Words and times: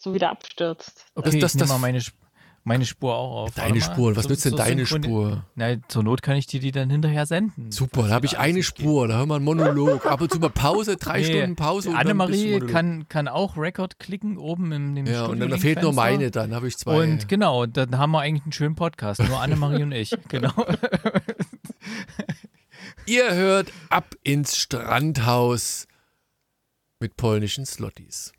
so 0.00 0.14
wieder 0.14 0.30
abstürzt. 0.30 1.04
Okay, 1.14 1.38
das, 1.38 1.40
das, 1.40 1.54
ich 1.54 1.60
nehme 1.60 1.74
mal 1.74 1.78
meine, 1.78 2.00
meine 2.64 2.86
Spur 2.86 3.14
auch 3.14 3.42
auf. 3.42 3.54
Deine 3.54 3.82
Spur, 3.82 4.16
was 4.16 4.24
so, 4.24 4.30
nützt 4.30 4.46
denn 4.46 4.52
so 4.52 4.56
deine 4.56 4.86
Spur? 4.86 5.44
Na, 5.56 5.76
zur 5.88 6.02
Not 6.02 6.22
kann 6.22 6.36
ich 6.36 6.46
dir 6.46 6.58
die 6.58 6.72
dann 6.72 6.88
hinterher 6.88 7.26
senden. 7.26 7.70
Super, 7.70 8.08
da 8.08 8.14
habe 8.14 8.24
ich 8.24 8.38
eine 8.38 8.62
Spur, 8.62 9.08
da 9.08 9.18
haben 9.18 9.28
wir 9.28 9.36
einen 9.36 9.44
Monolog. 9.44 10.06
Ab 10.06 10.22
und 10.22 10.32
zu 10.32 10.38
mal 10.38 10.48
Pause, 10.48 10.96
drei 10.96 11.18
nee, 11.18 11.24
Stunden 11.24 11.56
Pause. 11.56 11.94
Annemarie 11.94 12.60
kann, 12.60 13.08
kann 13.08 13.28
auch 13.28 13.58
Record 13.58 13.98
klicken 13.98 14.38
oben 14.38 14.72
im, 14.72 14.96
im 14.96 15.06
Ja, 15.06 15.26
und 15.26 15.38
dann 15.38 15.58
fehlt 15.58 15.82
nur 15.82 15.92
meine, 15.92 16.30
dann 16.30 16.54
habe 16.54 16.66
ich 16.66 16.78
zwei. 16.78 17.02
Und 17.02 17.28
genau, 17.28 17.66
dann 17.66 17.98
haben 17.98 18.12
wir 18.12 18.20
eigentlich 18.20 18.44
einen 18.44 18.52
schönen 18.52 18.76
Podcast, 18.76 19.22
nur 19.22 19.38
Annemarie 19.40 19.82
und 19.82 19.92
ich. 19.92 20.10
Genau. 20.28 20.52
Ihr 23.06 23.34
hört 23.34 23.72
ab 23.88 24.14
ins 24.22 24.56
Strandhaus 24.56 25.88
mit 27.00 27.16
polnischen 27.16 27.66
Slotties. 27.66 28.32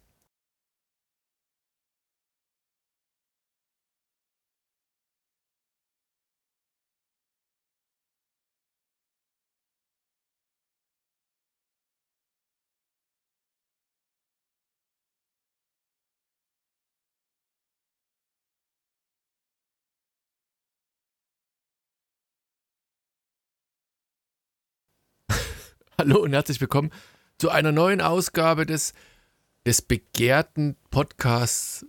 Hallo 26.01 26.17
und 26.23 26.33
herzlich 26.33 26.59
willkommen 26.59 26.89
zu 27.37 27.51
einer 27.51 27.71
neuen 27.71 28.01
Ausgabe 28.01 28.65
des, 28.65 28.93
des 29.67 29.83
begehrten 29.83 30.75
Podcasts 30.89 31.85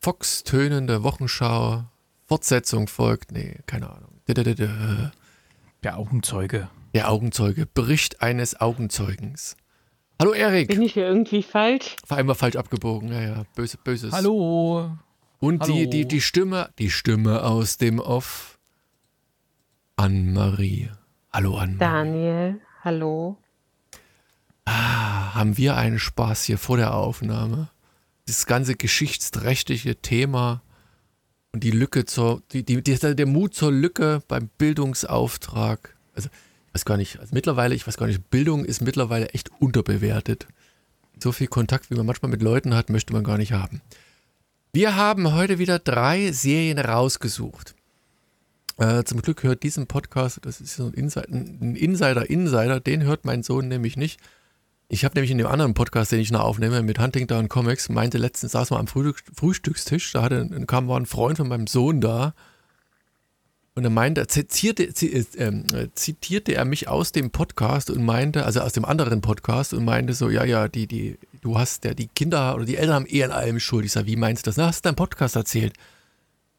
Fox 0.00 0.44
tönende 0.44 1.02
Wochenschau. 1.02 1.86
Fortsetzung 2.26 2.86
folgt. 2.86 3.32
Nee, 3.32 3.58
keine 3.66 3.90
Ahnung. 3.90 4.20
Der 5.82 5.98
Augenzeuge. 5.98 6.68
Der 6.94 7.10
Augenzeuge. 7.10 7.66
Bericht 7.66 8.22
eines 8.22 8.60
Augenzeugens. 8.60 9.56
Hallo 10.20 10.32
Erik. 10.32 10.68
Bin 10.68 10.82
ich 10.82 10.92
hier 10.92 11.08
irgendwie 11.08 11.42
falsch? 11.42 11.96
War 12.06 12.18
einmal 12.18 12.36
falsch 12.36 12.54
abgebogen. 12.54 13.10
Ja, 13.10 13.20
ja. 13.20 13.44
Böse, 13.56 13.76
böses. 13.82 14.12
Hallo. 14.12 14.96
Und 15.40 15.62
Hallo. 15.62 15.72
Die, 15.72 15.90
die, 15.90 16.06
die 16.06 16.20
Stimme, 16.20 16.70
die 16.78 16.90
Stimme 16.90 17.42
aus 17.42 17.76
dem 17.76 17.98
Off. 17.98 18.56
Anne-Marie. 19.96 20.90
Hallo 21.32 21.56
Anne. 21.56 21.78
Daniel. 21.78 22.60
Hallo. 22.84 23.38
Ah, 24.66 25.32
haben 25.32 25.56
wir 25.56 25.74
einen 25.74 25.98
Spaß 25.98 26.44
hier 26.44 26.58
vor 26.58 26.76
der 26.76 26.92
Aufnahme. 26.92 27.70
Das 28.26 28.44
ganze 28.44 28.74
geschichtsträchtige 28.74 29.96
Thema 30.02 30.60
und 31.52 31.64
die 31.64 31.70
Lücke 31.70 32.04
zur, 32.04 32.42
die, 32.52 32.62
die, 32.62 32.82
der 32.82 33.26
Mut 33.26 33.54
zur 33.54 33.72
Lücke 33.72 34.20
beim 34.28 34.50
Bildungsauftrag. 34.58 35.96
Also, 36.14 36.28
ich 36.66 36.74
weiß 36.74 36.84
gar 36.84 36.98
nicht, 36.98 37.20
also 37.20 37.34
mittlerweile, 37.34 37.74
ich 37.74 37.86
weiß 37.86 37.96
gar 37.96 38.06
nicht, 38.06 38.28
Bildung 38.28 38.66
ist 38.66 38.82
mittlerweile 38.82 39.30
echt 39.30 39.50
unterbewertet. 39.60 40.46
So 41.18 41.32
viel 41.32 41.46
Kontakt, 41.46 41.90
wie 41.90 41.94
man 41.94 42.04
manchmal 42.04 42.30
mit 42.30 42.42
Leuten 42.42 42.74
hat, 42.74 42.90
möchte 42.90 43.14
man 43.14 43.24
gar 43.24 43.38
nicht 43.38 43.54
haben. 43.54 43.80
Wir 44.74 44.94
haben 44.94 45.32
heute 45.32 45.58
wieder 45.58 45.78
drei 45.78 46.32
Serien 46.32 46.78
rausgesucht. 46.78 47.73
Äh, 48.76 49.04
zum 49.04 49.22
Glück 49.22 49.42
hört 49.42 49.62
diesen 49.62 49.86
Podcast, 49.86 50.40
das 50.42 50.60
ist 50.60 50.74
so 50.74 50.86
ein 50.86 50.94
Insider, 50.94 51.28
ein 51.28 51.76
Insider, 51.76 52.28
Insider, 52.28 52.80
den 52.80 53.04
hört 53.04 53.24
mein 53.24 53.42
Sohn 53.42 53.68
nämlich 53.68 53.96
nicht. 53.96 54.20
Ich 54.88 55.04
habe 55.04 55.14
nämlich 55.14 55.30
in 55.30 55.38
dem 55.38 55.46
anderen 55.46 55.74
Podcast, 55.74 56.12
den 56.12 56.20
ich 56.20 56.30
noch 56.30 56.40
aufnehme, 56.42 56.82
mit 56.82 56.98
Huntington 56.98 57.48
Comics, 57.48 57.88
meinte 57.88 58.18
letztens, 58.18 58.52
saß 58.52 58.70
mal 58.70 58.80
am 58.80 58.86
Frühstückstisch, 58.86 60.12
da 60.12 60.22
hatte, 60.22 60.48
kam 60.66 60.88
war 60.88 60.98
ein 60.98 61.06
Freund 61.06 61.38
von 61.38 61.48
meinem 61.48 61.66
Sohn 61.66 62.00
da 62.00 62.34
und 63.76 63.82
er 63.82 63.90
meinte, 63.90 64.26
zitierte, 64.28 64.84
äh, 64.84 65.88
zitierte 65.94 66.54
er 66.54 66.64
mich 66.64 66.86
aus 66.88 67.10
dem 67.10 67.30
Podcast 67.30 67.90
und 67.90 68.04
meinte, 68.04 68.44
also 68.44 68.60
aus 68.60 68.72
dem 68.72 68.84
anderen 68.84 69.20
Podcast 69.20 69.74
und 69.74 69.84
meinte 69.84 70.14
so, 70.14 70.30
ja, 70.30 70.44
ja, 70.44 70.68
die, 70.68 70.86
die, 70.86 71.18
du 71.40 71.58
hast 71.58 71.84
ja, 71.84 71.92
die 71.92 72.06
Kinder 72.06 72.54
oder 72.54 72.66
die 72.66 72.76
Eltern 72.76 72.94
haben 72.94 73.06
eh 73.08 73.24
an 73.24 73.32
allem 73.32 73.58
Schuld. 73.58 73.84
Ich 73.84 73.92
sage, 73.92 74.06
wie 74.06 74.16
meinst 74.16 74.46
du 74.46 74.50
das? 74.50 74.56
Na, 74.56 74.66
hast 74.66 74.84
du 74.84 74.88
deinen 74.88 74.96
Podcast 74.96 75.34
erzählt? 75.34 75.74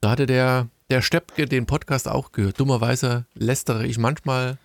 Da 0.01 0.11
hatte 0.11 0.25
der 0.25 0.67
der 0.89 1.01
Steppke 1.01 1.45
den 1.45 1.65
Podcast 1.65 2.07
auch 2.07 2.31
gehört. 2.31 2.59
Dummerweise 2.59 3.25
lästere 3.33 3.85
ich 3.85 3.97
manchmal 3.97 4.57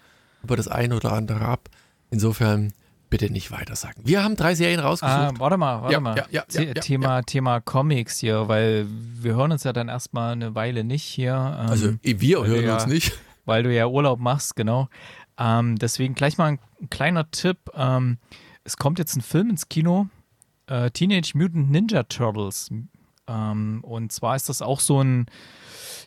über 0.42 0.56
das 0.56 0.68
eine 0.68 0.96
oder 0.96 1.12
andere 1.12 1.42
ab. 1.42 1.68
Insofern 2.10 2.72
bitte 3.08 3.30
nicht 3.30 3.50
weiter 3.50 3.74
sagen. 3.74 4.02
Wir 4.04 4.22
haben 4.22 4.36
drei 4.36 4.54
Serien 4.54 4.80
rausgesucht. 4.80 5.18
Ah, 5.18 5.32
warte 5.38 5.56
mal, 5.56 5.82
warte 5.82 5.92
ja, 5.92 6.00
mal. 6.00 6.16
Ja, 6.30 6.44
ja, 6.50 6.74
Thema, 6.74 7.22
Thema 7.22 7.60
Comics 7.60 8.18
hier, 8.18 8.48
weil 8.48 8.86
wir 8.88 9.34
hören 9.34 9.52
uns 9.52 9.64
ja 9.64 9.72
dann 9.72 9.88
erstmal 9.88 10.32
eine 10.32 10.54
Weile 10.54 10.84
nicht 10.84 11.04
hier. 11.04 11.32
Ähm, 11.60 11.68
also 11.68 11.94
wir 12.02 12.44
hören 12.44 12.70
uns 12.70 12.86
nicht. 12.86 13.12
Weil 13.46 13.62
du 13.62 13.74
ja 13.74 13.86
Urlaub 13.86 14.20
machst, 14.20 14.54
genau. 14.54 14.88
Ähm, 15.38 15.76
deswegen 15.76 16.14
gleich 16.14 16.38
mal 16.38 16.52
ein, 16.52 16.58
ein 16.80 16.90
kleiner 16.90 17.30
Tipp. 17.30 17.58
Ähm, 17.74 18.18
es 18.62 18.76
kommt 18.76 18.98
jetzt 18.98 19.16
ein 19.16 19.22
Film 19.22 19.50
ins 19.50 19.68
Kino. 19.68 20.08
Äh, 20.66 20.90
Teenage 20.90 21.32
Mutant 21.34 21.70
Ninja 21.70 22.04
Turtles. 22.04 22.70
Ähm, 23.26 23.80
und 23.82 24.12
zwar 24.12 24.36
ist 24.36 24.48
das 24.50 24.62
auch 24.62 24.78
so 24.78 25.02
ein 25.02 25.26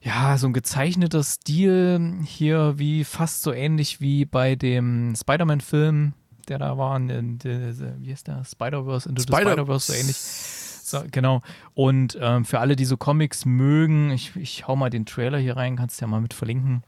ja, 0.04 0.38
so 0.38 0.48
ein 0.48 0.54
gezeichneter 0.54 1.24
Stil 1.24 2.20
hier, 2.26 2.78
wie 2.78 3.04
fast 3.06 3.42
so 3.42 3.54
ähnlich 3.54 4.02
wie 4.02 4.26
bei 4.26 4.56
dem 4.56 5.14
Spider-Man-Film, 5.16 6.14
der 6.50 6.60
da 6.60 6.78
war, 6.78 6.98
in, 6.98 7.40
wie 7.42 8.12
heißt 8.12 8.28
der? 8.28 8.44
Spider-Verse, 8.44 9.08
Into 9.08 9.22
Spider 9.22 9.38
the 9.38 9.52
Spider-Verse, 9.52 9.92
so 9.92 9.98
ähnlich. 9.98 10.16
So, 10.16 11.02
genau. 11.10 11.42
Und 11.74 12.18
ähm, 12.20 12.44
für 12.44 12.60
alle, 12.60 12.76
die 12.76 12.84
so 12.84 12.98
Comics 12.98 13.46
mögen, 13.46 14.12
ich, 14.12 14.36
ich 14.36 14.68
hau 14.68 14.76
mal 14.76 14.90
den 14.90 15.06
Trailer 15.06 15.38
hier 15.38 15.56
rein, 15.56 15.78
kannst 15.78 16.02
du 16.02 16.06
ja 16.06 16.10
mal 16.10 16.20
mit 16.20 16.34
verlinken. 16.34 16.84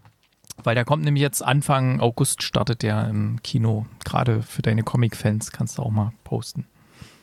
Weil 0.63 0.75
der 0.75 0.83
kommt 0.85 1.03
nämlich 1.05 1.21
jetzt 1.21 1.41
Anfang 1.41 2.01
August, 2.01 2.43
startet 2.43 2.83
der 2.83 3.07
im 3.07 3.41
Kino. 3.43 3.85
Gerade 4.03 4.41
für 4.41 4.61
deine 4.61 4.83
Comic-Fans 4.83 5.51
kannst 5.51 5.77
du 5.77 5.83
auch 5.83 5.91
mal 5.91 6.11
posten. 6.25 6.65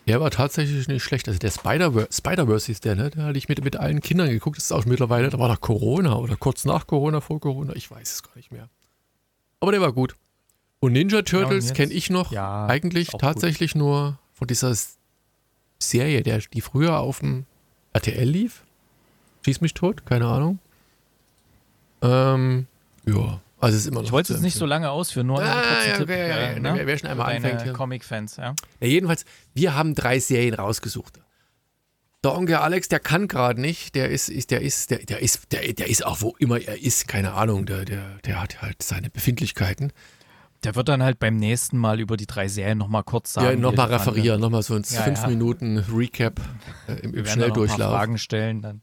Der 0.07 0.21
war 0.21 0.31
tatsächlich 0.31 0.89
nicht 0.89 1.03
schlecht. 1.03 1.29
Also 1.29 1.39
der 1.39 1.51
Spider-Verse 1.51 2.13
Spider 2.13 2.57
ist 2.57 2.85
der, 2.85 2.97
ne? 2.97 3.11
Da 3.11 3.25
hatte 3.25 3.39
ich 3.39 3.49
mit, 3.49 3.63
mit 3.63 3.77
allen 3.77 4.01
Kindern 4.01 4.29
geguckt. 4.31 4.57
Das 4.57 4.65
ist 4.65 4.73
auch 4.73 4.85
mittlerweile, 4.85 5.31
da 5.31 5.39
war 5.39 5.49
nach 5.49 5.61
Corona 5.61 6.17
oder 6.17 6.37
kurz 6.37 6.65
nach 6.65 6.87
Corona, 6.87 7.21
vor 7.21 7.41
Corona. 7.41 7.75
Ich 7.77 7.91
weiß 7.91 8.13
es 8.13 8.23
gar 8.23 8.35
nicht 8.37 8.51
mehr. 8.51 8.69
Aber 9.61 9.71
der 9.71 9.81
war 9.81 9.93
gut. 9.93 10.17
Und 10.81 10.93
Ninja 10.93 11.23
Turtles 11.23 11.69
ja, 11.69 11.75
kenne 11.75 11.93
ich 11.93 12.11
noch 12.11 12.33
ja, 12.33 12.67
eigentlich 12.67 13.09
tatsächlich 13.09 13.75
gut. 13.75 13.81
nur 13.81 14.19
von 14.33 14.49
dieser 14.49 14.75
Serie, 15.79 16.25
der, 16.25 16.39
die 16.39 16.61
früher 16.61 16.99
auf 16.99 17.21
dem 17.21 17.47
RTL 17.93 18.29
lief. 18.29 18.65
Schieß 19.45 19.61
mich 19.61 19.75
tot, 19.75 20.05
keine 20.05 20.27
Ahnung. 20.27 20.59
Ähm, 22.03 22.67
ja. 23.07 23.41
Also 23.63 23.77
ist 23.77 23.87
immer 23.87 24.01
noch 24.01 24.07
ich 24.07 24.13
wollte 24.13 24.35
es 24.35 24.41
nicht 24.41 24.57
so 24.57 24.67
lange 24.67 24.91
ausführen, 24.91 25.29
nur 25.29 25.41
ah, 25.41 25.45
einen 25.45 25.63
kurzen 25.63 25.89
ja, 25.89 25.93
Tipp. 25.93 26.03
Okay, 26.03 26.29
ja, 26.29 26.53
ja, 26.53 26.59
ne? 26.59 26.81
Wer 26.85 26.99
schon 26.99 27.09
einmal 27.09 27.37
anfängt. 27.37 27.73
Comic-Fans, 27.73 28.37
ja. 28.37 28.55
ja. 28.81 28.87
Jedenfalls, 28.89 29.25
wir 29.55 29.77
haben 29.77 29.95
drei 29.95 30.19
Serien 30.19 30.55
rausgesucht. 30.55 31.21
Der 32.25 32.35
Onkel 32.35 32.57
Alex, 32.57 32.89
der 32.89 32.99
kann 32.99 33.29
gerade 33.29 33.61
nicht, 33.61 33.95
der 33.95 34.11
ist, 34.11 34.29
ist, 34.29 34.51
der 34.51 34.63
ist, 34.63 34.91
der, 34.91 34.99
der 34.99 35.23
ist, 35.23 35.53
der, 35.53 35.73
der 35.75 35.89
ist 35.89 36.05
auch 36.05 36.23
wo 36.23 36.35
immer 36.41 36.61
er 36.61 36.83
ist, 36.83 37.07
keine 37.07 37.35
Ahnung, 37.35 37.65
der, 37.65 37.85
der, 37.85 38.19
der 38.25 38.43
hat 38.43 38.63
halt 38.63 38.83
seine 38.83 39.11
Befindlichkeiten. 39.11 39.93
Der 40.65 40.75
wird 40.75 40.89
dann 40.89 41.03
halt 41.05 41.21
beim 41.21 41.37
nächsten 41.37 41.79
Mal 41.79 42.01
über 42.01 42.17
die 42.17 42.27
drei 42.27 42.49
Serien 42.49 42.79
nochmal 42.79 43.05
kurz 43.05 43.33
sagen. 43.33 43.47
Ja, 43.47 43.57
nochmal 43.57 43.93
referieren, 43.93 44.41
nochmal 44.41 44.63
so 44.65 44.75
ein 44.75 44.85
ja, 44.89 45.03
fünf 45.03 45.25
Minuten 45.27 45.79
Recap 45.79 46.41
äh, 46.89 46.95
im, 46.95 47.15
im 47.15 47.27
Schnelldurchlauf. 47.27 47.93
Fragen 47.93 48.19
stellen 48.19 48.61
dann. 48.61 48.83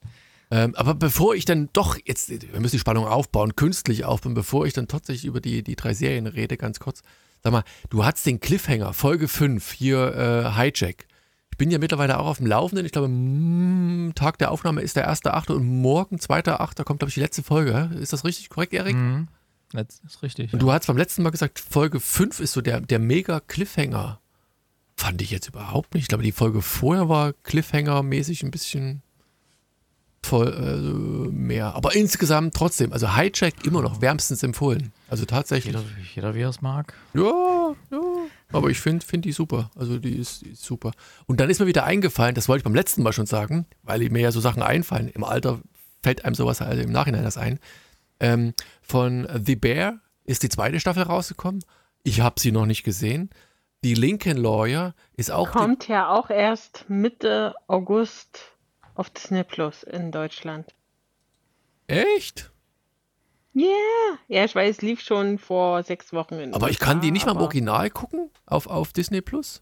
Ähm, 0.51 0.73
aber 0.75 0.95
bevor 0.95 1.35
ich 1.35 1.45
dann 1.45 1.69
doch, 1.73 1.97
jetzt, 2.05 2.29
wir 2.29 2.59
müssen 2.59 2.75
die 2.75 2.79
Spannung 2.79 3.05
aufbauen, 3.05 3.55
künstlich 3.55 4.05
aufbauen, 4.05 4.33
bevor 4.33 4.65
ich 4.65 4.73
dann 4.73 4.87
tatsächlich 4.87 5.25
über 5.25 5.41
die, 5.41 5.63
die 5.63 5.75
drei 5.75 5.93
Serien 5.93 6.25
rede, 6.25 6.57
ganz 6.57 6.79
kurz. 6.79 7.03
Sag 7.43 7.53
mal, 7.53 7.63
du 7.89 8.03
hattest 8.03 8.25
den 8.25 8.39
Cliffhanger, 8.39 8.93
Folge 8.93 9.27
5, 9.27 9.71
hier 9.71 10.15
äh, 10.15 10.55
Hijack. 10.55 11.05
Ich 11.51 11.57
bin 11.57 11.71
ja 11.71 11.77
mittlerweile 11.77 12.19
auch 12.19 12.25
auf 12.25 12.37
dem 12.37 12.47
Laufenden. 12.47 12.85
Ich 12.85 12.91
glaube, 12.91 13.09
mm, 13.09 14.13
Tag 14.15 14.37
der 14.39 14.51
Aufnahme 14.51 14.81
ist 14.81 14.95
der 14.95 15.11
1.8. 15.11 15.51
und 15.51 15.65
morgen, 15.65 16.17
2.8. 16.17 16.83
kommt, 16.83 16.99
glaube 16.99 17.09
ich, 17.09 17.15
die 17.15 17.21
letzte 17.21 17.43
Folge. 17.43 17.91
Ist 17.99 18.13
das 18.13 18.25
richtig 18.25 18.49
korrekt, 18.49 18.73
Erik? 18.73 18.95
Mhm. 18.95 19.27
Das 19.71 20.01
ist 20.05 20.23
richtig. 20.23 20.51
Und 20.51 20.59
ja. 20.59 20.65
du 20.65 20.71
hast 20.71 20.87
beim 20.87 20.97
letzten 20.97 21.21
Mal 21.21 21.29
gesagt, 21.29 21.59
Folge 21.59 21.99
5 21.99 22.39
ist 22.39 22.53
so 22.53 22.61
der, 22.61 22.81
der 22.81 22.99
mega 22.99 23.39
Cliffhanger. 23.39 24.19
Fand 24.95 25.21
ich 25.21 25.31
jetzt 25.31 25.47
überhaupt 25.47 25.93
nicht. 25.93 26.03
Ich 26.03 26.07
glaube, 26.09 26.23
die 26.23 26.31
Folge 26.31 26.61
vorher 26.61 27.07
war 27.07 27.33
Cliffhanger-mäßig 27.43 28.43
ein 28.43 28.51
bisschen 28.51 29.03
voll 30.21 30.53
äh, 30.53 31.31
mehr. 31.31 31.75
Aber 31.75 31.95
insgesamt 31.95 32.53
trotzdem, 32.53 32.93
also 32.93 33.15
Hijack 33.15 33.65
immer 33.65 33.81
noch 33.81 34.01
wärmstens 34.01 34.43
empfohlen. 34.43 34.91
Also 35.09 35.25
tatsächlich. 35.25 35.73
Jeder, 35.73 35.85
jeder 36.15 36.35
wie 36.35 36.41
er 36.41 36.49
es 36.49 36.61
mag. 36.61 36.93
Ja, 37.13 37.75
ja. 37.91 37.99
Aber 38.51 38.69
ich 38.69 38.79
finde 38.79 39.05
find 39.05 39.25
die 39.25 39.31
super. 39.31 39.71
Also 39.75 39.97
die 39.97 40.15
ist, 40.15 40.45
die 40.45 40.49
ist, 40.51 40.63
super. 40.63 40.91
Und 41.25 41.39
dann 41.39 41.49
ist 41.49 41.59
mir 41.59 41.67
wieder 41.67 41.85
eingefallen, 41.85 42.35
das 42.35 42.47
wollte 42.47 42.59
ich 42.59 42.63
beim 42.63 42.75
letzten 42.75 43.03
Mal 43.03 43.13
schon 43.13 43.25
sagen, 43.25 43.65
weil 43.83 44.07
mir 44.09 44.21
ja 44.21 44.31
so 44.31 44.39
Sachen 44.39 44.61
einfallen. 44.61 45.09
Im 45.09 45.23
Alter 45.23 45.59
fällt 46.01 46.25
einem 46.25 46.35
sowas 46.35 46.61
halt 46.61 46.83
im 46.83 46.91
Nachhinein 46.91 47.23
das 47.23 47.37
ein. 47.37 47.59
Ähm, 48.19 48.53
von 48.81 49.27
The 49.45 49.55
Bear 49.55 49.99
ist 50.25 50.43
die 50.43 50.49
zweite 50.49 50.79
Staffel 50.79 51.03
rausgekommen. 51.03 51.63
Ich 52.03 52.21
habe 52.21 52.39
sie 52.39 52.51
noch 52.51 52.65
nicht 52.65 52.83
gesehen. 52.83 53.29
die 53.83 53.93
Lincoln 53.93 54.37
Lawyer 54.37 54.93
ist 55.15 55.31
auch. 55.31 55.51
Kommt 55.51 55.87
ja 55.87 56.09
auch 56.09 56.29
erst 56.29 56.85
Mitte 56.89 57.55
August 57.67 58.39
auf 58.99 59.09
Disney 59.09 59.43
Plus 59.45 59.83
in 59.83 60.11
Deutschland. 60.11 60.75
Echt? 61.87 62.51
Yeah. 63.55 63.65
Ja, 64.27 64.43
ich 64.43 64.53
weiß, 64.53 64.81
lief 64.81 64.99
schon 65.01 65.39
vor 65.39 65.83
sechs 65.83 66.11
Wochen 66.13 66.35
in 66.35 66.53
Aber 66.53 66.69
ich 66.69 66.75
USA, 66.77 66.85
kann 66.85 67.01
die 67.01 67.11
nicht 67.11 67.25
mal 67.25 67.31
im 67.31 67.37
Original 67.39 67.89
gucken 67.89 68.29
auf, 68.45 68.67
auf 68.67 68.91
Disney 68.91 69.21
Plus? 69.21 69.61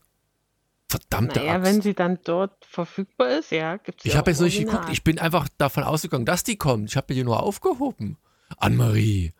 Verdammte 0.90 1.40
Naja, 1.40 1.54
Axt. 1.54 1.66
wenn 1.66 1.82
sie 1.82 1.94
dann 1.94 2.20
dort 2.24 2.66
verfügbar 2.66 3.30
ist, 3.38 3.52
ja, 3.52 3.78
gibt 3.78 4.00
es 4.00 4.06
Ich 4.06 4.18
habe 4.18 4.32
jetzt 4.32 4.40
noch 4.40 4.46
nicht 4.46 4.60
geguckt. 4.60 4.90
Ich 4.92 5.04
bin 5.04 5.20
einfach 5.20 5.48
davon 5.58 5.84
ausgegangen, 5.84 6.26
dass 6.26 6.44
die 6.44 6.58
kommt. 6.58 6.90
Ich 6.90 6.98
habe 6.98 7.14
die 7.14 7.24
nur 7.24 7.44
aufgehoben. 7.44 8.18
Anne-Marie, 8.58 9.34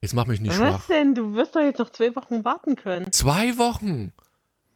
jetzt 0.00 0.14
mach 0.14 0.26
mich 0.26 0.40
nicht 0.40 0.58
Was 0.58 0.58
schwach. 0.58 0.86
denn? 0.88 1.14
Du 1.14 1.34
wirst 1.34 1.54
doch 1.54 1.60
jetzt 1.60 1.78
noch 1.78 1.90
zwei 1.90 2.16
Wochen 2.16 2.44
warten 2.44 2.74
können. 2.76 3.12
Zwei 3.12 3.56
Wochen. 3.58 4.12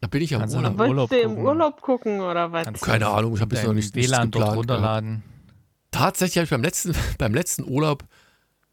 Da 0.05 0.09
bin 0.09 0.21
ich 0.21 0.35
am 0.35 0.41
Kannst 0.41 0.55
du 0.55 0.59
Urlaub. 0.59 0.73
Im 0.73 0.79
Wolltest 0.79 0.91
Urlaub 0.91 1.09
du 1.09 1.17
im 1.17 1.29
gucken. 1.31 1.47
Urlaub 1.47 1.81
gucken 1.81 2.21
oder 2.21 2.53
was? 2.53 2.67
Kannst 2.67 2.83
Keine 2.83 3.07
Ahnung, 3.07 3.35
ich 3.37 3.41
habe 3.41 3.57
jetzt 3.57 3.65
noch 3.65 3.73
nicht 3.73 3.97
nichts 3.97 4.13
WLAN 4.13 4.31
dort 4.31 4.55
runterladen. 4.55 5.23
Tatsächlich 5.93 6.37
habe 6.37 6.45
ich 6.45 6.51
beim 6.51 6.63
letzten, 6.63 6.95
beim 7.19 7.33
letzten 7.33 7.65
Urlaub 7.65 8.05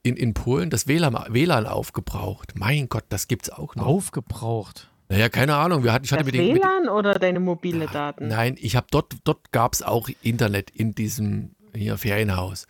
in, 0.04 0.18
in 0.18 0.34
Polen 0.34 0.70
das 0.70 0.88
WLAN, 0.88 1.14
WLAN 1.30 1.68
aufgebraucht. 1.68 2.52
Mein 2.56 2.90
Gott, 2.90 3.06
das 3.08 3.30
gibt's 3.30 3.50
auch 3.50 3.76
noch. 3.76 3.86
Aufgebraucht. 3.86 4.90
Naja, 5.08 5.30
keine 5.30 5.56
Ahnung. 5.56 5.86
Wir 5.86 5.94
hatten, 5.94 6.04
ich 6.04 6.12
hatte 6.12 6.26
das 6.26 6.34
mit 6.34 6.36
den, 6.36 6.52
mit, 6.52 6.62
WLAN 6.62 6.90
oder 6.90 7.14
deine 7.14 7.40
mobile 7.40 7.88
Daten? 7.88 8.28
Nein, 8.28 8.58
ich 8.60 8.76
habe 8.76 8.88
dort, 8.92 9.16
dort 9.24 9.54
gab 9.54 9.74
es 9.74 9.82
auch 9.82 10.10
Internet 10.22 10.70
in 10.70 10.96
diesem 10.96 11.56
hier 11.74 11.98
Ferienhaus. 11.98 12.68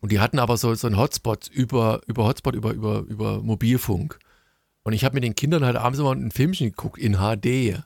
Und 0.00 0.10
die 0.10 0.18
hatten 0.18 0.40
aber 0.40 0.56
so, 0.56 0.74
so 0.74 0.88
einen 0.88 0.98
Hotspot 0.98 1.46
über, 1.46 2.00
über 2.08 2.24
Hotspot, 2.24 2.56
über, 2.56 2.72
über, 2.72 3.04
über 3.06 3.40
Mobilfunk. 3.40 4.18
Und 4.82 4.92
ich 4.92 5.04
habe 5.04 5.14
mit 5.14 5.22
den 5.22 5.36
Kindern 5.36 5.64
halt 5.64 5.76
abends 5.76 6.00
immer 6.00 6.10
ein 6.12 6.32
Filmchen 6.32 6.70
geguckt 6.70 6.98
in 6.98 7.18
HD. 7.18 7.84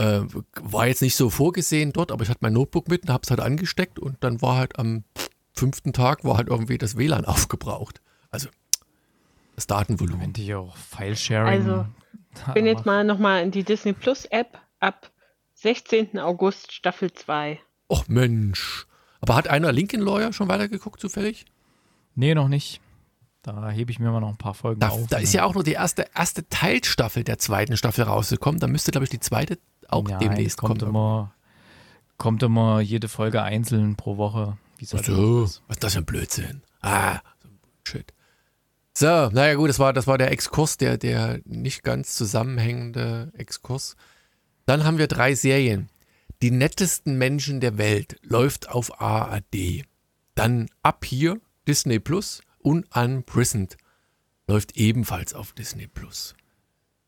Äh, 0.00 0.22
war 0.62 0.86
jetzt 0.86 1.02
nicht 1.02 1.14
so 1.16 1.28
vorgesehen 1.30 1.92
dort, 1.92 2.10
aber 2.10 2.22
ich 2.22 2.30
hatte 2.30 2.40
mein 2.42 2.54
Notebook 2.54 2.88
mit 2.88 3.02
und 3.02 3.10
habe 3.10 3.22
es 3.24 3.30
halt 3.30 3.40
angesteckt 3.40 3.98
und 3.98 4.16
dann 4.20 4.40
war 4.40 4.56
halt 4.56 4.78
am 4.78 5.04
fünften 5.52 5.92
Tag 5.92 6.24
war 6.24 6.36
halt 6.38 6.48
irgendwie 6.48 6.78
das 6.78 6.96
WLAN 6.96 7.24
aufgebraucht. 7.26 8.00
Also 8.30 8.48
das 9.56 9.66
Datenvolumen. 9.66 10.20
Wenn 10.22 10.32
die 10.32 10.54
auch 10.54 10.74
File-Sharing. 10.76 11.48
Also, 11.48 11.86
Ich 12.48 12.54
bin 12.54 12.64
jetzt 12.66 12.86
mal 12.86 13.04
nochmal 13.04 13.42
in 13.42 13.50
die 13.50 13.62
Disney 13.64 13.92
Plus 13.92 14.24
App 14.26 14.58
ab 14.78 15.10
16. 15.54 16.18
August 16.18 16.72
Staffel 16.72 17.12
2. 17.12 17.60
Och 17.90 18.08
Mensch. 18.08 18.86
Aber 19.20 19.34
hat 19.34 19.48
einer 19.48 19.70
Lincoln 19.72 20.00
Lawyer 20.00 20.32
schon 20.32 20.48
weitergeguckt 20.48 20.98
zufällig? 21.00 21.44
Nee, 22.14 22.34
noch 22.34 22.48
nicht. 22.48 22.80
Da 23.42 23.68
hebe 23.70 23.90
ich 23.90 23.98
mir 23.98 24.10
mal 24.10 24.20
noch 24.20 24.28
ein 24.30 24.36
paar 24.38 24.54
Folgen 24.54 24.80
Da, 24.80 24.88
auf. 24.90 25.06
da 25.08 25.18
ist 25.18 25.32
ja 25.34 25.44
auch 25.44 25.54
nur 25.54 25.64
die 25.64 25.72
erste, 25.72 26.06
erste 26.14 26.48
Teilstaffel 26.48 27.24
der 27.24 27.38
zweiten 27.38 27.76
Staffel 27.76 28.04
rausgekommen. 28.04 28.60
Da 28.60 28.66
müsste, 28.66 28.90
glaube 28.92 29.04
ich, 29.04 29.10
die 29.10 29.20
zweite 29.20 29.58
auch 29.92 30.04
Nein, 30.08 30.18
demnächst 30.20 30.58
kommt 30.58 30.82
immer, 30.82 31.34
kommt 32.16 32.42
immer 32.42 32.80
jede 32.80 33.08
Folge 33.08 33.42
einzeln 33.42 33.96
pro 33.96 34.16
Woche. 34.16 34.56
Wie 34.78 34.84
so, 34.84 34.98
was 34.98 35.76
ist 35.76 35.84
das 35.84 35.92
für 35.94 35.98
ein 36.00 36.04
Blödsinn? 36.04 36.62
Ah, 36.80 37.20
Bullshit. 37.84 38.12
So, 38.94 39.28
naja 39.30 39.54
gut, 39.54 39.68
das 39.68 39.78
war, 39.78 39.92
das 39.92 40.06
war 40.06 40.18
der 40.18 40.30
Exkurs, 40.30 40.76
der, 40.76 40.98
der 40.98 41.40
nicht 41.44 41.82
ganz 41.82 42.14
zusammenhängende 42.14 43.32
Exkurs. 43.36 43.96
Dann 44.66 44.84
haben 44.84 44.98
wir 44.98 45.06
drei 45.06 45.34
Serien. 45.34 45.88
Die 46.42 46.50
nettesten 46.50 47.18
Menschen 47.18 47.60
der 47.60 47.78
Welt 47.78 48.16
läuft 48.22 48.70
auf 48.70 49.00
ARD. 49.00 49.84
Dann 50.34 50.68
ab 50.82 51.04
hier 51.04 51.40
Disney 51.68 51.98
Plus 51.98 52.42
und 52.58 52.94
Unprisoned 52.96 53.76
läuft 54.46 54.76
ebenfalls 54.76 55.34
auf 55.34 55.52
Disney 55.52 55.86
Plus. 55.86 56.34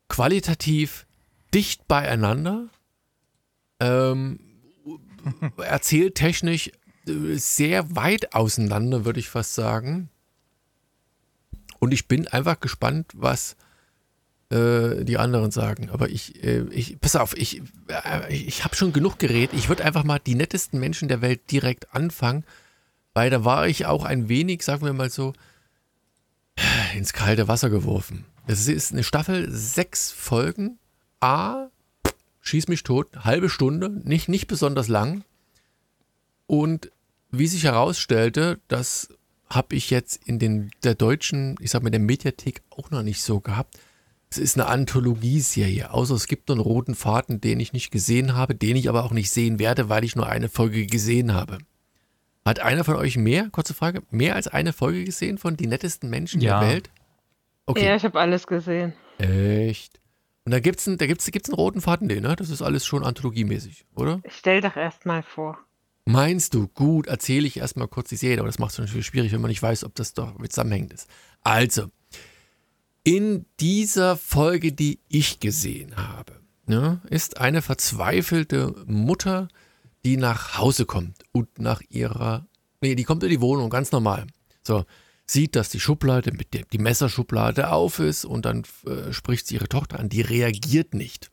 Qualitativ 0.09 1.07
dicht 1.55 1.89
beieinander, 1.89 2.69
ähm, 3.81 4.41
erzähltechnisch 5.57 6.71
äh, 7.07 7.37
sehr 7.37 7.95
weit 7.97 8.35
auseinander, 8.35 9.05
würde 9.05 9.21
ich 9.21 9.29
fast 9.29 9.55
sagen. 9.55 10.09
Und 11.79 11.93
ich 11.93 12.07
bin 12.07 12.29
einfach 12.29 12.61
gespannt, 12.61 13.11
was 13.15 13.57
äh, 14.51 15.05
die 15.05 15.19
anderen 15.19 15.51
sagen. 15.51 15.91
Aber 15.91 16.11
ich, 16.11 16.45
äh, 16.45 16.63
ich 16.71 17.01
pass 17.01 17.17
auf, 17.17 17.37
ich, 17.37 17.63
äh, 17.89 18.33
ich 18.33 18.65
habe 18.65 18.77
schon 18.77 18.93
genug 18.93 19.19
geredet. 19.19 19.57
Ich 19.57 19.69
würde 19.69 19.85
einfach 19.85 20.05
mal 20.05 20.19
die 20.19 20.35
nettesten 20.35 20.79
Menschen 20.79 21.09
der 21.09 21.23
Welt 21.23 21.51
direkt 21.51 21.95
anfangen, 21.95 22.45
weil 23.15 23.31
da 23.31 23.45
war 23.45 23.67
ich 23.67 23.87
auch 23.87 24.05
ein 24.05 24.29
wenig, 24.29 24.63
sagen 24.63 24.85
wir 24.85 24.93
mal 24.93 25.11
so, 25.11 25.33
ins 26.95 27.13
kalte 27.13 27.49
Wasser 27.49 27.71
geworfen. 27.71 28.27
Es 28.47 28.69
ist 28.69 28.93
eine 28.93 29.05
Staffel, 29.05 29.51
sechs 29.51 30.11
Folgen. 30.11 30.79
A, 31.23 31.69
schieß 32.41 32.69
mich 32.69 32.83
tot, 32.83 33.09
halbe 33.25 33.49
Stunde, 33.49 33.89
nicht, 33.89 34.29
nicht 34.29 34.47
besonders 34.47 34.89
lang. 34.89 35.25
Und 36.47 36.91
wie 37.31 37.47
sich 37.47 37.65
herausstellte, 37.65 38.61
das 38.69 39.09
habe 39.49 39.75
ich 39.77 39.91
jetzt 39.91 40.27
in 40.27 40.39
den, 40.39 40.71
der 40.83 40.95
deutschen, 40.95 41.57
ich 41.61 41.71
sag 41.71 41.83
mal, 41.83 41.91
der 41.91 42.01
Mediathek 42.01 42.63
auch 42.71 42.91
noch 42.91 43.03
nicht 43.03 43.23
so 43.23 43.41
gehabt. 43.41 43.79
Es 44.31 44.39
ist 44.39 44.57
eine 44.59 44.67
Anthologieserie, 44.67 45.91
außer 45.93 46.15
es 46.15 46.27
gibt 46.27 46.49
noch 46.49 46.57
einen 46.57 46.63
roten 46.65 46.95
Faden, 46.95 47.41
den 47.41 47.61
ich 47.61 47.73
nicht 47.75 47.91
gesehen 47.91 48.35
habe, 48.35 48.55
den 48.55 48.77
ich 48.77 48.89
aber 48.89 49.05
auch 49.05 49.13
nicht 49.13 49.31
sehen 49.31 49.59
werde, 49.59 49.89
weil 49.89 50.05
ich 50.05 50.17
nur 50.17 50.27
eine 50.27 50.49
Folge 50.49 50.87
gesehen 50.87 51.35
habe. 51.35 51.59
Hat 52.45 52.59
einer 52.59 52.83
von 52.83 52.97
euch 52.97 53.17
mehr, 53.17 53.51
kurze 53.51 53.75
Frage, 53.75 54.03
mehr 54.11 54.35
als 54.35 54.49
eine 54.49 54.73
Folge 54.73 55.05
gesehen 55.05 55.39
von 55.39 55.57
Die 55.57 55.67
nettesten 55.67 56.11
Menschen 56.11 56.41
Ja. 56.41 56.61
der 56.61 56.69
Welt? 56.71 56.91
Okay. 57.67 57.87
Ja, 57.87 57.95
ich 57.95 58.05
habe 58.05 58.19
alles 58.19 58.47
gesehen. 58.47 58.95
Echt? 59.19 60.01
Und 60.45 60.53
da 60.53 60.61
gibt's 60.61 60.89
einen, 60.89 60.99
da 60.99 61.07
gibt's, 61.07 61.31
gibt's 61.31 61.49
einen 61.49 61.57
roten 61.57 61.81
Faden, 61.81 62.09
nee, 62.09 62.21
ne? 62.21 62.35
Das 62.35 62.51
ist 62.51 62.63
alles 62.63 62.85
schon 62.85 63.05
anthologiemäßig, 63.05 63.87
oder? 63.95 64.21
Stell 64.29 64.61
doch 64.61 64.77
erst 64.77 65.07
mal 65.07 65.23
vor. 65.23 65.59
Meinst 66.05 66.55
du? 66.55 66.67
Gut, 66.69 67.07
erzähle 67.07 67.47
ich 67.47 67.59
erstmal 67.59 67.87
kurz 67.87 68.09
die 68.09 68.17
Serie, 68.17 68.41
aber 68.41 68.49
das 68.49 68.59
macht 68.59 68.73
es 68.73 68.79
natürlich 68.79 69.07
schwierig, 69.07 69.33
wenn 69.33 69.41
man 69.41 69.51
nicht 69.51 69.63
weiß, 69.63 69.85
ob 69.85 69.95
das 69.95 70.15
doch 70.15 70.37
mit 70.39 70.53
zusammenhängend 70.53 70.93
ist. 70.93 71.09
Also, 71.43 71.91
in 73.05 73.47
dieser 73.61 74.17
Folge, 74.17 74.73
die 74.73 74.99
ich 75.09 75.39
gesehen 75.39 75.97
habe, 75.97 76.41
ne, 76.67 77.01
ist 77.09 77.39
eine 77.39 77.63
verzweifelte 77.63 78.75
Mutter, 78.87 79.49
die 80.05 80.17
nach 80.17 80.59
Hause 80.59 80.87
kommt 80.87 81.23
und 81.31 81.61
nach 81.61 81.83
ihrer, 81.89 82.47
nee, 82.81 82.97
die 82.97 83.05
kommt 83.05 83.23
in 83.23 83.31
die 83.31 83.41
Wohnung, 83.41 83.71
ganz 83.71 83.93
normal. 83.93 84.27
So, 84.65 84.85
sieht, 85.33 85.57
dass 85.57 85.71
die 85.71 85.81
Schublade 85.81 86.33
die 86.73 86.79
Messerschublade 86.79 87.71
auf 87.71 87.99
ist 87.99 88.25
und 88.25 88.45
dann 88.45 88.65
äh, 88.87 89.13
spricht 89.13 89.47
sie 89.47 89.55
ihre 89.55 89.69
Tochter 89.69 89.99
an, 89.99 90.09
die 90.09 90.21
reagiert 90.21 90.95
nicht. 90.95 91.31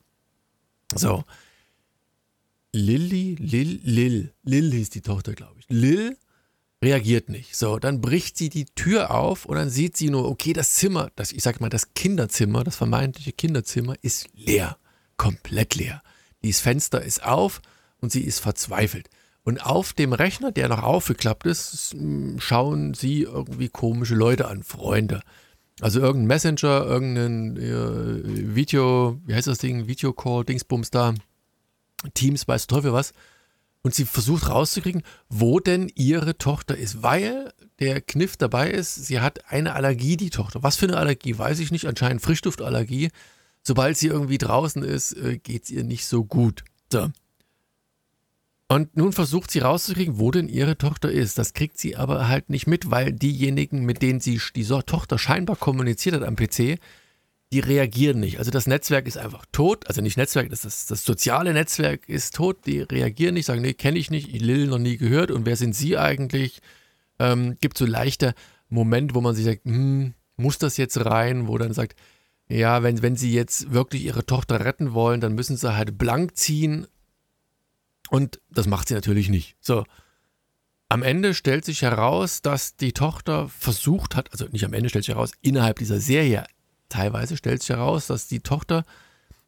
So, 0.96 1.24
Lilly, 2.72 3.36
Lil, 3.40 3.80
Lil, 3.84 4.34
Lil 4.44 4.72
hieß 4.72 4.90
die 4.90 5.02
Tochter, 5.02 5.34
glaube 5.34 5.60
ich. 5.60 5.66
Lil 5.70 6.18
reagiert 6.84 7.30
nicht. 7.30 7.56
So, 7.56 7.78
dann 7.80 8.00
bricht 8.00 8.38
sie 8.38 8.50
die 8.50 8.66
Tür 8.66 9.12
auf 9.12 9.46
und 9.46 9.58
dann 9.58 9.70
sieht 9.70 9.98
sie 9.98 10.10
nur, 10.10 10.30
okay, 10.30 10.54
das 10.54 10.76
Zimmer, 10.76 11.12
das, 11.16 11.32
ich 11.32 11.44
sag 11.44 11.60
mal, 11.60 11.70
das 11.70 11.94
Kinderzimmer, 11.94 12.64
das 12.64 12.76
vermeintliche 12.76 13.34
Kinderzimmer 13.34 13.96
ist 14.02 14.28
leer. 14.34 14.78
Komplett 15.18 15.76
leer. 15.76 16.02
Dieses 16.44 16.62
Fenster 16.62 17.02
ist 17.02 17.24
auf 17.24 17.62
und 18.00 18.12
sie 18.12 18.22
ist 18.22 18.40
verzweifelt. 18.40 19.10
Und 19.44 19.66
auf 19.66 19.94
dem 19.94 20.14
Rechner, 20.14 20.52
der 20.52 20.70
noch 20.70 20.84
aufgeklappt 20.84 21.46
ist, 21.46 21.96
schauen 22.38 22.94
sie 22.94 23.24
irgendwie 23.24 23.70
komische 23.70 24.16
Leute 24.16 24.48
an, 24.48 24.64
Freunde. 24.64 25.22
Also 25.82 26.02
irgendein 26.02 26.28
Messenger, 26.28 26.86
irgendein 26.86 27.58
äh, 27.58 28.56
Video, 28.56 29.20
wie 29.26 29.34
heißt 29.34 29.48
das 29.48 29.60
Ding, 29.60 29.88
Videocall, 29.88 30.44
Dingsbums 30.44 30.92
da. 30.92 31.14
Teams, 32.14 32.48
weiß 32.48 32.68
der 32.68 32.76
Teufel 32.76 32.94
was. 32.94 33.14
Und 33.82 33.96
sie 33.96 34.04
versucht 34.04 34.50
rauszukriegen, 34.50 35.04
wo 35.30 35.62
denn 35.62 35.90
ihre 35.96 36.38
Tochter 36.38 36.78
ist. 36.78 37.02
Weil 37.02 37.54
der 37.80 38.02
Kniff 38.02 38.36
dabei 38.36 38.70
ist, 38.70 38.96
sie 38.96 39.22
hat 39.22 39.50
eine 39.50 39.74
Allergie, 39.74 40.18
die 40.18 40.30
Tochter. 40.30 40.64
Was 40.64 40.76
für 40.76 40.88
eine 40.88 40.98
Allergie, 40.98 41.38
weiß 41.38 41.60
ich 41.60 41.72
nicht. 41.72 41.86
Anscheinend 41.86 42.22
Frischduftallergie. 42.22 43.10
Sobald 43.64 43.98
sie 43.98 44.08
irgendwie 44.08 44.38
draußen 44.38 44.84
ist, 44.84 45.16
geht 45.44 45.64
es 45.64 45.70
ihr 45.70 45.86
nicht 45.86 46.06
so 46.06 46.26
gut. 46.26 46.66
So. 46.92 47.10
Und 48.72 48.96
nun 48.96 49.14
versucht 49.14 49.50
sie 49.50 49.60
rauszukriegen, 49.60 50.20
wo 50.20 50.30
denn 50.30 50.48
ihre 50.48 50.78
Tochter 50.78 51.12
ist. 51.12 51.40
Das 51.40 51.54
kriegt 51.54 51.80
sie 51.80 51.96
aber 51.96 52.28
halt 52.28 52.52
nicht 52.52 52.68
mit, 52.68 52.92
weil 52.92 53.12
diejenigen, 53.12 53.84
mit 53.84 54.04
denen 54.04 54.20
sie 54.20 54.40
die 54.56 54.64
Tochter 54.64 55.18
scheinbar 55.18 55.56
kommuniziert 55.56 56.16
hat 56.16 56.24
am 56.24 56.36
PC, 56.36 56.80
die 57.52 57.60
reagieren 57.60 58.20
nicht. 58.20 58.38
Also 58.38 58.52
das 58.52 58.68
Netzwerk 58.68 59.08
ist 59.08 59.18
einfach 59.18 59.46
tot. 59.52 59.88
Also 59.88 60.02
nicht 60.02 60.18
Netzwerk, 60.18 60.52
das, 60.52 60.62
das, 60.62 60.86
das 60.86 61.04
soziale 61.04 61.52
Netzwerk 61.52 62.08
ist 62.08 62.36
tot. 62.36 62.68
Die 62.68 62.82
reagieren 62.82 63.34
nicht, 63.34 63.48
sagen, 63.48 63.62
nee, 63.62 63.74
kenne 63.74 63.98
ich 63.98 64.12
nicht, 64.12 64.34
ich 64.34 64.42
Lil 64.42 64.68
noch 64.68 64.78
nie 64.78 64.98
gehört. 64.98 65.32
Und 65.32 65.48
wer 65.48 65.56
sind 65.56 65.76
Sie 65.76 65.98
eigentlich? 65.98 66.60
Ähm, 67.18 67.58
gibt 67.60 67.76
so 67.78 67.88
leichter 67.88 68.36
Moment, 68.70 69.16
wo 69.16 69.22
man 69.22 69.34
sich 69.34 69.46
sagt, 69.46 69.66
hm, 69.66 70.14
muss 70.38 70.60
das 70.60 70.78
jetzt 70.78 71.04
rein? 71.04 71.48
Wo 71.48 71.58
dann 71.58 71.74
sagt, 71.74 71.96
ja, 72.48 72.84
wenn, 72.84 73.02
wenn 73.02 73.16
Sie 73.16 73.34
jetzt 73.34 73.74
wirklich 73.74 74.06
Ihre 74.06 74.28
Tochter 74.28 74.64
retten 74.64 74.94
wollen, 74.94 75.22
dann 75.22 75.34
müssen 75.34 75.58
Sie 75.58 75.76
halt 75.76 75.98
blank 75.98 76.38
ziehen. 76.38 76.86
Und 78.10 78.42
das 78.50 78.68
macht 78.68 78.88
sie 78.88 78.94
natürlich 78.96 79.30
nicht. 79.30 79.56
So. 79.60 79.84
Am 80.92 81.04
Ende 81.04 81.36
stellt 81.36 81.66
sich 81.66 81.84
heraus, 81.84 82.42
dass 82.42 82.76
die 82.76 82.94
Tochter 82.94 83.48
versucht 83.48 84.16
hat, 84.16 84.32
also 84.32 84.46
nicht 84.48 84.66
am 84.66 84.74
Ende 84.74 84.90
stellt 84.90 85.06
sich 85.06 85.14
heraus, 85.14 85.34
innerhalb 85.42 85.78
dieser 85.78 86.00
Serie 86.00 86.46
teilweise 86.90 87.38
stellt 87.38 87.62
sich 87.62 87.70
heraus, 87.70 88.08
dass 88.08 88.28
die 88.28 88.40
Tochter 88.40 88.86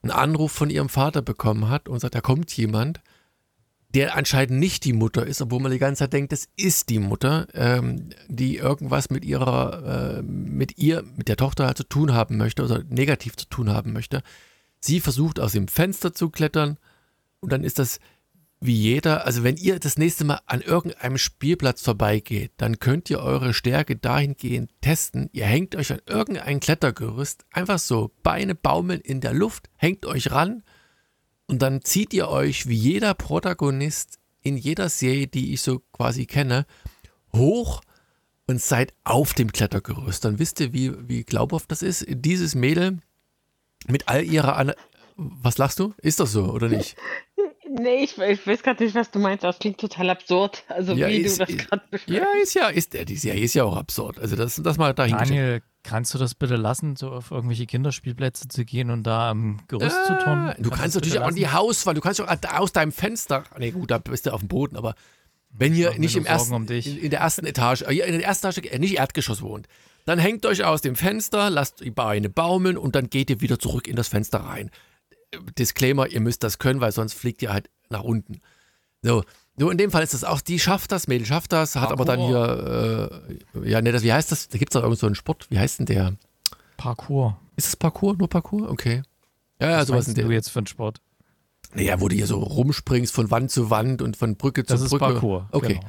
einen 0.03 0.12
Anruf 0.12 0.51
von 0.51 0.70
ihrem 0.70 0.89
Vater 0.89 1.22
bekommen 1.24 1.70
hat 1.70 1.89
und 1.89 2.00
sagt, 2.00 2.15
da 2.15 2.22
kommt 2.22 2.56
jemand, 2.56 3.01
der 3.94 4.15
anscheinend 4.15 4.60
nicht 4.60 4.86
die 4.86 4.94
Mutter 4.94 5.25
ist, 5.25 5.41
obwohl 5.41 5.60
man 5.60 5.72
die 5.72 5.80
ganze 5.80 6.00
Zeit 6.00 6.13
denkt, 6.13 6.32
das 6.32 6.48
ist 6.56 6.89
die 6.89 7.00
Mutter, 7.00 7.48
ähm, 7.53 8.12
die 8.27 8.56
irgendwas 8.58 9.10
mit 9.10 9.25
ihrer, 9.25 10.20
äh, 10.20 10.22
mit 10.22 10.77
ihr, 10.77 11.03
mit 11.18 11.27
der 11.27 11.38
Tochter 11.38 11.75
zu 11.75 11.84
tun 11.84 12.13
haben 12.13 12.38
möchte 12.38 12.63
oder 12.63 12.84
negativ 12.88 13.36
zu 13.36 13.48
tun 13.48 13.70
haben 13.70 13.91
möchte. 13.91 14.24
Sie 14.80 15.01
versucht 15.01 15.39
aus 15.39 15.51
dem 15.51 15.68
Fenster 15.68 16.13
zu 16.13 16.30
klettern 16.30 16.77
und 17.41 17.51
dann 17.51 17.63
ist 17.63 17.80
das 17.80 18.00
wie 18.63 18.75
jeder, 18.75 19.25
also 19.25 19.44
wenn 19.44 19.58
ihr 19.58 19.80
das 19.80 19.98
nächste 19.98 20.24
Mal 20.24 20.39
an 20.46 20.62
irgendeinem 20.62 21.18
Spielplatz 21.18 21.82
vorbeigeht, 21.82 22.51
dann 22.58 22.77
könnt 22.77 23.10
ihr 23.10 23.20
eure 23.20 23.56
Stärke 23.56 23.96
dahingehend 23.96 24.70
testen. 24.82 25.30
Ihr 25.34 25.46
hängt 25.46 25.75
euch 25.75 25.91
an 25.91 26.01
irgendein 26.06 26.60
Klettergerüst, 26.60 27.44
einfach 27.51 27.80
so, 27.80 28.12
Beine 28.22 28.53
baumeln 28.53 29.01
in 29.01 29.20
der 29.20 29.34
Luft, 29.34 29.70
hängt 29.77 30.06
euch 30.06 30.32
ran 30.32 30.62
und 31.48 31.63
dann 31.63 31.82
zieht 31.82 32.13
ihr 32.13 32.30
euch 32.30 32.68
wie 32.68 32.75
jeder 32.75 33.15
Protagonist 33.15 34.20
in 34.41 34.58
jeder 34.58 34.89
Serie, 34.89 35.27
die 35.27 35.53
ich 35.53 35.62
so 35.62 35.80
quasi 35.91 36.27
kenne, 36.27 36.68
hoch 37.34 37.82
und 38.48 38.62
seid 38.62 38.94
auf 39.03 39.34
dem 39.34 39.51
Klettergerüst. 39.51 40.24
Dann 40.24 40.38
wisst 40.38 40.60
ihr, 40.60 40.72
wie, 40.72 40.94
wie 41.10 41.24
glaubhaft 41.24 41.72
das 41.72 41.82
ist. 41.82 42.06
Dieses 42.08 42.53
Mädel 42.53 43.00
mit 43.88 44.08
all 44.08 44.24
ihrer... 44.24 44.56
An 44.56 44.74
Was 45.15 45.58
lachst 45.58 45.80
du? 45.80 45.94
Ist 45.98 46.20
das 46.20 46.32
so 46.32 46.46
oder 46.46 46.70
nicht? 46.70 46.96
Nee, 47.74 48.04
ich, 48.04 48.18
ich 48.18 48.46
weiß 48.46 48.63
gerade 48.63 48.84
nicht, 48.84 48.96
was 48.96 49.12
du 49.12 49.20
meinst. 49.20 49.44
Das 49.44 49.58
klingt 49.60 49.80
total 49.80 50.10
absurd. 50.10 50.63
Also 50.68 50.94
ja, 50.94 51.08
wie 51.08 51.18
ist, 51.18 51.40
du 51.40 51.46
das 51.46 51.56
gerade 51.56 51.84
beschreibst. 51.90 52.10
Ja, 52.10 52.25
ist 52.42 52.54
ja, 52.54 52.68
ist, 52.68 52.94
die 52.94 53.16
Serie 53.16 53.44
ist 53.44 53.54
ja 53.54 53.63
auch 53.63 53.78
absurd. 53.78 54.20
Also 54.20 54.36
das, 54.36 54.56
das 54.62 54.78
mal 54.78 54.94
dahin 54.94 55.18
Daniel, 55.18 55.62
kannst 55.84 56.13
du 56.13 56.18
das 56.18 56.36
bitte 56.36 56.58
lassen, 56.58 56.98
so 56.98 57.12
auf 57.12 57.32
irgendwelche 57.32 57.66
Kinderspielplätze 57.66 58.50
zu 58.50 58.66
gehen 58.66 58.90
und 58.90 59.04
da 59.04 59.30
am 59.30 59.60
Gerüst 59.70 59.96
äh, 59.96 60.08
zu 60.08 60.24
turnen? 60.24 60.54
Du 60.58 60.70
kannst, 60.70 60.82
kannst 60.82 60.96
natürlich 60.96 61.20
auch 61.20 61.30
in 61.30 61.36
die 61.36 61.48
Hauswahl, 61.48 61.94
du 61.94 62.01
kannst 62.01 62.20
auch 62.22 62.58
aus 62.58 62.74
deinem 62.74 62.92
Fenster, 62.92 63.44
nee 63.58 63.72
gut, 63.72 63.90
da 63.90 64.00
bist 64.00 64.25
du 64.25 64.34
auf 64.34 64.42
dem 64.42 64.50
Boden, 64.50 64.75
aber 64.75 64.96
wenn 65.50 65.74
ihr 65.74 65.98
nicht 65.98 66.16
im 66.16 66.25
ersten, 66.25 66.54
um 66.54 66.68
in, 66.68 66.98
in, 66.98 67.10
der 67.10 67.22
ersten 67.22 67.46
Etage, 67.46 67.84
äh, 67.84 68.00
in 68.00 68.20
der 68.20 68.25
ersten 68.25 68.48
Etage, 68.48 68.66
äh, 68.70 68.80
nicht 68.80 68.98
Erdgeschoss 68.98 69.42
wohnt, 69.42 69.68
dann 70.06 70.20
hängt 70.20 70.46
euch 70.46 70.63
aus 70.63 70.82
dem 70.82 70.96
Fenster, 70.96 71.50
lasst 71.50 71.82
die 71.82 71.92
Beine 71.92 72.30
baumeln 72.30 72.78
und 72.78 72.96
dann 72.96 73.10
geht 73.10 73.30
ihr 73.30 73.42
wieder 73.42 73.60
zurück 73.60 73.88
in 73.88 73.96
das 73.96 74.08
Fenster 74.08 74.40
rein. 74.40 74.72
Disclaimer, 75.58 76.08
ihr 76.08 76.20
müsst 76.20 76.44
das 76.44 76.60
können, 76.60 76.82
weil 76.82 76.92
sonst 76.92 77.14
fliegt 77.14 77.42
ihr 77.42 77.54
halt 77.54 77.70
nach 77.90 78.04
unten. 78.04 78.42
So, 79.02 79.24
nur 79.58 79.72
in 79.72 79.78
dem 79.78 79.92
Fall 79.92 80.04
ist 80.04 80.14
das 80.14 80.24
auch, 80.24 80.42
die 80.42 80.60
schafft 80.60 80.92
das, 80.92 81.08
Mädel 81.08 81.26
schafft 81.26 81.52
das, 81.52 81.76
hat 81.76 81.90
Parkour. 81.90 81.94
aber 81.94 82.06
dann 82.06 82.20
hier, 82.20 83.32
äh, 83.64 83.70
ja, 83.70 83.82
ne, 83.82 83.92
das, 83.92 84.04
wie 84.04 84.14
heißt 84.14 84.32
das? 84.32 84.50
Da 84.50 84.58
gibt 84.58 84.72
es 84.72 84.74
doch 84.74 84.84
irgend 84.84 85.00
so 85.00 85.06
einen 85.08 85.16
Sport, 85.16 85.48
wie 85.50 85.60
heißt 85.60 85.80
denn 85.80 85.86
der? 85.86 86.14
Parkour. 86.78 87.40
Ist 87.56 87.68
es 87.68 87.76
Parkour? 87.76 88.16
Nur 88.18 88.28
Parkour? 88.28 88.70
Okay. 88.70 89.04
Ja, 89.60 89.70
ja, 89.70 89.78
Was 89.80 89.88
sowas 89.88 90.08
in 90.08 90.16
der. 90.16 90.26
du 90.26 90.32
jetzt 90.32 90.50
für 90.50 90.60
einen 90.60 90.68
Sport? 90.68 91.02
Naja, 91.74 92.02
wo 92.02 92.08
du 92.08 92.16
hier 92.16 92.28
so 92.28 92.40
rumspringst 92.40 93.14
von 93.14 93.32
Wand 93.32 93.52
zu 93.52 93.70
Wand 93.70 94.02
und 94.02 94.18
von 94.18 94.36
Brücke 94.36 94.66
zu 94.66 94.74
das 94.74 94.90
Brücke. 94.90 95.00
Das 95.00 95.10
ist 95.10 95.14
Parkour. 95.14 95.48
Okay. 95.52 95.80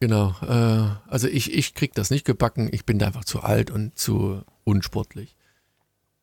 Genau. 0.00 0.34
genau. 0.40 0.86
Äh, 0.86 0.90
also 1.08 1.28
ich, 1.28 1.52
ich 1.52 1.74
krieg 1.74 1.94
das 1.94 2.10
nicht 2.10 2.24
gebacken. 2.24 2.68
Ich 2.72 2.86
bin 2.86 2.98
da 2.98 3.06
einfach 3.06 3.24
zu 3.24 3.40
alt 3.40 3.70
und 3.70 3.98
zu 3.98 4.42
unsportlich. 4.64 5.36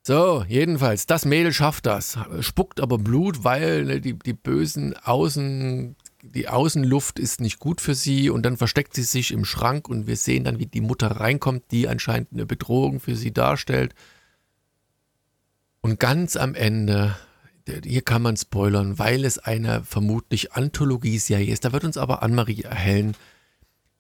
So, 0.10 0.44
jedenfalls, 0.48 1.06
das 1.06 1.24
Mädel 1.24 1.54
schafft 1.54 1.86
das, 1.86 2.18
spuckt 2.40 2.80
aber 2.80 2.98
Blut, 2.98 3.44
weil 3.44 3.86
ne, 3.86 4.02
die, 4.02 4.18
die 4.18 4.34
bösen 4.34 4.98
Außen, 4.98 5.96
die 6.24 6.48
Außenluft 6.48 7.20
ist 7.20 7.42
nicht 7.42 7.60
gut 7.60 7.80
für 7.80 7.94
sie 7.94 8.32
und 8.32 8.42
dann 8.42 8.58
versteckt 8.58 8.96
sie 8.96 9.04
sich 9.04 9.30
im 9.30 9.46
Schrank 9.46 9.88
und 9.88 10.08
wir 10.08 10.16
sehen 10.16 10.46
dann, 10.46 10.58
wie 10.58 10.66
die 10.66 10.82
Mutter 10.82 11.12
reinkommt, 11.12 11.66
die 11.70 11.88
anscheinend 11.88 12.30
eine 12.34 12.48
Bedrohung 12.48 13.00
für 13.00 13.16
sie 13.16 13.32
darstellt. 13.32 13.94
Und 15.82 16.00
ganz 16.00 16.38
am 16.38 16.56
Ende, 16.56 17.16
hier 17.84 18.02
kann 18.02 18.24
man 18.24 18.36
spoilern, 18.36 18.98
weil 18.98 19.24
es 19.24 19.38
eine 19.38 19.84
vermutlich 19.84 20.54
Anthologieserie 20.54 21.54
ist, 21.54 21.66
da 21.66 21.72
wird 21.72 21.84
uns 21.84 21.98
aber 21.98 22.24
Annemarie 22.24 22.64
erhellen, 22.64 23.16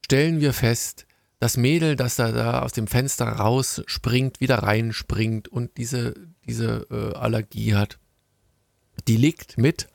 stellen 0.03 0.41
wir 0.41 0.53
fest, 0.53 1.05
das 1.39 1.55
Mädel, 1.55 1.95
das 1.95 2.15
da, 2.15 2.31
da 2.31 2.61
aus 2.61 2.73
dem 2.73 2.87
Fenster 2.87 3.25
rausspringt, 3.25 4.41
wieder 4.41 4.57
reinspringt 4.59 5.47
und 5.47 5.77
diese, 5.77 6.13
diese 6.45 6.87
äh, 6.91 7.15
Allergie 7.15 7.75
hat, 7.75 7.97
die 9.07 9.17
liegt 9.17 9.57
mit 9.57 9.87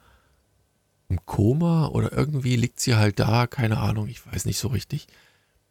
im 1.08 1.24
Koma 1.26 1.88
oder 1.88 2.12
irgendwie 2.12 2.56
liegt 2.56 2.80
sie 2.80 2.94
halt 2.96 3.18
da, 3.18 3.46
keine 3.46 3.78
Ahnung, 3.78 4.08
ich 4.08 4.26
weiß 4.26 4.46
nicht 4.46 4.58
so 4.58 4.68
richtig. 4.68 5.06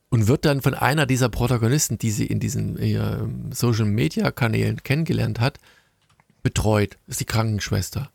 Und 0.10 0.28
wird 0.28 0.46
dann 0.46 0.62
von 0.62 0.76
einer 0.76 1.08
dieser 1.08 1.30
Protagonisten, 1.30 1.98
die 1.98 2.12
sie 2.12 2.28
in 2.28 2.40
diesen 2.40 2.78
äh, 2.78 3.28
Social 3.52 3.86
Media 3.86 4.30
Kanälen 4.30 4.84
kennengelernt 4.84 5.40
hat, 5.40 5.58
betreut. 6.44 7.00
Das 7.08 7.16
ist 7.16 7.22
die 7.22 7.26
Krankenschwester. 7.26 8.12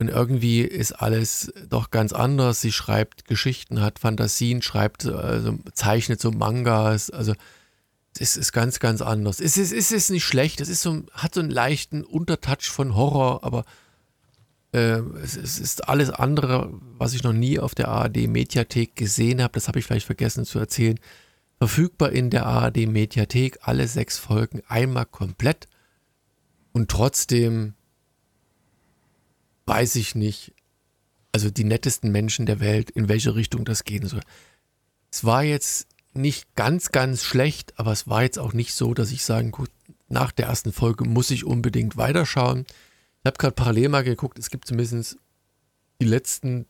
Und 0.00 0.08
irgendwie 0.08 0.62
ist 0.62 0.92
alles 0.92 1.52
doch 1.68 1.90
ganz 1.90 2.14
anders. 2.14 2.62
Sie 2.62 2.72
schreibt 2.72 3.26
Geschichten, 3.26 3.82
hat 3.82 3.98
Fantasien, 3.98 4.62
schreibt, 4.62 5.04
also 5.04 5.58
zeichnet 5.74 6.22
so 6.22 6.30
Mangas. 6.30 7.10
Also 7.10 7.34
es 8.18 8.38
ist 8.38 8.52
ganz, 8.52 8.80
ganz 8.80 9.02
anders. 9.02 9.40
Es 9.40 9.58
ist, 9.58 9.72
es 9.72 9.92
ist 9.92 10.10
nicht 10.10 10.24
schlecht. 10.24 10.62
Es 10.62 10.70
ist 10.70 10.80
so, 10.80 11.02
hat 11.12 11.34
so 11.34 11.40
einen 11.40 11.50
leichten 11.50 12.02
Untertouch 12.02 12.70
von 12.70 12.96
Horror, 12.96 13.44
aber 13.44 13.66
äh, 14.72 15.00
es, 15.22 15.36
es, 15.36 15.58
ist 15.58 15.86
alles 15.86 16.08
andere, 16.08 16.72
was 16.96 17.12
ich 17.12 17.22
noch 17.22 17.34
nie 17.34 17.58
auf 17.58 17.74
der 17.74 17.88
ARD-Mediathek 17.88 18.96
gesehen 18.96 19.42
habe. 19.42 19.52
Das 19.52 19.68
habe 19.68 19.80
ich 19.80 19.84
vielleicht 19.84 20.06
vergessen 20.06 20.46
zu 20.46 20.58
erzählen. 20.58 20.98
Verfügbar 21.58 22.10
in 22.10 22.30
der 22.30 22.46
ARD-Mediathek, 22.46 23.58
alle 23.60 23.86
sechs 23.86 24.16
Folgen 24.16 24.62
einmal 24.66 25.04
komplett. 25.04 25.68
Und 26.72 26.90
trotzdem 26.90 27.74
weiß 29.70 29.94
ich 29.94 30.16
nicht, 30.16 30.52
also 31.30 31.48
die 31.48 31.62
nettesten 31.62 32.10
Menschen 32.10 32.44
der 32.44 32.58
Welt, 32.58 32.90
in 32.90 33.08
welche 33.08 33.36
Richtung 33.36 33.64
das 33.64 33.84
gehen 33.84 34.04
soll. 34.04 34.20
Es 35.12 35.24
war 35.24 35.44
jetzt 35.44 35.86
nicht 36.12 36.56
ganz, 36.56 36.90
ganz 36.90 37.22
schlecht, 37.22 37.78
aber 37.78 37.92
es 37.92 38.08
war 38.08 38.24
jetzt 38.24 38.40
auch 38.40 38.52
nicht 38.52 38.74
so, 38.74 38.94
dass 38.94 39.12
ich 39.12 39.24
sagen, 39.24 39.52
gut, 39.52 39.70
nach 40.08 40.32
der 40.32 40.46
ersten 40.46 40.72
Folge 40.72 41.04
muss 41.04 41.30
ich 41.30 41.44
unbedingt 41.44 41.96
weiterschauen. 41.96 42.66
Ich 43.22 43.26
habe 43.26 43.38
gerade 43.38 43.54
parallel 43.54 43.90
mal 43.90 44.02
geguckt, 44.02 44.40
es 44.40 44.50
gibt 44.50 44.66
zumindest 44.66 45.18
die 46.00 46.06
letzten 46.06 46.66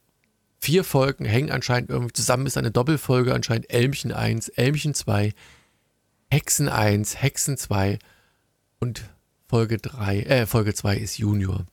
vier 0.59 0.85
Folgen 0.85 1.25
hängen 1.25 1.51
anscheinend 1.51 1.89
irgendwie 1.89 2.13
zusammen, 2.13 2.45
ist 2.45 2.59
eine 2.59 2.71
Doppelfolge, 2.71 3.33
anscheinend 3.33 3.73
Elmchen 3.73 4.13
1, 4.13 4.51
Elmchen 4.51 4.93
2, 4.93 5.33
Hexen 6.31 6.69
1, 6.69 7.23
Hexen 7.23 7.57
2 7.57 7.99
und 8.79 9.09
Folge 9.49 9.79
3, 9.79 10.21
äh, 10.21 10.47
Folge 10.47 10.75
2 10.75 10.99
ist 10.99 11.17
Junior. 11.17 11.65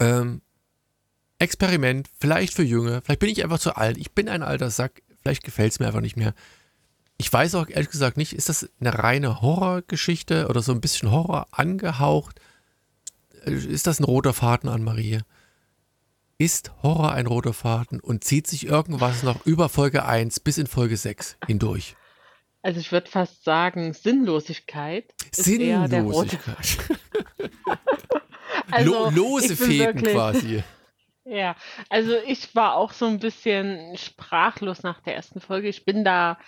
Ähm, 0.00 0.42
Experiment, 1.38 2.08
vielleicht 2.18 2.54
für 2.54 2.64
Junge, 2.64 3.00
vielleicht 3.02 3.20
bin 3.20 3.30
ich 3.30 3.44
einfach 3.44 3.60
zu 3.60 3.76
alt, 3.76 3.96
ich 3.96 4.12
bin 4.12 4.28
ein 4.28 4.42
alter 4.42 4.70
Sack, 4.70 5.02
vielleicht 5.22 5.44
gefällt 5.44 5.72
es 5.72 5.78
mir 5.78 5.86
einfach 5.86 6.00
nicht 6.00 6.16
mehr. 6.16 6.34
Ich 7.16 7.32
weiß 7.32 7.54
auch 7.54 7.68
ehrlich 7.68 7.90
gesagt 7.90 8.16
nicht, 8.16 8.32
ist 8.32 8.48
das 8.48 8.68
eine 8.80 8.98
reine 8.98 9.40
Horrorgeschichte 9.40 10.48
oder 10.48 10.62
so 10.62 10.72
ein 10.72 10.80
bisschen 10.80 11.10
Horror 11.10 11.46
angehaucht? 11.50 12.40
Ist 13.44 13.86
das 13.86 14.00
ein 14.00 14.04
roter 14.04 14.32
Faden 14.32 14.68
an 14.68 14.82
Marie? 14.82 15.20
Ist 16.38 16.72
Horror 16.82 17.12
ein 17.12 17.26
roter 17.26 17.52
Faden 17.52 17.98
und 18.00 18.22
zieht 18.22 18.46
sich 18.46 18.66
irgendwas 18.66 19.22
noch 19.22 19.44
über 19.46 19.68
Folge 19.68 20.04
1 20.04 20.40
bis 20.40 20.58
in 20.58 20.68
Folge 20.68 20.96
6 20.96 21.36
hindurch? 21.46 21.96
Also 22.62 22.80
ich 22.80 22.92
würde 22.92 23.10
fast 23.10 23.44
sagen, 23.44 23.92
Sinnlosigkeit 23.94 25.12
Sinnlosigkeit. 25.32 26.78
Also, 28.70 29.10
lose 29.10 29.56
Fäden 29.56 29.94
wirklich, 29.96 30.14
quasi. 30.14 30.62
Ja, 31.30 31.56
also 31.90 32.16
ich 32.26 32.54
war 32.54 32.74
auch 32.76 32.92
so 32.92 33.04
ein 33.04 33.18
bisschen 33.18 33.98
sprachlos 33.98 34.82
nach 34.82 35.02
der 35.02 35.14
ersten 35.14 35.40
Folge. 35.40 35.68
Ich 35.68 35.84
bin 35.84 36.02
da, 36.02 36.38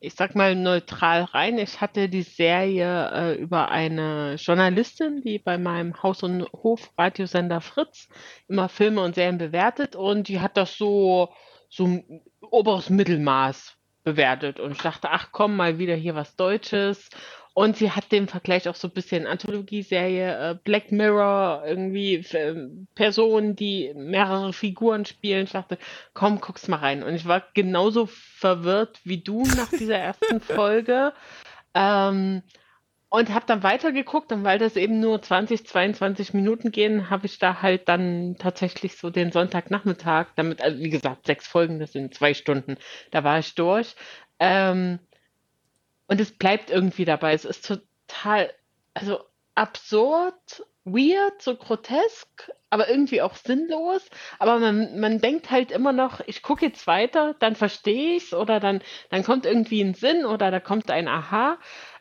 ich 0.00 0.14
sag 0.14 0.34
mal, 0.34 0.54
neutral 0.54 1.22
rein. 1.22 1.56
Ich 1.56 1.80
hatte 1.80 2.10
die 2.10 2.22
Serie 2.22 3.10
äh, 3.10 3.34
über 3.36 3.70
eine 3.70 4.34
Journalistin, 4.34 5.22
die 5.22 5.38
bei 5.38 5.56
meinem 5.56 6.02
Haus- 6.02 6.22
und 6.22 6.42
Hofradiosender 6.52 7.62
Fritz 7.62 8.08
immer 8.48 8.68
Filme 8.68 9.00
und 9.00 9.14
Serien 9.14 9.38
bewertet 9.38 9.96
und 9.96 10.28
die 10.28 10.40
hat 10.40 10.58
das 10.58 10.76
so, 10.76 11.32
so 11.70 11.88
oberes 12.42 12.90
Mittelmaß 12.90 13.78
bewertet. 14.04 14.60
Und 14.60 14.72
ich 14.72 14.82
dachte, 14.82 15.08
ach 15.10 15.28
komm, 15.32 15.56
mal 15.56 15.78
wieder 15.78 15.94
hier 15.94 16.14
was 16.14 16.36
Deutsches. 16.36 17.08
Und 17.58 17.76
sie 17.76 17.90
hat 17.90 18.12
den 18.12 18.28
Vergleich 18.28 18.68
auch 18.68 18.76
so 18.76 18.86
ein 18.86 18.94
bisschen 18.94 19.26
Anthologieserie, 19.26 20.50
äh, 20.50 20.54
Black 20.62 20.92
Mirror, 20.92 21.64
irgendwie 21.66 22.14
äh, 22.14 22.68
Personen, 22.94 23.56
die 23.56 23.92
mehrere 23.96 24.52
Figuren 24.52 25.04
spielen. 25.04 25.42
Ich 25.42 25.50
dachte, 25.50 25.76
komm, 26.14 26.40
guck's 26.40 26.68
mal 26.68 26.76
rein. 26.76 27.02
Und 27.02 27.16
ich 27.16 27.26
war 27.26 27.42
genauso 27.54 28.06
verwirrt 28.06 29.00
wie 29.02 29.24
du 29.24 29.42
nach 29.42 29.70
dieser 29.70 29.96
ersten 29.98 30.40
Folge. 30.40 31.12
Ähm, 31.74 32.44
und 33.08 33.34
habe 33.34 33.46
dann 33.48 33.64
weitergeguckt 33.64 34.30
und 34.30 34.44
weil 34.44 34.60
das 34.60 34.76
eben 34.76 35.00
nur 35.00 35.20
20, 35.20 35.66
22 35.66 36.34
Minuten 36.34 36.70
gehen, 36.70 37.10
habe 37.10 37.26
ich 37.26 37.40
da 37.40 37.60
halt 37.60 37.88
dann 37.88 38.36
tatsächlich 38.38 38.96
so 38.96 39.10
den 39.10 39.32
Sonntagnachmittag, 39.32 40.28
damit, 40.36 40.62
also 40.62 40.78
wie 40.78 40.90
gesagt, 40.90 41.26
sechs 41.26 41.48
Folgen, 41.48 41.80
das 41.80 41.90
sind 41.90 42.14
zwei 42.14 42.34
Stunden, 42.34 42.76
da 43.10 43.24
war 43.24 43.40
ich 43.40 43.56
durch. 43.56 43.96
Ähm, 44.38 45.00
und 46.08 46.20
es 46.20 46.32
bleibt 46.32 46.70
irgendwie 46.70 47.04
dabei. 47.04 47.34
Es 47.34 47.44
ist 47.46 47.66
total, 47.66 48.52
also 48.94 49.20
absurd, 49.54 50.64
weird, 50.84 51.42
so 51.42 51.56
grotesk, 51.56 52.50
aber 52.70 52.88
irgendwie 52.88 53.22
auch 53.22 53.34
sinnlos. 53.36 54.08
Aber 54.38 54.58
man, 54.58 54.98
man 55.00 55.20
denkt 55.20 55.50
halt 55.50 55.70
immer 55.72 55.92
noch, 55.92 56.20
ich 56.26 56.42
gucke 56.42 56.66
jetzt 56.66 56.86
weiter, 56.86 57.34
dann 57.40 57.56
verstehe 57.56 58.16
ich 58.16 58.24
es 58.26 58.34
oder 58.34 58.60
dann, 58.60 58.82
dann 59.10 59.24
kommt 59.24 59.46
irgendwie 59.46 59.82
ein 59.82 59.94
Sinn 59.94 60.24
oder 60.26 60.50
da 60.50 60.60
kommt 60.60 60.90
ein 60.90 61.08
Aha. 61.08 61.58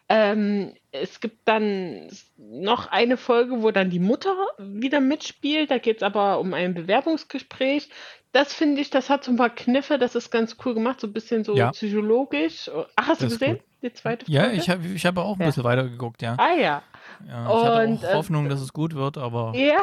Ähm, 0.09 0.73
es 0.91 1.19
gibt 1.19 1.47
dann 1.47 2.09
noch 2.37 2.87
eine 2.87 3.17
Folge, 3.17 3.61
wo 3.61 3.71
dann 3.71 3.89
die 3.89 3.99
Mutter 3.99 4.35
wieder 4.57 5.01
mitspielt. 5.01 5.69
Da 5.71 5.79
geht 5.79 5.97
es 5.97 6.03
aber 6.03 6.39
um 6.39 6.53
ein 6.53 6.73
Bewerbungsgespräch. 6.73 7.89
Das 8.31 8.53
finde 8.53 8.81
ich, 8.81 8.89
das 8.89 9.09
hat 9.09 9.23
so 9.23 9.31
ein 9.31 9.37
paar 9.37 9.49
Kniffe, 9.53 9.97
das 9.97 10.15
ist 10.15 10.31
ganz 10.31 10.57
cool 10.65 10.73
gemacht, 10.75 11.01
so 11.01 11.07
ein 11.07 11.13
bisschen 11.13 11.43
so 11.43 11.53
Ja. 11.57 11.71
psychologisch. 11.71 12.69
Ach, 12.95 13.07
hast 13.07 13.23
du 13.23 13.25
Das 13.25 13.33
ist 13.33 13.39
gesehen? 13.39 13.57
gut. 13.57 13.66
Die 13.81 13.93
zweite 13.93 14.25
Folge? 14.25 14.39
Ja, 14.39 14.51
ich 14.51 14.69
habe 14.69 14.87
ich 14.87 15.05
hab 15.05 15.17
auch 15.17 15.35
ein 15.35 15.41
Ja. 15.41 15.45
bisschen 15.47 15.63
weitergeguckt, 15.63 16.21
ja. 16.21 16.35
Ah 16.37 16.53
ja. 16.53 16.57
ja 16.57 16.81
ich 17.27 17.63
hatte 17.63 17.87
Und, 17.87 18.05
auch 18.05 18.09
äh, 18.09 18.13
Hoffnung, 18.15 18.49
dass 18.49 18.59
es 18.59 18.73
gut 18.73 18.95
wird, 18.95 19.17
aber 19.17 19.53
Ja, 19.55 19.81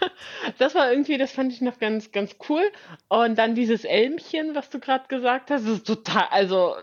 das 0.58 0.74
war 0.74 0.90
irgendwie, 0.90 1.18
das 1.18 1.32
fand 1.32 1.52
ich 1.52 1.60
noch 1.60 1.78
ganz, 1.78 2.10
ganz 2.12 2.36
cool. 2.48 2.62
Und 3.08 3.36
dann 3.36 3.54
dieses 3.54 3.84
Elmchen, 3.84 4.54
was 4.54 4.70
du 4.70 4.80
gerade 4.80 5.06
gesagt 5.08 5.50
hast, 5.50 5.64
ist 5.66 5.86
total, 5.86 6.26
also, 6.30 6.74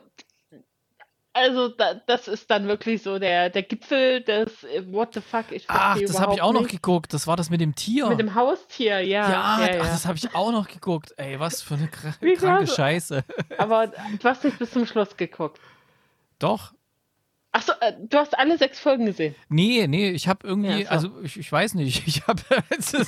also 1.33 1.69
da, 1.69 1.95
das 1.95 2.27
ist 2.27 2.51
dann 2.51 2.67
wirklich 2.67 3.01
so 3.01 3.17
der, 3.17 3.49
der 3.49 3.63
Gipfel 3.63 4.21
des 4.21 4.63
äh, 4.65 4.83
What 4.91 5.13
the 5.13 5.21
fuck, 5.21 5.45
ich 5.51 5.63
Ach, 5.67 5.97
das 5.97 6.19
habe 6.19 6.33
ich 6.35 6.41
auch 6.41 6.53
noch 6.53 6.61
nicht. 6.61 6.71
geguckt. 6.71 7.13
Das 7.13 7.25
war 7.25 7.37
das 7.37 7.49
mit 7.49 7.61
dem 7.61 7.73
Tier. 7.73 8.07
Mit 8.09 8.19
dem 8.19 8.35
Haustier, 8.35 8.99
ja. 8.99 9.23
ja, 9.23 9.29
ja, 9.31 9.41
ach, 9.43 9.59
ja. 9.67 9.77
das 9.77 10.05
habe 10.05 10.17
ich 10.17 10.35
auch 10.35 10.51
noch 10.51 10.67
geguckt. 10.67 11.13
Ey, 11.17 11.39
was 11.39 11.61
für 11.61 11.75
eine 11.75 11.87
kr 11.87 12.13
Wie 12.19 12.33
kranke. 12.33 12.67
Scheiße. 12.67 13.23
Aber 13.57 13.87
du 14.19 14.29
hast 14.29 14.43
nicht 14.43 14.59
bis 14.59 14.71
zum 14.71 14.85
Schluss 14.85 15.15
geguckt. 15.17 15.59
Doch. 16.41 16.73
Achso, 17.53 17.73
äh, 17.81 17.91
du 18.07 18.17
hast 18.17 18.37
alle 18.39 18.57
sechs 18.57 18.79
Folgen 18.79 19.05
gesehen. 19.05 19.35
Nee, 19.49 19.85
nee, 19.87 20.09
ich 20.11 20.29
habe 20.29 20.47
irgendwie, 20.47 20.83
Ja, 20.83 20.85
so. 20.85 20.89
also 21.09 21.21
ich, 21.21 21.37
ich 21.37 21.51
weiß 21.51 21.73
nicht, 21.73 22.03
ich 22.07 22.25
habe, 22.27 22.41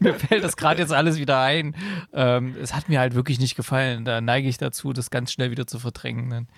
mir 0.00 0.14
fällt 0.14 0.44
das 0.44 0.56
gerade 0.56 0.80
jetzt 0.82 0.92
alles 0.92 1.18
wieder 1.18 1.40
ein. 1.40 1.74
Ähm, 2.12 2.54
es 2.60 2.74
hat 2.74 2.88
mir 2.88 3.00
halt 3.00 3.14
wirklich 3.14 3.38
nicht 3.38 3.56
gefallen. 3.56 4.04
Da 4.04 4.20
neige 4.20 4.48
ich 4.48 4.58
dazu, 4.58 4.92
das 4.92 5.10
ganz 5.10 5.32
schnell 5.32 5.50
wieder 5.50 5.66
zu 5.66 5.78
verdrängen. 5.78 6.28
Dann. 6.30 6.48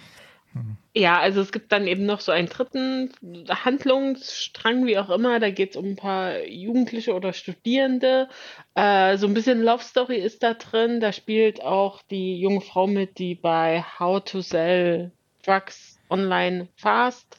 Ja, 0.94 1.20
also 1.20 1.40
es 1.40 1.52
gibt 1.52 1.70
dann 1.70 1.86
eben 1.86 2.06
noch 2.06 2.20
so 2.20 2.32
einen 2.32 2.48
dritten 2.48 3.12
Handlungsstrang, 3.48 4.86
wie 4.86 4.98
auch 4.98 5.10
immer. 5.10 5.38
Da 5.38 5.50
geht 5.50 5.70
es 5.70 5.76
um 5.76 5.90
ein 5.90 5.96
paar 5.96 6.44
Jugendliche 6.44 7.14
oder 7.14 7.32
Studierende. 7.32 8.28
Äh, 8.74 9.16
so 9.16 9.26
ein 9.26 9.34
bisschen 9.34 9.62
Love 9.62 9.82
Story 9.82 10.16
ist 10.16 10.42
da 10.42 10.54
drin. 10.54 11.00
Da 11.00 11.12
spielt 11.12 11.62
auch 11.62 12.02
die 12.10 12.40
junge 12.40 12.62
Frau 12.62 12.86
mit, 12.86 13.18
die 13.18 13.34
bei 13.34 13.84
How 13.98 14.22
to 14.24 14.40
Sell 14.40 15.12
Drugs 15.44 16.00
Online 16.10 16.68
Fast 16.76 17.38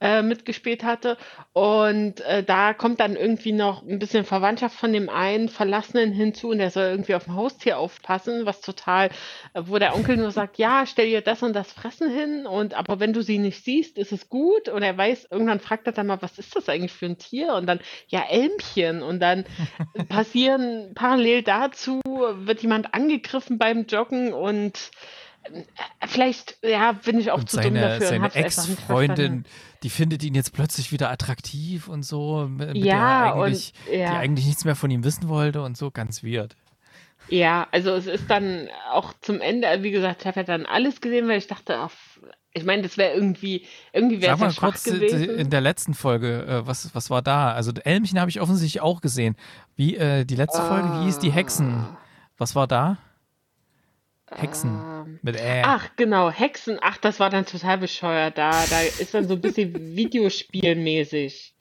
äh, 0.00 0.22
mitgespielt 0.22 0.82
hatte. 0.82 1.16
Und 1.52 2.20
äh, 2.22 2.42
da 2.42 2.74
kommt 2.74 3.00
dann 3.00 3.16
irgendwie 3.16 3.52
noch 3.52 3.82
ein 3.82 3.98
bisschen 3.98 4.24
Verwandtschaft 4.24 4.76
von 4.76 4.92
dem 4.92 5.08
einen 5.08 5.48
Verlassenen 5.48 6.12
hinzu 6.12 6.48
und 6.48 6.58
der 6.58 6.70
soll 6.70 6.84
irgendwie 6.84 7.14
auf 7.14 7.24
dem 7.24 7.36
Haustier 7.36 7.78
aufpassen, 7.78 8.46
was 8.46 8.60
total, 8.60 9.10
äh, 9.54 9.62
wo 9.64 9.78
der 9.78 9.94
Onkel 9.94 10.16
nur 10.16 10.30
sagt, 10.30 10.58
ja, 10.58 10.86
stell 10.86 11.08
ihr 11.08 11.20
das 11.20 11.42
und 11.42 11.54
das 11.54 11.72
Fressen 11.72 12.10
hin 12.10 12.46
und 12.46 12.74
aber 12.74 13.00
wenn 13.00 13.12
du 13.12 13.22
sie 13.22 13.38
nicht 13.38 13.64
siehst, 13.64 13.98
ist 13.98 14.12
es 14.12 14.28
gut. 14.28 14.68
Und 14.68 14.82
er 14.82 14.96
weiß, 14.96 15.28
irgendwann 15.30 15.60
fragt 15.60 15.86
er 15.86 15.92
dann 15.92 16.06
mal, 16.06 16.22
was 16.22 16.38
ist 16.38 16.56
das 16.56 16.68
eigentlich 16.68 16.92
für 16.92 17.06
ein 17.06 17.18
Tier? 17.18 17.54
Und 17.54 17.66
dann, 17.66 17.80
ja, 18.08 18.24
Elmchen. 18.28 19.02
Und 19.02 19.20
dann 19.20 19.44
passieren 20.08 20.92
parallel 20.94 21.42
dazu, 21.42 22.00
wird 22.04 22.62
jemand 22.62 22.94
angegriffen 22.94 23.58
beim 23.58 23.86
Joggen 23.86 24.32
und 24.32 24.90
vielleicht, 26.06 26.58
ja, 26.62 26.92
bin 26.92 27.18
ich 27.18 27.30
auch 27.30 27.38
Und 27.38 27.50
zu 27.50 27.56
dumm 27.56 27.74
seine, 27.74 27.80
dafür 27.80 28.22
und 28.22 28.32
seine. 28.32 28.46
Ex-Freundin, 28.46 29.44
die 29.82 29.90
findet 29.90 30.22
ihn 30.22 30.34
jetzt 30.34 30.52
plötzlich 30.52 30.92
wieder 30.92 31.10
attraktiv 31.10 31.88
und 31.88 32.02
so, 32.02 32.46
mit, 32.48 32.76
Ja, 32.76 33.32
der 33.32 33.34
eigentlich, 33.34 33.72
und 33.86 33.98
ja. 33.98 34.10
die 34.10 34.16
eigentlich 34.16 34.46
nichts 34.46 34.64
mehr 34.64 34.76
von 34.76 34.90
ihm 34.90 35.04
wissen 35.04 35.28
wollte 35.28 35.62
und 35.62 35.76
so, 35.76 35.90
ganz 35.90 36.22
weird. 36.22 36.56
Ja, 37.28 37.68
also 37.70 37.90
es 37.90 38.06
ist 38.06 38.28
dann 38.28 38.68
auch 38.92 39.12
zum 39.20 39.40
Ende, 39.40 39.68
wie 39.82 39.90
gesagt, 39.90 40.22
ich 40.22 40.26
habe 40.26 40.40
ja 40.40 40.44
dann 40.44 40.66
alles 40.66 41.00
gesehen, 41.00 41.28
weil 41.28 41.38
ich 41.38 41.46
dachte, 41.46 41.76
ach, 41.76 41.92
ich 42.52 42.64
meine, 42.64 42.82
das 42.82 42.96
wäre 42.96 43.14
irgendwie, 43.14 43.64
irgendwie 43.92 44.20
wäre 44.20 44.34
es 44.34 44.40
ja 44.40 44.50
kurz 44.58 44.86
äh, 44.86 44.92
gewesen. 44.92 45.38
in 45.38 45.50
der 45.50 45.60
letzten 45.60 45.94
Folge, 45.94 46.44
äh, 46.44 46.66
was, 46.66 46.92
was 46.94 47.08
war 47.08 47.22
da? 47.22 47.52
Also 47.52 47.72
Elmchen 47.72 48.18
habe 48.18 48.30
ich 48.30 48.40
offensichtlich 48.40 48.82
auch 48.82 49.00
gesehen. 49.00 49.36
Wie 49.76 49.96
äh, 49.96 50.24
die 50.24 50.34
letzte 50.34 50.62
Folge, 50.62 50.88
wie 50.94 51.04
hieß 51.04 51.18
die 51.20 51.30
Hexen? 51.30 51.86
Was 52.36 52.56
war 52.56 52.66
da? 52.66 52.98
Hexen. 54.36 54.70
Ähm, 54.70 55.18
Mit 55.22 55.36
Ä. 55.36 55.62
Ach, 55.64 55.90
genau, 55.96 56.30
Hexen. 56.30 56.78
Ach, 56.80 56.96
das 56.98 57.20
war 57.20 57.30
dann 57.30 57.46
total 57.46 57.78
bescheuert. 57.78 58.38
Da, 58.38 58.50
da 58.70 58.80
ist 58.80 59.14
dann 59.14 59.26
so 59.28 59.34
ein 59.34 59.40
bisschen 59.40 59.74
Videospielmäßig. 59.96 61.54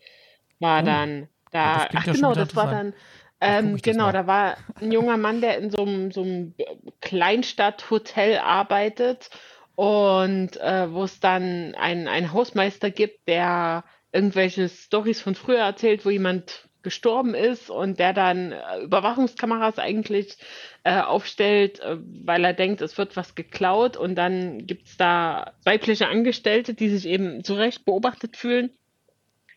War 0.59 0.81
Oh. 0.81 0.85
dann. 0.85 1.29
Da, 1.51 1.87
ach 1.93 2.05
ja 2.05 2.13
genau, 2.13 2.33
das 2.33 2.55
war 2.55 2.69
dann. 2.69 2.93
Ähm, 3.41 3.73
das 3.73 3.81
genau, 3.81 4.11
da 4.11 4.27
war 4.27 4.57
ein 4.81 4.91
junger 4.91 5.17
Mann, 5.17 5.41
der 5.41 5.57
in 5.57 5.71
so 5.71 5.81
einem, 5.83 6.11
so 6.11 6.21
einem 6.21 6.53
Kleinstadthotel 7.01 8.37
arbeitet 8.37 9.29
und 9.75 10.57
äh, 10.57 10.91
wo 10.91 11.05
es 11.05 11.21
dann 11.21 11.73
einen, 11.75 12.33
Hausmeister 12.33 12.91
gibt, 12.91 13.27
der 13.29 13.85
irgendwelche 14.11 14.67
Storys 14.67 15.21
von 15.21 15.35
früher 15.35 15.59
erzählt, 15.59 16.05
wo 16.05 16.09
jemand 16.09 16.67
gestorben 16.83 17.33
ist 17.33 17.69
und 17.69 17.97
der 17.99 18.13
dann 18.13 18.51
äh, 18.51 18.79
Überwachungskameras 18.81 19.79
eigentlich 19.79 20.37
äh, 20.83 21.01
aufstellt, 21.01 21.79
äh, 21.79 21.97
weil 22.23 22.43
er 22.45 22.53
denkt, 22.53 22.81
es 22.81 22.97
wird 22.97 23.17
was 23.17 23.35
geklaut 23.35 23.97
und 23.97 24.15
dann 24.15 24.65
gibt 24.65 24.87
es 24.87 24.97
da 24.97 25.53
weibliche 25.63 26.07
Angestellte, 26.07 26.73
die 26.73 26.89
sich 26.89 27.05
eben 27.05 27.43
zu 27.43 27.53
Recht 27.55 27.85
beobachtet 27.85 28.37
fühlen 28.37 28.71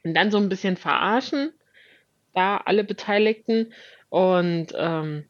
und 0.04 0.14
dann 0.14 0.30
so 0.30 0.38
ein 0.38 0.48
bisschen 0.48 0.76
verarschen, 0.76 1.52
da 2.34 2.56
alle 2.58 2.84
Beteiligten 2.84 3.72
und 4.08 4.68
ähm, 4.76 5.24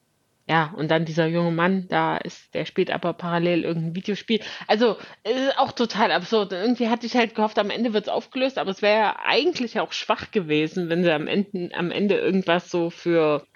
ja, 0.49 0.75
und 0.77 0.91
dann 0.91 1.05
dieser 1.05 1.27
junge 1.27 1.53
Mann, 1.53 1.87
da 1.89 2.17
ist, 2.17 2.53
der 2.55 2.65
spielt 2.65 2.91
aber 2.91 3.13
parallel 3.13 3.65
irgendein 3.65 3.95
Videospiel. 3.95 4.41
Also, 4.67 4.97
ist 5.23 5.57
auch 5.57 5.73
total 5.73 6.11
absurd. 6.11 6.53
Irgendwie 6.53 6.89
hatte 6.89 7.07
ich 7.07 7.15
halt 7.15 7.35
gehofft, 7.35 7.59
am 7.59 7.71
Ende 7.71 7.93
wird 7.93 8.07
es 8.07 8.13
aufgelöst, 8.13 8.59
aber 8.59 8.71
es 8.71 8.83
wäre 8.83 8.99
ja 8.99 9.17
eigentlich 9.25 9.79
auch 9.79 9.93
schwach 9.93 10.33
gewesen, 10.33 10.89
wenn 10.89 11.05
sie 11.05 11.13
am 11.13 11.29
Ende, 11.29 11.71
am 11.75 11.91
Ende 11.93 12.17
irgendwas 12.19 12.71
so 12.71 12.91
für 12.91 13.47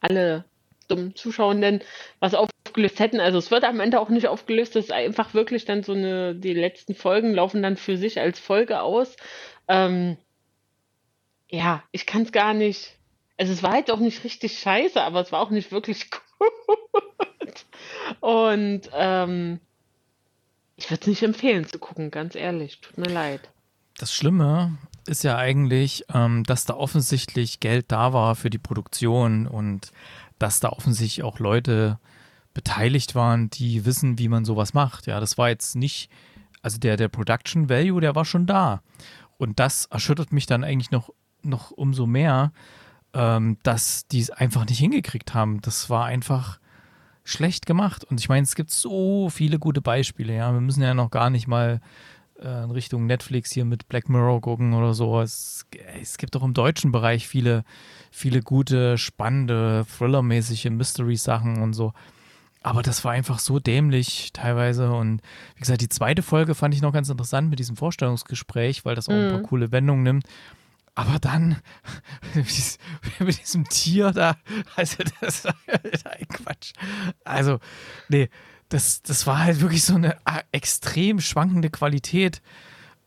alle 0.00 0.44
dummen 0.86 1.14
Zuschauenden 1.14 1.82
was 2.20 2.34
aufgelöst 2.34 2.98
hätten. 2.98 3.20
Also 3.20 3.38
es 3.38 3.50
wird 3.50 3.64
am 3.64 3.80
Ende 3.80 4.00
auch 4.00 4.08
nicht 4.08 4.28
aufgelöst, 4.28 4.76
es 4.76 4.86
ist 4.86 4.92
einfach 4.92 5.34
wirklich 5.34 5.64
dann 5.64 5.82
so 5.82 5.92
eine, 5.92 6.34
die 6.34 6.54
letzten 6.54 6.94
Folgen 6.94 7.34
laufen 7.34 7.62
dann 7.62 7.76
für 7.76 7.96
sich 7.96 8.20
als 8.20 8.38
Folge 8.38 8.80
aus. 8.80 9.16
Ähm, 9.68 10.16
ja, 11.48 11.82
ich 11.92 12.06
kann 12.06 12.22
es 12.22 12.32
gar 12.32 12.54
nicht. 12.54 12.96
Also 13.36 13.52
es 13.52 13.62
war 13.62 13.76
jetzt 13.76 13.90
auch 13.90 14.00
nicht 14.00 14.24
richtig 14.24 14.58
scheiße, 14.58 15.00
aber 15.00 15.20
es 15.20 15.32
war 15.32 15.40
auch 15.40 15.50
nicht 15.50 15.72
wirklich 15.72 16.10
gut. 16.38 17.66
Und 18.20 18.90
ähm, 18.92 19.60
ich 20.76 20.90
würde 20.90 21.00
es 21.02 21.06
nicht 21.06 21.22
empfehlen 21.22 21.66
zu 21.66 21.78
gucken, 21.78 22.10
ganz 22.10 22.34
ehrlich. 22.34 22.80
Tut 22.80 22.98
mir 22.98 23.12
leid. 23.12 23.48
Das 23.98 24.12
Schlimme 24.12 24.76
ist 25.06 25.22
ja 25.22 25.36
eigentlich, 25.36 26.04
ähm, 26.12 26.44
dass 26.44 26.64
da 26.64 26.74
offensichtlich 26.74 27.60
Geld 27.60 27.86
da 27.92 28.12
war 28.12 28.34
für 28.34 28.50
die 28.50 28.58
Produktion 28.58 29.46
und 29.46 29.92
dass 30.44 30.60
da 30.60 30.68
offensichtlich 30.68 31.24
auch 31.24 31.38
Leute 31.38 31.98
beteiligt 32.52 33.14
waren, 33.14 33.48
die 33.48 33.86
wissen, 33.86 34.18
wie 34.18 34.28
man 34.28 34.44
sowas 34.44 34.74
macht. 34.74 35.06
Ja, 35.06 35.18
das 35.18 35.38
war 35.38 35.48
jetzt 35.48 35.74
nicht, 35.74 36.10
also 36.60 36.76
der, 36.78 36.98
der 36.98 37.08
Production 37.08 37.70
Value, 37.70 38.02
der 38.02 38.14
war 38.14 38.26
schon 38.26 38.46
da. 38.46 38.82
Und 39.38 39.58
das 39.58 39.86
erschüttert 39.86 40.34
mich 40.34 40.44
dann 40.44 40.62
eigentlich 40.62 40.90
noch, 40.90 41.08
noch 41.42 41.70
umso 41.70 42.04
mehr, 42.04 42.52
ähm, 43.14 43.56
dass 43.62 44.06
die 44.06 44.20
es 44.20 44.28
einfach 44.28 44.66
nicht 44.66 44.80
hingekriegt 44.80 45.32
haben. 45.32 45.62
Das 45.62 45.88
war 45.88 46.04
einfach 46.04 46.60
schlecht 47.24 47.64
gemacht. 47.64 48.04
Und 48.04 48.20
ich 48.20 48.28
meine, 48.28 48.42
es 48.42 48.54
gibt 48.54 48.70
so 48.70 49.30
viele 49.30 49.58
gute 49.58 49.80
Beispiele. 49.80 50.36
Ja, 50.36 50.52
wir 50.52 50.60
müssen 50.60 50.82
ja 50.82 50.92
noch 50.92 51.10
gar 51.10 51.30
nicht 51.30 51.46
mal 51.46 51.80
in 52.40 52.70
Richtung 52.70 53.06
Netflix 53.06 53.52
hier 53.52 53.64
mit 53.64 53.88
Black 53.88 54.08
Mirror 54.08 54.40
gucken 54.40 54.74
oder 54.74 54.92
so. 54.94 55.20
Es, 55.20 55.66
es 56.00 56.18
gibt 56.18 56.36
auch 56.36 56.42
im 56.42 56.54
deutschen 56.54 56.92
Bereich 56.92 57.28
viele, 57.28 57.64
viele 58.10 58.42
gute, 58.42 58.98
spannende, 58.98 59.86
thrillermäßige 59.96 60.66
Mystery-Sachen 60.70 61.62
und 61.62 61.74
so. 61.74 61.92
Aber 62.62 62.82
das 62.82 63.04
war 63.04 63.12
einfach 63.12 63.38
so 63.38 63.58
dämlich 63.60 64.32
teilweise. 64.32 64.90
Und 64.90 65.20
wie 65.54 65.60
gesagt, 65.60 65.82
die 65.82 65.88
zweite 65.88 66.22
Folge 66.22 66.54
fand 66.54 66.74
ich 66.74 66.80
noch 66.82 66.92
ganz 66.92 67.08
interessant 67.10 67.50
mit 67.50 67.58
diesem 67.58 67.76
Vorstellungsgespräch, 67.76 68.84
weil 68.84 68.94
das 68.94 69.08
auch 69.08 69.12
ein 69.12 69.28
paar 69.28 69.40
Mhm. 69.40 69.44
coole 69.44 69.70
Wendungen 69.72 70.02
nimmt. 70.02 70.26
Aber 70.94 71.18
dann 71.18 71.56
mit 72.34 73.40
diesem 73.40 73.64
Tier 73.68 74.12
da, 74.12 74.36
also 74.76 75.02
das 75.20 75.46
ein 75.46 76.28
Quatsch. 76.28 76.72
Also, 77.24 77.58
nee, 78.08 78.28
das, 78.68 79.02
das 79.02 79.26
war 79.26 79.38
halt 79.38 79.60
wirklich 79.60 79.84
so 79.84 79.94
eine 79.94 80.16
ah, 80.24 80.40
extrem 80.52 81.20
schwankende 81.20 81.70
Qualität 81.70 82.42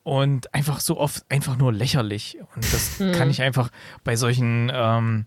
und 0.04 0.54
einfach 0.54 0.80
so 0.80 0.98
oft 0.98 1.26
einfach 1.30 1.58
nur 1.58 1.74
lächerlich. 1.74 2.38
Und 2.56 2.64
das 2.74 3.00
Mhm. 3.00 3.12
kann 3.12 3.30
ich 3.30 3.42
einfach 3.42 3.70
bei 4.04 4.16
solchen, 4.16 4.72
ähm, 4.74 5.26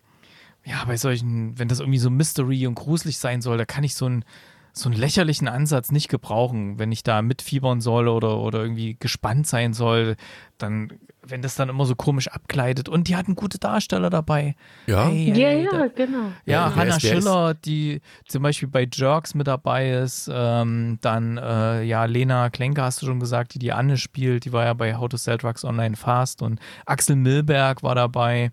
ja, 0.65 0.85
bei 0.85 0.97
solchen, 0.97 1.59
wenn 1.59 1.69
das 1.69 1.81
irgendwie 1.81 1.99
so 1.99 2.11
Mystery 2.11 2.67
und 2.67 2.75
gruselig 2.75 3.19
sein 3.19 3.43
soll, 3.43 3.59
da 3.59 3.65
kann 3.65 3.85
ich 3.85 3.95
so 3.95 4.07
ein, 4.07 4.25
so 4.73 4.89
einen 4.89 4.99
lächerlichen 4.99 5.49
Ansatz 5.49 5.91
nicht 5.91 6.09
gebrauchen, 6.09 6.79
wenn 6.79 6.93
ich 6.93 7.03
da 7.03 7.23
mitfiebern 7.23 7.81
soll 7.81 8.09
oder, 8.09 8.39
oder 8.39 8.61
irgendwie 8.63 8.97
gespannt 8.99 9.47
sein 9.47 9.73
soll, 9.75 10.17
dann, 10.59 10.93
wenn 11.27 11.43
das 11.43 11.55
dann 11.55 11.69
immer 11.69 11.85
so 11.87 11.95
komisch 11.95 12.29
abgleitet 12.29 12.89
und 12.89 13.09
die 13.09 13.17
hatten 13.17 13.35
gute 13.35 13.59
Darsteller 13.59 14.11
dabei. 14.11 14.55
Ja, 14.87 15.09
ja, 15.11 15.51
ja, 15.53 15.71
da, 15.71 15.87
genau. 15.89 16.19
Ja, 16.47 16.67
Wer 16.67 16.77
Hannah 16.77 16.97
ist- 16.97 17.03
wer 17.03 17.13
ist- 17.19 17.25
Schiller, 17.25 17.55
die 17.55 18.01
zum 18.27 18.43
Beispiel 18.43 18.69
bei 18.69 18.87
Jerks 18.91 19.35
mit 19.35 19.47
dabei 19.47 19.91
ist. 19.93 20.31
Ähm, 20.33 20.99
dann, 21.01 21.37
äh, 21.37 21.83
ja, 21.83 22.05
Lena 22.05 22.49
Klenke 22.51 22.83
hast 22.83 23.03
du 23.03 23.07
schon 23.07 23.21
gesagt, 23.21 23.55
die 23.55 23.59
die 23.59 23.73
Anne 23.73 23.97
spielt. 23.97 24.45
Die 24.45 24.53
war 24.53 24.65
ja 24.65 24.75
bei 24.75 24.97
How 24.97 25.09
to 25.09 25.17
Sell 25.17 25.37
Drugs 25.39 25.65
Online 25.65 25.97
Fast. 25.97 26.43
Und 26.43 26.61
Axel 26.87 27.17
Milberg 27.17 27.83
war 27.83 27.95
dabei. 27.95 28.51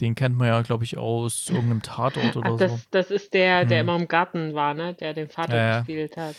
Den 0.00 0.14
kennt 0.14 0.36
man 0.36 0.48
ja, 0.48 0.62
glaube 0.62 0.84
ich, 0.84 0.96
aus 0.98 1.48
irgendeinem 1.48 1.82
Tatort 1.82 2.36
oder 2.36 2.52
Ach, 2.52 2.58
das, 2.58 2.70
so. 2.70 2.80
das 2.90 3.10
ist 3.10 3.34
der, 3.34 3.64
der 3.66 3.80
Hm. 3.80 3.80
immer 3.80 3.96
im 3.96 4.08
Garten 4.08 4.54
war, 4.54 4.74
ne? 4.74 4.94
Der 4.94 5.12
den 5.14 5.28
Vater 5.28 5.56
Ja, 5.56 5.60
gespielt 5.60 6.16
hat. 6.16 6.36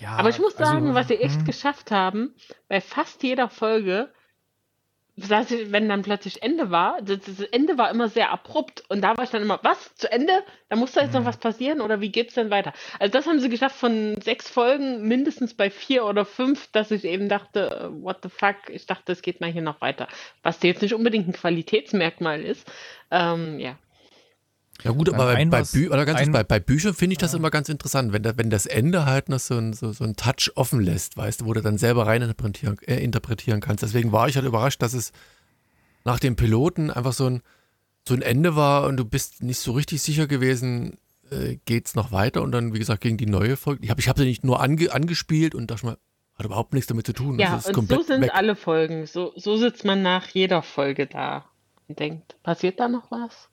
Ja, 0.00 0.16
Aber 0.16 0.30
ich 0.30 0.38
muss 0.38 0.56
also, 0.56 0.76
sagen, 0.76 0.94
was 0.94 1.08
sie 1.08 1.16
echt 1.18 1.38
hm. 1.40 1.46
geschafft 1.46 1.90
haben, 1.90 2.34
bei 2.68 2.80
fast 2.80 3.22
jeder 3.22 3.48
Folge, 3.50 4.12
saß 5.16 5.50
ich- 5.52 5.72
wenn 5.72 5.88
dann 5.88 6.02
plötzlich 6.02 6.42
Ende 6.42 6.70
war, 6.70 7.00
das, 7.02 7.20
das 7.20 7.40
Ende 7.40 7.78
war 7.78 7.90
immer 7.90 8.08
sehr 8.08 8.30
abrupt 8.30 8.84
und 8.88 9.00
da 9.02 9.16
war 9.16 9.24
ich 9.24 9.30
dann 9.30 9.42
immer, 9.42 9.58
was, 9.62 9.94
zu 9.94 10.10
Ende? 10.12 10.32
Da 10.68 10.76
muss 10.76 10.92
da 10.92 11.02
jetzt 11.02 11.14
noch 11.14 11.22
Mhm. 11.22 11.26
was 11.26 11.38
passieren 11.38 11.80
oder 11.80 12.00
wie 12.00 12.10
geht's 12.10 12.34
denn 12.34 12.50
weiter? 12.50 12.72
Also 12.98 13.12
das 13.12 13.26
haben 13.26 13.40
sie 13.40 13.48
geschafft 13.48 13.76
von 13.76 14.20
sechs 14.20 14.48
Folgen, 14.50 15.08
mindestens 15.08 15.54
bei 15.54 15.70
vier 15.70 16.04
oder 16.04 16.24
fünf, 16.26 16.70
dass 16.72 16.90
ich 16.90 17.04
eben 17.04 17.28
dachte, 17.28 17.90
äh, 17.92 18.02
what 18.02 18.18
the 18.22 18.28
fuck, 18.28 18.56
ich 18.68 18.86
dachte, 18.86 19.12
es 19.12 19.22
geht 19.22 19.40
mal 19.40 19.50
hier 19.50 19.62
noch 19.62 19.80
weiter. 19.80 20.06
Was 20.42 20.62
jetzt 20.62 20.82
nicht 20.82 20.94
unbedingt 20.94 21.28
ein 21.28 21.32
Qualitätsmerkmal 21.32 22.42
ist. 22.42 22.70
Ähm, 23.10 23.58
ja. 23.58 23.76
Ja 24.82 24.90
gut, 24.92 25.08
aber 25.08 25.34
bei, 25.34 25.44
bei, 25.46 25.62
Bü 25.62 25.88
oder 25.88 26.04
ganz 26.04 26.18
ein- 26.18 26.28
ehrlich, 26.28 26.32
bei, 26.32 26.44
bei 26.44 26.60
Büchern 26.60 26.94
finde 26.94 27.12
ich 27.14 27.18
das 27.18 27.34
immer 27.34 27.50
ganz 27.50 27.68
interessant, 27.68 28.12
wenn, 28.12 28.22
da, 28.22 28.36
wenn 28.36 28.50
das 28.50 28.66
Ende 28.66 29.06
halt 29.06 29.28
noch 29.28 29.38
so 29.40 29.56
ein, 29.56 29.72
so, 29.72 29.92
so 29.92 30.04
ein 30.04 30.16
Touch 30.16 30.52
offen 30.54 30.80
lässt, 30.80 31.16
weißt 31.16 31.40
du, 31.40 31.46
wo 31.46 31.54
du 31.54 31.62
dann 31.62 31.78
selber 31.78 32.06
rein 32.06 32.22
interpretieren, 32.22 32.78
äh, 32.86 33.02
interpretieren 33.02 33.60
kannst. 33.60 33.82
Deswegen 33.82 34.12
war 34.12 34.28
ich 34.28 34.36
halt 34.36 34.46
überrascht, 34.46 34.82
dass 34.82 34.92
es 34.92 35.12
nach 36.04 36.20
dem 36.20 36.36
Piloten 36.36 36.90
einfach 36.90 37.12
so 37.12 37.26
ein, 37.26 37.42
so 38.06 38.14
ein 38.14 38.22
Ende 38.22 38.54
war 38.54 38.86
und 38.86 38.96
du 38.96 39.04
bist 39.04 39.42
nicht 39.42 39.58
so 39.58 39.72
richtig 39.72 40.02
sicher 40.02 40.26
gewesen, 40.26 40.98
äh, 41.30 41.56
geht's 41.64 41.94
noch 41.94 42.12
weiter 42.12 42.42
und 42.42 42.52
dann, 42.52 42.72
wie 42.72 42.78
gesagt, 42.78 43.00
gegen 43.00 43.16
die 43.16 43.26
neue 43.26 43.56
Folge. 43.56 43.82
Ich 43.82 43.90
habe 43.90 44.00
ich 44.00 44.08
hab 44.08 44.18
sie 44.18 44.24
nicht 44.24 44.44
nur 44.44 44.60
ange, 44.60 44.92
angespielt 44.92 45.54
und 45.54 45.70
dachte 45.70 45.86
mal, 45.86 45.96
hat 46.38 46.46
überhaupt 46.46 46.74
nichts 46.74 46.86
damit 46.86 47.06
zu 47.06 47.12
tun. 47.14 47.38
Ja, 47.38 47.56
ist 47.56 47.76
und 47.76 47.88
so 47.88 48.02
sind 48.02 48.20
weg. 48.20 48.30
alle 48.34 48.56
Folgen. 48.56 49.06
So, 49.06 49.32
so 49.36 49.56
sitzt 49.56 49.84
man 49.84 50.02
nach 50.02 50.28
jeder 50.28 50.62
Folge 50.62 51.06
da 51.06 51.46
und 51.88 51.98
denkt, 51.98 52.36
passiert 52.42 52.78
da 52.78 52.88
noch 52.88 53.10
was? 53.10 53.48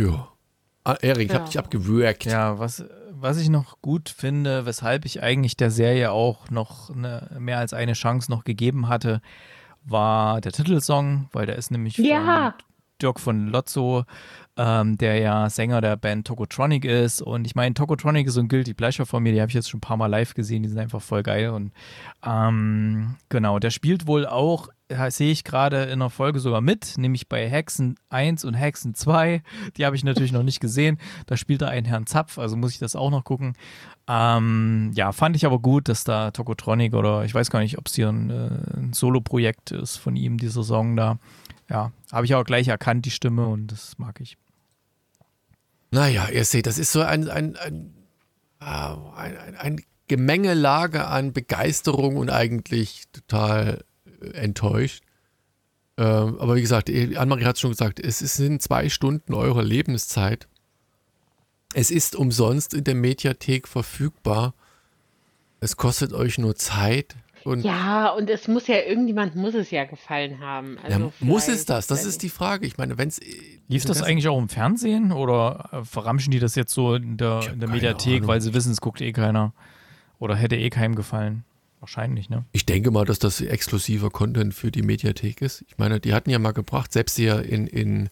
Ja. 0.00 0.28
Ah, 0.84 0.96
Erik, 1.00 1.26
ich 1.26 1.32
Ja. 1.32 1.38
habe 1.40 1.46
dich 1.46 1.58
abgewürgt. 1.58 2.24
Ja, 2.26 2.58
was, 2.58 2.84
was 3.10 3.38
ich 3.38 3.48
noch 3.48 3.80
gut 3.82 4.08
finde, 4.08 4.66
weshalb 4.66 5.04
ich 5.04 5.22
eigentlich 5.22 5.56
der 5.56 5.70
Serie 5.70 6.12
auch 6.12 6.48
noch 6.50 6.90
eine, 6.90 7.28
mehr 7.38 7.58
als 7.58 7.72
eine 7.72 7.94
Chance 7.94 8.30
noch 8.30 8.44
gegeben 8.44 8.88
hatte, 8.88 9.20
war 9.84 10.40
der 10.40 10.52
Titelsong, 10.52 11.28
weil 11.32 11.46
der 11.46 11.56
ist 11.56 11.70
nämlich 11.70 11.96
Ja. 11.98 12.52
von 12.58 12.66
Dirk 13.02 13.20
von 13.20 13.48
Lotzo, 13.48 14.04
ähm, 14.56 14.96
der 14.96 15.18
ja 15.18 15.50
Sänger 15.50 15.80
der 15.82 15.96
Band 15.96 16.26
Tokotronic 16.26 16.84
ist. 16.86 17.20
Und 17.20 17.46
ich 17.46 17.54
meine, 17.54 17.74
Tokotronic 17.74 18.26
ist 18.26 18.34
so 18.34 18.40
ein 18.40 18.48
Guilty 18.48 18.72
Pleasure 18.74 19.04
von 19.06 19.22
mir, 19.22 19.32
die 19.32 19.40
habe 19.40 19.50
ich 19.50 19.54
jetzt 19.54 19.68
schon 19.68 19.78
ein 19.78 19.82
paar 19.82 19.96
Mal 19.98 20.06
live 20.06 20.32
gesehen, 20.34 20.62
die 20.62 20.68
sind 20.68 20.78
einfach 20.78 21.02
voll 21.02 21.22
geil. 21.22 21.50
Und 21.50 21.72
ähm, 22.24 23.16
genau, 23.28 23.58
der 23.58 23.70
spielt 23.70 24.06
wohl 24.06 24.24
auch, 24.26 24.68
sehe 25.08 25.32
ich 25.32 25.44
gerade 25.44 25.84
in 25.84 25.94
einer 25.94 26.10
Folge 26.10 26.38
sogar 26.38 26.60
mit, 26.60 26.96
nämlich 26.96 27.28
bei 27.28 27.48
Hexen 27.48 27.96
1 28.08 28.44
und 28.44 28.54
Hexen 28.54 28.94
2. 28.94 29.42
Die 29.76 29.84
habe 29.84 29.96
ich 29.96 30.04
natürlich 30.04 30.32
noch 30.32 30.42
nicht 30.42 30.60
gesehen. 30.60 30.98
Da 31.26 31.36
spielt 31.36 31.62
er 31.62 31.68
einen 31.68 31.86
Herrn 31.86 32.06
Zapf, 32.06 32.38
also 32.38 32.56
muss 32.56 32.72
ich 32.72 32.78
das 32.78 32.94
auch 32.94 33.10
noch 33.10 33.24
gucken. 33.24 33.54
Ähm, 34.08 34.92
ja, 34.94 35.12
fand 35.12 35.34
ich 35.34 35.44
aber 35.44 35.58
gut, 35.58 35.88
dass 35.88 36.04
da 36.04 36.30
Tokotronic 36.30 36.94
oder 36.94 37.24
ich 37.24 37.34
weiß 37.34 37.50
gar 37.50 37.60
nicht, 37.60 37.78
ob 37.78 37.86
es 37.88 37.94
hier 37.94 38.08
ein, 38.08 38.30
äh, 38.30 38.78
ein 38.78 38.92
Solo-Projekt 38.92 39.72
ist 39.72 39.96
von 39.96 40.14
ihm, 40.14 40.38
dieser 40.38 40.62
Song 40.62 40.96
da. 40.96 41.18
Ja, 41.68 41.90
habe 42.12 42.24
ich 42.24 42.34
auch 42.36 42.44
gleich 42.44 42.68
erkannt, 42.68 43.04
die 43.06 43.10
Stimme 43.10 43.46
und 43.46 43.72
das 43.72 43.98
mag 43.98 44.20
ich. 44.20 44.36
Naja, 45.90 46.28
ihr 46.28 46.44
seht, 46.44 46.66
das 46.66 46.78
ist 46.78 46.92
so 46.92 47.00
ein, 47.02 47.28
ein, 47.28 47.56
ein, 47.56 47.94
ah, 48.60 49.12
ein, 49.16 49.56
ein, 49.56 49.80
Gemengelage 50.08 51.04
an 51.08 51.32
Begeisterung 51.32 52.16
und 52.16 52.30
eigentlich 52.30 53.04
total 53.12 53.78
äh, 53.78 53.82
enttäuscht. 54.32 55.02
Ähm, 55.98 56.38
aber 56.38 56.56
wie 56.56 56.60
gesagt, 56.60 56.90
eh, 56.90 57.16
Annemarie 57.16 57.44
hat 57.46 57.54
es 57.56 57.60
schon 57.60 57.70
gesagt, 57.70 58.00
es 58.00 58.20
ist- 58.20 58.36
sind 58.36 58.60
zwei 58.62 58.88
Stunden 58.88 59.32
eurer 59.34 59.62
Lebenszeit. 59.62 60.46
Es 61.74 61.90
ist 61.90 62.16
umsonst 62.16 62.74
in 62.74 62.84
der 62.84 62.94
Mediathek 62.94 63.66
verfügbar. 63.68 64.54
Es 65.60 65.76
kostet 65.76 66.12
euch 66.12 66.38
nur 66.38 66.54
Zeit. 66.54 67.16
Und 67.44 67.64
Ja, 67.64 68.08
und 68.10 68.28
es 68.28 68.48
muss 68.48 68.66
ja, 68.66 68.80
irgendjemand 68.80 69.36
muss 69.36 69.54
es 69.54 69.70
ja 69.70 69.84
gefallen 69.84 70.40
haben. 70.40 70.78
Also 70.82 70.98
ja, 70.98 71.12
muss 71.20 71.46
es 71.48 71.64
das? 71.64 71.86
Das 71.86 72.04
ist 72.04 72.22
die 72.22 72.28
Frage. 72.28 72.66
Ich 72.66 72.76
meine, 72.76 72.98
wenn 72.98 73.08
es. 73.08 73.20
Lief 73.68 73.84
das 73.84 74.02
eigentlich 74.02 74.28
auch 74.28 74.38
im 74.38 74.48
Fernsehen 74.48 75.12
oder 75.12 75.68
äh, 75.72 75.84
verramschen 75.84 76.30
die 76.30 76.38
das 76.40 76.54
jetzt 76.56 76.72
so 76.74 76.94
in 76.94 77.16
der, 77.16 77.40
in 77.52 77.58
der 77.60 77.68
Mediathek, 77.68 78.16
Ahnung. 78.18 78.28
weil 78.28 78.40
sie 78.40 78.52
wissen, 78.54 78.70
es 78.72 78.80
guckt 78.80 79.00
eh 79.00 79.12
keiner? 79.12 79.52
Oder 80.18 80.34
hätte 80.36 80.56
eh 80.56 80.70
keinem 80.70 80.94
gefallen? 80.94 81.44
Wahrscheinlich, 81.86 82.28
ne? 82.28 82.44
Ich 82.50 82.66
denke 82.66 82.90
mal, 82.90 83.04
dass 83.04 83.20
das 83.20 83.40
exklusiver 83.40 84.10
Content 84.10 84.52
für 84.54 84.72
die 84.72 84.82
Mediathek 84.82 85.40
ist. 85.40 85.64
Ich 85.68 85.78
meine, 85.78 86.00
die 86.00 86.14
hatten 86.14 86.30
ja 86.30 86.40
mal 86.40 86.50
gebracht, 86.50 86.92
selbst 86.92 87.14
hier 87.14 87.44
in, 87.44 87.68
in, 87.68 88.08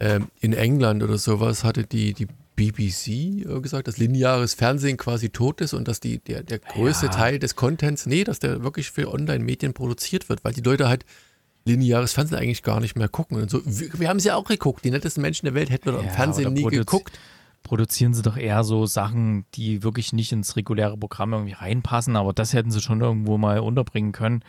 ähm, 0.00 0.28
in 0.40 0.54
England 0.54 1.02
oder 1.02 1.18
sowas 1.18 1.64
hatte 1.64 1.84
die, 1.84 2.14
die 2.14 2.26
BBC 2.56 3.08
äh, 3.46 3.60
gesagt, 3.60 3.88
dass 3.88 3.98
lineares 3.98 4.54
Fernsehen 4.54 4.96
quasi 4.96 5.28
tot 5.28 5.60
ist 5.60 5.74
und 5.74 5.86
dass 5.86 6.00
die, 6.00 6.18
der, 6.20 6.42
der 6.44 6.60
größte 6.60 7.06
Ja. 7.06 7.12
Teil 7.12 7.38
des 7.38 7.56
Contents, 7.56 8.06
nee, 8.06 8.24
dass 8.24 8.38
der 8.38 8.62
wirklich 8.62 8.90
für 8.90 9.12
Online-Medien 9.12 9.74
produziert 9.74 10.30
wird, 10.30 10.42
weil 10.42 10.54
die 10.54 10.62
Leute 10.62 10.88
halt 10.88 11.04
lineares 11.66 12.14
Fernsehen 12.14 12.38
eigentlich 12.38 12.62
gar 12.62 12.80
nicht 12.80 12.96
mehr 12.96 13.08
gucken. 13.08 13.36
Und 13.36 13.50
so, 13.50 13.60
wir, 13.66 13.90
wir 14.00 14.08
haben 14.08 14.16
es 14.16 14.24
ja 14.24 14.34
auch 14.34 14.44
geguckt. 14.44 14.82
Die 14.82 14.90
nettesten 14.90 15.20
Menschen 15.20 15.44
der 15.44 15.54
Welt 15.54 15.68
hätten 15.68 15.84
wir 15.84 15.92
doch 15.92 16.00
im 16.00 16.06
Ja, 16.06 16.12
Fernsehen 16.12 16.54
nie 16.54 16.64
geguckt. 16.64 17.18
Produzieren 17.64 18.14
sie 18.14 18.22
doch 18.22 18.36
eher 18.36 18.62
so 18.62 18.86
Sachen, 18.86 19.46
die 19.54 19.82
wirklich 19.82 20.12
nicht 20.12 20.30
ins 20.30 20.54
reguläre 20.54 20.96
Programm 20.96 21.32
irgendwie 21.32 21.54
reinpassen, 21.54 22.14
aber 22.14 22.32
das 22.32 22.52
hätten 22.52 22.70
sie 22.70 22.80
schon 22.80 23.00
irgendwo 23.00 23.38
mal 23.38 23.58
unterbringen 23.58 24.12
können. 24.12 24.44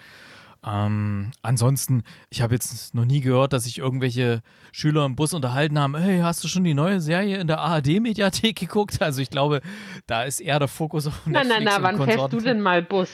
Ähm, 0.64 1.32
ansonsten, 1.42 2.04
ich 2.30 2.42
habe 2.42 2.54
jetzt 2.54 2.94
noch 2.94 3.06
nie 3.06 3.22
gehört, 3.22 3.54
dass 3.54 3.64
sich 3.64 3.78
irgendwelche 3.78 4.42
Schüler 4.72 5.06
im 5.06 5.16
Bus 5.16 5.34
unterhalten 5.34 5.80
haben, 5.80 5.96
hey, 5.96 6.20
hast 6.20 6.44
du 6.44 6.48
schon 6.48 6.64
die 6.64 6.74
neue 6.74 7.02
Serie 7.02 7.38
in 7.38 7.48
der 7.48 7.60
ARD-Mediathek 7.60 8.56
geguckt? 8.60 9.02
Also 9.02 9.22
ich 9.22 9.30
glaube, 9.30 9.62
da 10.08 10.24
ist 10.24 10.40
eher 10.40 10.60
der 10.60 10.68
Fokus 10.68 11.08
auf 11.08 11.26
Netflix 11.26 11.56
na, 11.64 11.64
na, 11.64 11.76
und 11.78 11.84
wann 12.00 12.08
fährst 12.08 12.34
du 12.34 12.40
denn 12.42 12.62
mal 12.62 12.84
Bus? 12.84 13.10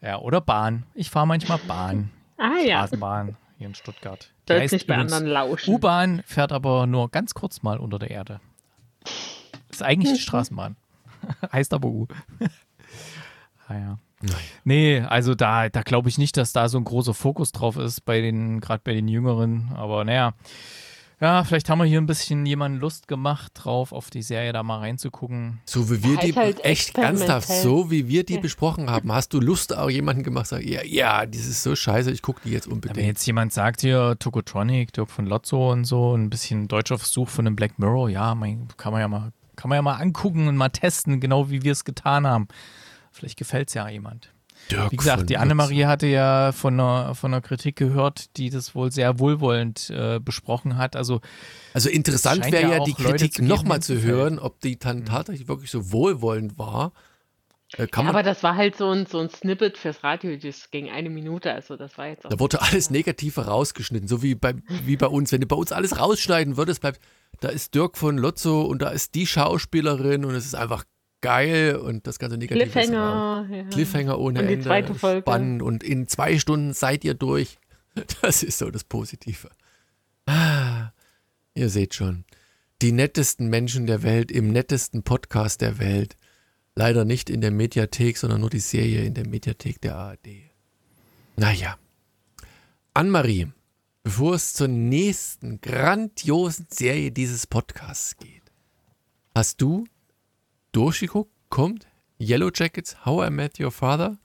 Ja, 0.00 0.18
oder 0.18 0.40
Bahn. 0.40 0.84
Ich 0.94 1.08
fahre 1.10 1.26
manchmal 1.26 1.58
Bahn. 1.66 2.10
Ah 2.40 2.60
ja, 2.64 2.78
Straßenbahn 2.78 3.36
hier 3.58 3.66
in 3.66 3.74
Stuttgart. 3.74 4.30
Sollst 4.46 4.72
nicht 4.72 4.86
bei 4.86 4.96
anderen 4.96 5.26
lauschen. 5.26 5.74
U-Bahn 5.74 6.22
fährt 6.24 6.52
aber 6.52 6.86
nur 6.86 7.10
ganz 7.10 7.34
kurz 7.34 7.62
mal 7.62 7.78
unter 7.78 7.98
der 7.98 8.10
Erde. 8.10 8.40
Ist 9.78 9.82
eigentlich 9.82 10.14
die 10.14 10.20
Straßenbahn. 10.20 10.76
heißt 11.52 11.72
aber 11.72 11.88
U. 11.88 12.08
ah, 13.68 13.74
ja. 13.74 13.98
Nee, 14.64 15.00
also 15.00 15.36
da, 15.36 15.68
da 15.68 15.82
glaube 15.82 16.08
ich 16.08 16.18
nicht, 16.18 16.36
dass 16.36 16.52
da 16.52 16.68
so 16.68 16.78
ein 16.78 16.84
großer 16.84 17.14
Fokus 17.14 17.52
drauf 17.52 17.76
ist, 17.76 18.04
bei 18.04 18.20
den, 18.20 18.60
gerade 18.60 18.80
bei 18.82 18.92
den 18.92 19.06
Jüngeren. 19.06 19.70
Aber 19.76 20.04
naja, 20.04 20.34
ja, 21.20 21.44
vielleicht 21.44 21.68
haben 21.70 21.78
wir 21.78 21.84
hier 21.84 22.00
ein 22.00 22.06
bisschen 22.06 22.44
jemanden 22.46 22.78
Lust 22.78 23.06
gemacht 23.06 23.52
drauf, 23.54 23.92
auf 23.92 24.10
die 24.10 24.22
Serie 24.22 24.52
da 24.52 24.64
mal 24.64 24.78
reinzugucken. 24.78 25.60
So 25.64 25.88
wie 25.90 26.02
wir 26.02 26.14
Ja, 26.14 26.20
die, 26.20 26.32
halt 26.34 26.64
echt 26.64 26.98
ernsthaft, 26.98 27.48
so 27.48 27.92
wie 27.92 28.08
wir 28.08 28.24
die 28.24 28.34
Ja. 28.34 28.40
besprochen 28.40 28.90
haben, 28.90 29.12
hast 29.12 29.32
du 29.32 29.40
Lust, 29.40 29.76
auch 29.76 29.90
jemanden 29.90 30.24
gemacht, 30.24 30.46
sag, 30.46 30.64
ja, 30.64 30.82
ja, 30.84 31.24
das 31.24 31.46
ist 31.46 31.62
so 31.62 31.76
scheiße, 31.76 32.10
ich 32.10 32.22
gucke 32.22 32.40
die 32.44 32.50
jetzt 32.50 32.66
Wenn 32.66 32.74
unbedingt. 32.74 33.06
jetzt 33.06 33.24
jemand 33.26 33.52
sagt 33.52 33.80
hier, 33.82 34.16
Tokotronic, 34.18 34.92
Dirk 34.92 35.10
von 35.10 35.26
Lotso 35.26 35.70
und 35.70 35.84
so, 35.84 36.14
ein 36.16 36.28
bisschen 36.30 36.66
deutscher 36.66 36.98
Versuch 36.98 37.28
von 37.28 37.44
dem 37.44 37.54
Black 37.56 37.78
Mirror, 37.78 38.10
ja, 38.10 38.34
mein, 38.34 38.66
kann 38.76 38.92
man 38.92 39.00
ja 39.00 39.08
mal, 39.08 39.32
kann 39.58 39.68
man 39.68 39.76
ja 39.76 39.82
mal 39.82 39.96
angucken 39.96 40.46
und 40.46 40.56
mal 40.56 40.68
testen, 40.68 41.20
genau 41.20 41.50
wie 41.50 41.62
wir 41.62 41.72
es 41.72 41.84
getan 41.84 42.26
haben. 42.26 42.46
Vielleicht 43.10 43.36
gefällt 43.36 43.68
es 43.68 43.74
ja 43.74 43.88
jemand. 43.88 44.32
Dirk 44.70 44.92
Wie 44.92 44.96
gesagt, 44.96 45.30
die. 45.30 45.36
Annemarie 45.36 45.86
hatte 45.86 46.06
ja 46.06 46.52
von 46.52 46.74
einer, 46.74 47.14
von 47.14 47.32
einer 47.32 47.40
Kritik 47.40 47.74
gehört, 47.76 48.36
die 48.36 48.50
das 48.50 48.74
wohl 48.74 48.92
sehr 48.92 49.18
wohlwollend 49.18 49.90
äh, 49.90 50.20
besprochen 50.20 50.76
hat. 50.76 50.94
Also 50.94 51.20
Also 51.74 51.90
interessant 51.90 52.44
wäre 52.44 52.62
ja 52.62 52.78
ja 52.78 52.84
die 52.84 52.94
Kritik 52.94 53.40
nochmal 53.40 53.80
zu 53.80 54.00
hören, 54.00 54.38
ob 54.38 54.60
die 54.60 54.78
dann 54.78 55.04
tatsächlich 55.04 55.48
wirklich 55.48 55.70
so 55.70 55.90
wohlwollend 55.90 56.56
war. 56.56 56.92
Äh, 57.76 57.88
kann 57.88 58.04
Ja, 58.04 58.10
aber 58.10 58.22
das 58.22 58.42
war 58.44 58.56
halt 58.56 58.76
so 58.76 58.90
ein, 58.90 59.06
so 59.06 59.18
ein 59.18 59.28
Snippet 59.28 59.76
fürs 59.76 60.04
Radio, 60.04 60.36
das 60.36 60.70
ging 60.70 60.88
eine 60.88 61.10
Minute, 61.10 61.52
also 61.52 61.76
das 61.76 61.98
war 61.98 62.06
jetzt 62.06 62.24
auch. 62.24 62.30
da 62.30 62.38
wurde 62.38 62.62
alles 62.62 62.90
Negative 62.90 63.44
rausgeschnitten, 63.46 64.08
so 64.08 64.22
wie 64.22 64.34
bei, 64.34 64.54
wie 64.84 64.96
bei 64.96 65.08
uns. 65.08 65.32
Wenn 65.32 65.40
du 65.40 65.46
bei 65.46 65.56
uns 65.56 65.72
alles 65.72 65.98
rausschneiden 65.98 66.56
würdest, 66.56 66.80
bleibt, 66.80 67.00
da 67.40 67.48
ist 67.48 67.74
Dirk 67.74 67.96
von 67.98 68.18
Lotzo 68.18 68.62
und 68.62 68.82
da 68.82 68.90
ist 68.90 69.14
die 69.14 69.26
Schauspielerin 69.26 70.24
und 70.24 70.34
es 70.34 70.44
ist 70.46 70.54
einfach 70.54 70.84
geil 71.20 71.76
und 71.76 72.06
das 72.06 72.18
ganze 72.18 72.36
Negative. 72.38 72.64
Cliffhanger. 72.68 73.48
Ja. 73.50 73.62
Cliffhanger 73.64 74.18
ohne 74.18 74.40
Und 74.40 74.46
die 74.48 74.52
Ende, 74.54 74.64
zweite 74.66 74.94
Folge. 74.94 75.22
spannend 75.22 75.62
und 75.62 75.82
in 75.82 76.06
zwei 76.08 76.38
Stunden 76.38 76.72
seid 76.74 77.04
ihr 77.04 77.14
durch. 77.14 77.58
Das 78.22 78.44
ist 78.44 78.58
so 78.58 78.70
das 78.70 78.84
Positive. 78.84 79.48
Ah, 80.26 80.90
ihr 81.54 81.68
seht 81.68 81.94
schon. 81.94 82.24
die 82.80 82.92
nettesten 82.92 83.48
Menschen 83.48 83.86
der 83.86 84.04
Welt 84.04 84.30
im 84.30 84.52
nettesten 84.52 85.02
Podcast 85.02 85.60
der 85.62 85.78
Welt. 85.80 86.16
Leider 86.76 87.04
nicht 87.04 87.28
in 87.28 87.40
der 87.40 87.50
Mediathek, 87.50 88.16
sondern 88.18 88.40
nur 88.40 88.50
die 88.50 88.60
Serie 88.60 89.02
in 89.04 89.14
der 89.14 89.26
Mediathek 89.26 89.80
der 89.80 89.96
ARD. 89.96 90.28
Naja. 91.36 91.76
Anne-Marie, 92.94 93.48
bevor 94.08 94.36
es 94.36 94.54
zur 94.54 94.68
nächsten 94.68 95.60
grandiosen 95.60 96.66
Serie 96.70 97.12
dieses 97.12 97.46
Podcasts 97.46 98.16
geht, 98.16 98.40
hast 99.34 99.60
du 99.60 99.84
durchgeguckt? 100.72 101.30
Kommt 101.50 101.86
Yellow 102.18 102.50
Jackets, 102.54 103.04
How 103.04 103.26
I 103.26 103.30
Met 103.30 103.60
Your 103.60 103.70
Father? 103.70 104.16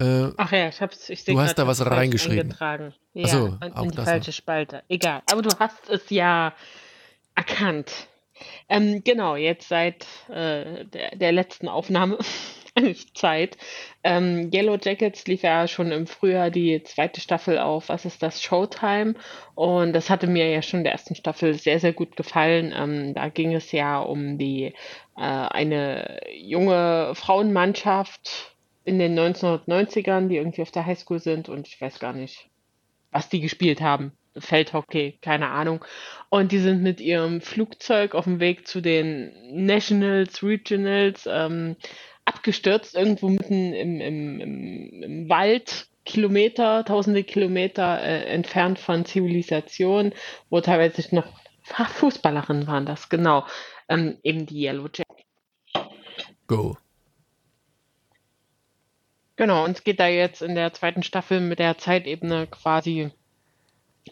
Äh, 0.00 0.30
Ach 0.38 0.50
ja, 0.52 0.70
ich 0.70 0.80
hab's. 0.80 1.10
Ich 1.10 1.22
du 1.26 1.38
hast 1.38 1.56
da 1.56 1.66
was 1.66 1.84
reingeschrieben. 1.84 2.44
Eingetragen. 2.44 2.94
Ja, 3.12 3.28
so, 3.28 3.58
in 3.62 3.90
die 3.90 3.94
falsche 3.94 4.30
noch. 4.30 4.36
Spalte. 4.36 4.82
Egal. 4.88 5.20
Aber 5.30 5.42
du 5.42 5.50
hast 5.58 5.90
es 5.90 6.08
ja 6.08 6.54
erkannt. 7.34 8.08
Ähm, 8.70 9.04
genau, 9.04 9.36
jetzt 9.36 9.68
seit 9.68 10.06
äh, 10.30 10.86
der, 10.86 11.14
der, 11.14 11.32
letzten 11.32 11.68
Aufnahme 11.68 12.16
Zeit. 13.14 13.56
Ähm, 14.02 14.50
Yellow 14.52 14.78
Jackets 14.82 15.26
lief 15.26 15.42
ja 15.42 15.68
schon 15.68 15.92
im 15.92 16.06
Frühjahr 16.06 16.50
die 16.50 16.82
zweite 16.82 17.20
Staffel 17.20 17.58
auf, 17.58 17.88
was 17.88 18.04
ist 18.04 18.22
das, 18.22 18.42
Showtime. 18.42 19.14
Und 19.54 19.92
das 19.92 20.10
hatte 20.10 20.26
mir 20.26 20.50
ja 20.50 20.62
schon 20.62 20.84
der 20.84 20.92
ersten 20.92 21.14
Staffel 21.14 21.54
sehr, 21.54 21.80
sehr 21.80 21.92
gut 21.92 22.16
gefallen. 22.16 22.72
Ähm, 22.76 23.14
da 23.14 23.28
ging 23.28 23.54
es 23.54 23.72
ja 23.72 24.00
um 24.00 24.38
die 24.38 24.74
äh, 25.16 25.20
eine 25.20 26.20
junge 26.36 27.12
Frauenmannschaft 27.14 28.54
in 28.84 28.98
den 28.98 29.18
1990ern, 29.18 30.28
die 30.28 30.36
irgendwie 30.36 30.62
auf 30.62 30.70
der 30.70 30.86
Highschool 30.86 31.18
sind 31.18 31.48
und 31.48 31.66
ich 31.66 31.80
weiß 31.80 31.98
gar 31.98 32.12
nicht, 32.12 32.48
was 33.10 33.28
die 33.28 33.40
gespielt 33.40 33.80
haben. 33.80 34.12
Feldhockey, 34.36 35.18
keine 35.22 35.48
Ahnung. 35.48 35.84
Und 36.28 36.50
die 36.50 36.58
sind 36.58 36.82
mit 36.82 37.00
ihrem 37.00 37.40
Flugzeug 37.40 38.14
auf 38.16 38.24
dem 38.24 38.40
Weg 38.40 38.66
zu 38.66 38.80
den 38.80 39.32
Nationals, 39.64 40.42
Regionals 40.42 41.28
ähm, 41.30 41.76
abgestürzt, 42.24 42.94
irgendwo 42.94 43.28
mitten 43.28 43.72
im, 43.72 44.00
im, 44.00 44.40
im, 44.40 45.02
im 45.02 45.28
Wald, 45.28 45.88
Kilometer, 46.04 46.84
tausende 46.84 47.24
Kilometer 47.24 48.00
äh, 48.02 48.24
entfernt 48.26 48.78
von 48.78 49.04
Zivilisation, 49.04 50.12
wo 50.50 50.60
teilweise 50.60 51.14
noch 51.14 51.26
Fußballerinnen 51.62 52.66
waren 52.66 52.84
das, 52.84 53.08
genau. 53.08 53.46
Ähm, 53.88 54.18
eben 54.22 54.46
die 54.46 54.64
Yellow 54.64 54.88
Jackets. 54.92 55.24
Go. 56.46 56.76
Genau, 59.36 59.64
und 59.64 59.72
es 59.72 59.84
geht 59.84 59.98
da 59.98 60.06
jetzt 60.06 60.42
in 60.42 60.54
der 60.54 60.72
zweiten 60.74 61.02
Staffel 61.02 61.40
mit 61.40 61.58
der 61.58 61.78
Zeitebene 61.78 62.46
quasi 62.46 63.10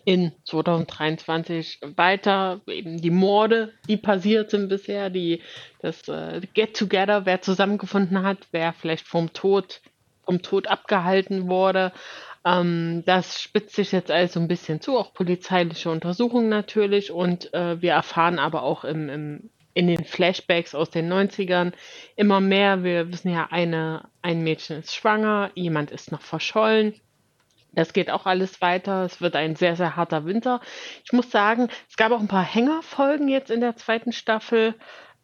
in 0.04 0.32
2023 0.44 1.80
weiter. 1.96 2.60
Eben 2.66 3.00
die 3.00 3.10
Morde, 3.10 3.72
die 3.88 3.96
passiert 3.96 4.50
sind 4.50 4.68
bisher, 4.68 5.10
die, 5.10 5.42
das 5.80 6.08
äh, 6.08 6.40
Get-Together, 6.54 7.26
wer 7.26 7.42
zusammengefunden 7.42 8.22
hat, 8.22 8.38
wer 8.52 8.72
vielleicht 8.72 9.06
vom 9.06 9.32
Tod, 9.32 9.80
vom 10.24 10.42
Tod 10.42 10.66
abgehalten 10.66 11.48
wurde. 11.48 11.92
Ähm, 12.44 13.02
das 13.06 13.40
spitzt 13.40 13.76
sich 13.76 13.92
jetzt 13.92 14.10
alles 14.10 14.32
so 14.32 14.40
ein 14.40 14.48
bisschen 14.48 14.80
zu, 14.80 14.96
auch 14.98 15.12
polizeiliche 15.12 15.90
Untersuchungen 15.90 16.48
natürlich. 16.48 17.10
Und 17.10 17.52
äh, 17.54 17.80
wir 17.80 17.92
erfahren 17.92 18.38
aber 18.38 18.62
auch 18.62 18.84
im, 18.84 19.08
im 19.08 19.50
in 19.74 19.86
den 19.86 20.04
Flashbacks 20.04 20.74
aus 20.74 20.90
den 20.90 21.10
90ern 21.12 21.72
immer 22.16 22.40
mehr. 22.40 22.84
Wir 22.84 23.10
wissen 23.10 23.32
ja, 23.32 23.48
eine, 23.50 24.08
ein 24.20 24.42
Mädchen 24.42 24.78
ist 24.78 24.94
schwanger, 24.94 25.50
jemand 25.54 25.90
ist 25.90 26.12
noch 26.12 26.20
verschollen. 26.20 26.94
Das 27.72 27.92
geht 27.92 28.10
auch 28.10 28.26
alles 28.26 28.60
weiter. 28.60 29.04
Es 29.04 29.20
wird 29.20 29.34
ein 29.34 29.56
sehr, 29.56 29.76
sehr 29.76 29.96
harter 29.96 30.24
Winter. 30.24 30.60
Ich 31.04 31.12
muss 31.12 31.30
sagen, 31.30 31.68
es 31.88 31.96
gab 31.96 32.12
auch 32.12 32.20
ein 32.20 32.28
paar 32.28 32.44
Hängerfolgen 32.44 33.28
jetzt 33.28 33.50
in 33.50 33.60
der 33.60 33.76
zweiten 33.76 34.12
Staffel. 34.12 34.74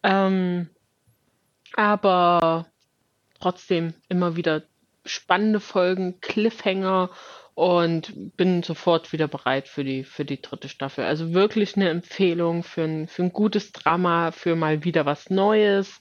Ähm, 0.03 0.69
aber 1.75 2.65
trotzdem 3.39 3.93
immer 4.09 4.35
wieder 4.35 4.63
spannende 5.05 5.59
Folgen, 5.59 6.19
Cliffhanger 6.21 7.09
und 7.53 8.37
bin 8.37 8.63
sofort 8.63 9.11
wieder 9.11 9.27
bereit 9.27 9.67
für 9.67 9.83
die, 9.83 10.03
für 10.03 10.25
die 10.25 10.41
dritte 10.41 10.69
Staffel. 10.69 11.03
Also 11.03 11.33
wirklich 11.33 11.75
eine 11.75 11.89
Empfehlung 11.89 12.63
für 12.63 12.83
ein, 12.83 13.07
für 13.07 13.23
ein 13.23 13.33
gutes 13.33 13.71
Drama, 13.71 14.31
für 14.31 14.55
mal 14.55 14.83
wieder 14.83 15.05
was 15.05 15.29
Neues, 15.29 15.99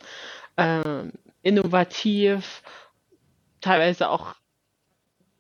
äh, 0.57 1.05
innovativ, 1.43 2.63
teilweise 3.61 4.09
auch 4.09 4.35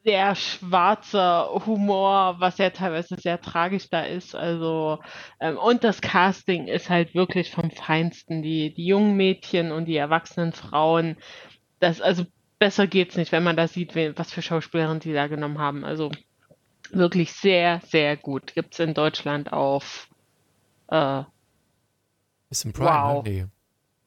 sehr 0.05 0.35
schwarzer 0.35 1.51
Humor, 1.67 2.37
was 2.39 2.59
ja 2.59 2.71
teilweise 2.71 3.17
sehr 3.17 3.41
tragisch 3.41 3.91
da 3.91 4.03
ist. 4.03 4.35
Also, 4.35 4.99
ähm, 5.41 5.59
und 5.59 5.85
das 5.85 6.01
Casting 6.01 6.67
ist 6.67 6.89
halt 6.89 7.15
wirklich 7.15 7.51
vom 7.51 7.71
Feinsten. 7.71 8.43
Die, 8.43 8.73
die 8.73 8.87
jungen 8.87 9.17
Mädchen 9.17 9.73
und 9.73 9.87
die 9.87 9.97
erwachsenen 9.97 10.53
Frauen, 10.53 11.17
das, 11.81 12.01
also 12.01 12.25
besser 12.59 12.87
geht's 12.87 13.17
nicht, 13.17 13.33
wenn 13.33 13.45
man 13.45 13.57
da 13.57 13.69
sieht, 13.69 13.95
was 14.17 14.33
für 14.33 14.43
Schauspielerinnen 14.43 15.01
die 15.01 15.13
da 15.13 15.27
genommen 15.27 15.59
haben. 15.59 15.85
Also 15.85 16.11
wirklich 16.91 17.33
sehr, 17.33 17.81
sehr 17.87 18.17
gut. 18.17 18.55
Gibt's 18.55 18.79
in 18.79 18.95
Deutschland 18.95 19.53
auf 19.53 20.09
äh, 20.91 21.23
ist 22.51 22.65
im 22.65 22.73
Prime, 22.73 22.91
wow. 22.91 23.25
Ne? 23.25 23.31
Nee. 23.31 23.47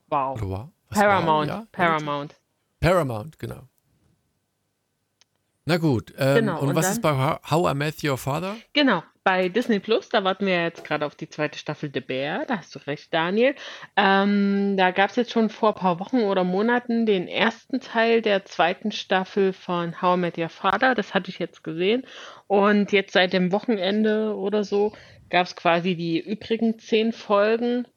Wow. 0.09 0.41
wow. 0.41 0.69
Paramount. 0.89 1.49
Ja? 1.49 1.67
Paramount. 1.71 2.35
Paramount, 2.79 3.39
genau. 3.39 3.67
Na 5.65 5.77
gut, 5.77 6.13
ähm, 6.17 6.35
genau, 6.35 6.59
und, 6.59 6.69
und, 6.69 6.75
was 6.75 6.85
dann, 6.85 6.93
ist 6.93 7.01
bei 7.01 7.37
How 7.49 7.71
I 7.71 7.75
Met 7.75 8.03
Your 8.03 8.17
Father? 8.17 8.55
Genau, 8.73 9.03
bei 9.23 9.47
Disney 9.47 9.79
Plus, 9.79 10.09
da 10.09 10.23
warten 10.23 10.47
wir 10.47 10.63
jetzt 10.63 10.83
gerade 10.83 11.05
auf 11.05 11.13
die 11.13 11.29
zweite 11.29 11.59
Staffel 11.59 11.91
The 11.93 11.99
Bear, 11.99 12.45
da 12.47 12.57
hast 12.57 12.73
du 12.73 12.79
recht, 12.87 13.13
Daniel. 13.13 13.53
Ähm, 13.95 14.75
da 14.75 14.89
gab 14.89 15.11
es 15.11 15.17
jetzt 15.17 15.31
schon 15.31 15.51
vor 15.51 15.69
ein 15.69 15.79
paar 15.79 15.99
Wochen 15.99 16.21
oder 16.21 16.43
Monaten 16.43 17.05
den 17.05 17.27
ersten 17.27 17.79
Teil 17.79 18.23
der 18.23 18.43
zweiten 18.45 18.91
Staffel 18.91 19.53
von 19.53 20.01
How 20.01 20.17
I 20.17 20.19
Met 20.19 20.37
Your 20.39 20.49
Father, 20.49 20.95
das 20.95 21.13
hatte 21.13 21.29
ich 21.29 21.37
jetzt 21.37 21.63
gesehen. 21.63 22.07
Und 22.47 22.91
jetzt 22.91 23.13
seit 23.13 23.31
dem 23.31 23.51
Wochenende 23.51 24.35
oder 24.35 24.63
so 24.63 24.93
gab 25.29 25.45
es 25.45 25.55
quasi 25.55 25.95
die 25.95 26.19
übrigen 26.19 26.79
zehn 26.79 27.13
Folgen. 27.13 27.87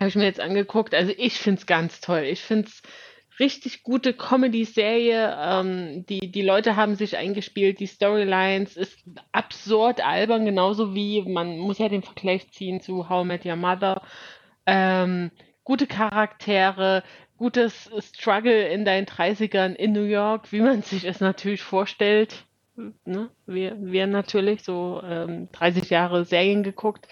Habe 0.00 0.08
ich 0.08 0.16
mir 0.16 0.24
jetzt 0.24 0.40
angeguckt. 0.40 0.94
Also 0.94 1.12
ich 1.16 1.38
finde 1.38 1.60
es 1.60 1.66
ganz 1.66 2.00
toll. 2.00 2.22
Ich 2.22 2.42
finde 2.42 2.68
es 2.68 2.82
richtig 3.38 3.82
gute 3.82 4.12
Comedy-Serie. 4.12 5.36
Ähm, 5.40 6.06
die, 6.06 6.30
die 6.30 6.42
Leute 6.42 6.76
haben 6.76 6.96
sich 6.96 7.16
eingespielt, 7.16 7.80
die 7.80 7.86
Storylines 7.86 8.76
ist 8.76 8.98
absurd 9.32 10.04
albern, 10.04 10.44
genauso 10.44 10.94
wie, 10.94 11.22
man 11.22 11.58
muss 11.58 11.78
ja 11.78 11.88
den 11.88 12.02
Vergleich 12.02 12.50
ziehen 12.52 12.80
zu 12.80 13.08
How 13.08 13.24
I 13.24 13.28
Met 13.28 13.46
Your 13.46 13.56
Mother. 13.56 14.02
Ähm, 14.66 15.30
gute 15.64 15.86
Charaktere, 15.86 17.02
gutes 17.36 17.90
Struggle 18.14 18.68
in 18.68 18.84
deinen 18.84 19.06
30ern 19.06 19.74
in 19.74 19.92
New 19.92 20.04
York, 20.04 20.52
wie 20.52 20.60
man 20.60 20.82
sich 20.82 21.04
es 21.04 21.20
natürlich 21.20 21.62
vorstellt. 21.62 22.44
Ne? 23.04 23.30
Wir, 23.46 23.76
wir 23.78 24.06
natürlich 24.06 24.62
so 24.62 25.02
ähm, 25.04 25.48
30 25.52 25.90
Jahre 25.90 26.24
Serien 26.24 26.62
geguckt. 26.62 27.08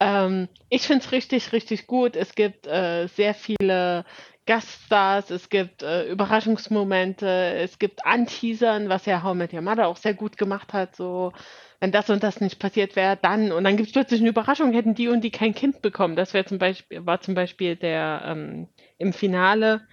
Ähm, 0.00 0.48
ich 0.68 0.82
finde 0.82 1.04
es 1.04 1.12
richtig, 1.12 1.52
richtig 1.52 1.86
gut. 1.86 2.16
Es 2.16 2.34
gibt 2.34 2.66
äh, 2.66 3.06
sehr 3.08 3.34
viele 3.34 4.04
Gaststars, 4.46 5.30
es 5.30 5.48
gibt 5.48 5.82
äh, 5.82 6.10
Überraschungsmomente, 6.10 7.26
es 7.26 7.78
gibt 7.78 8.04
Anteasern, 8.04 8.88
was 8.88 9.06
ja 9.06 9.22
How 9.22 9.34
Met 9.34 9.52
Your 9.52 9.60
Mother 9.60 9.86
auch 9.86 9.96
sehr 9.96 10.14
gut 10.14 10.36
gemacht 10.36 10.72
hat, 10.72 10.96
so 10.96 11.32
wenn 11.78 11.92
das 11.92 12.10
und 12.10 12.22
das 12.22 12.40
nicht 12.40 12.58
passiert 12.58 12.96
wäre, 12.96 13.16
dann 13.20 13.52
und 13.52 13.64
dann 13.64 13.76
gibt 13.76 13.88
es 13.88 13.92
plötzlich 13.92 14.20
eine 14.20 14.30
Überraschung, 14.30 14.72
hätten 14.72 14.94
die 14.94 15.08
und 15.08 15.22
die 15.22 15.30
kein 15.30 15.54
Kind 15.54 15.82
bekommen. 15.82 16.16
Das 16.16 16.34
wäre 16.34 16.44
zum 16.44 16.58
Beispiel, 16.58 17.04
war 17.06 17.20
zum 17.20 17.34
Beispiel 17.34 17.76
der 17.76 18.22
ähm, 18.24 18.68
im 18.98 19.12
Finale 19.12 19.86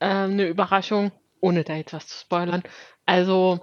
äh, 0.00 0.06
eine 0.06 0.46
Überraschung, 0.46 1.12
ohne 1.40 1.64
da 1.64 1.74
jetzt 1.74 1.92
was 1.92 2.06
zu 2.06 2.18
spoilern. 2.18 2.62
Also 3.06 3.60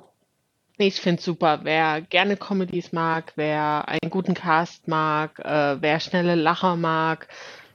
ich 0.77 0.99
finde 0.99 1.19
es 1.19 1.25
super. 1.25 1.59
Wer 1.63 2.01
gerne 2.01 2.37
Comedies 2.37 2.91
mag, 2.91 3.33
wer 3.35 3.87
einen 3.87 4.09
guten 4.09 4.33
Cast 4.33 4.87
mag, 4.87 5.39
äh, 5.39 5.81
wer 5.81 5.99
schnelle 5.99 6.35
Lacher 6.35 6.75
mag, 6.75 7.27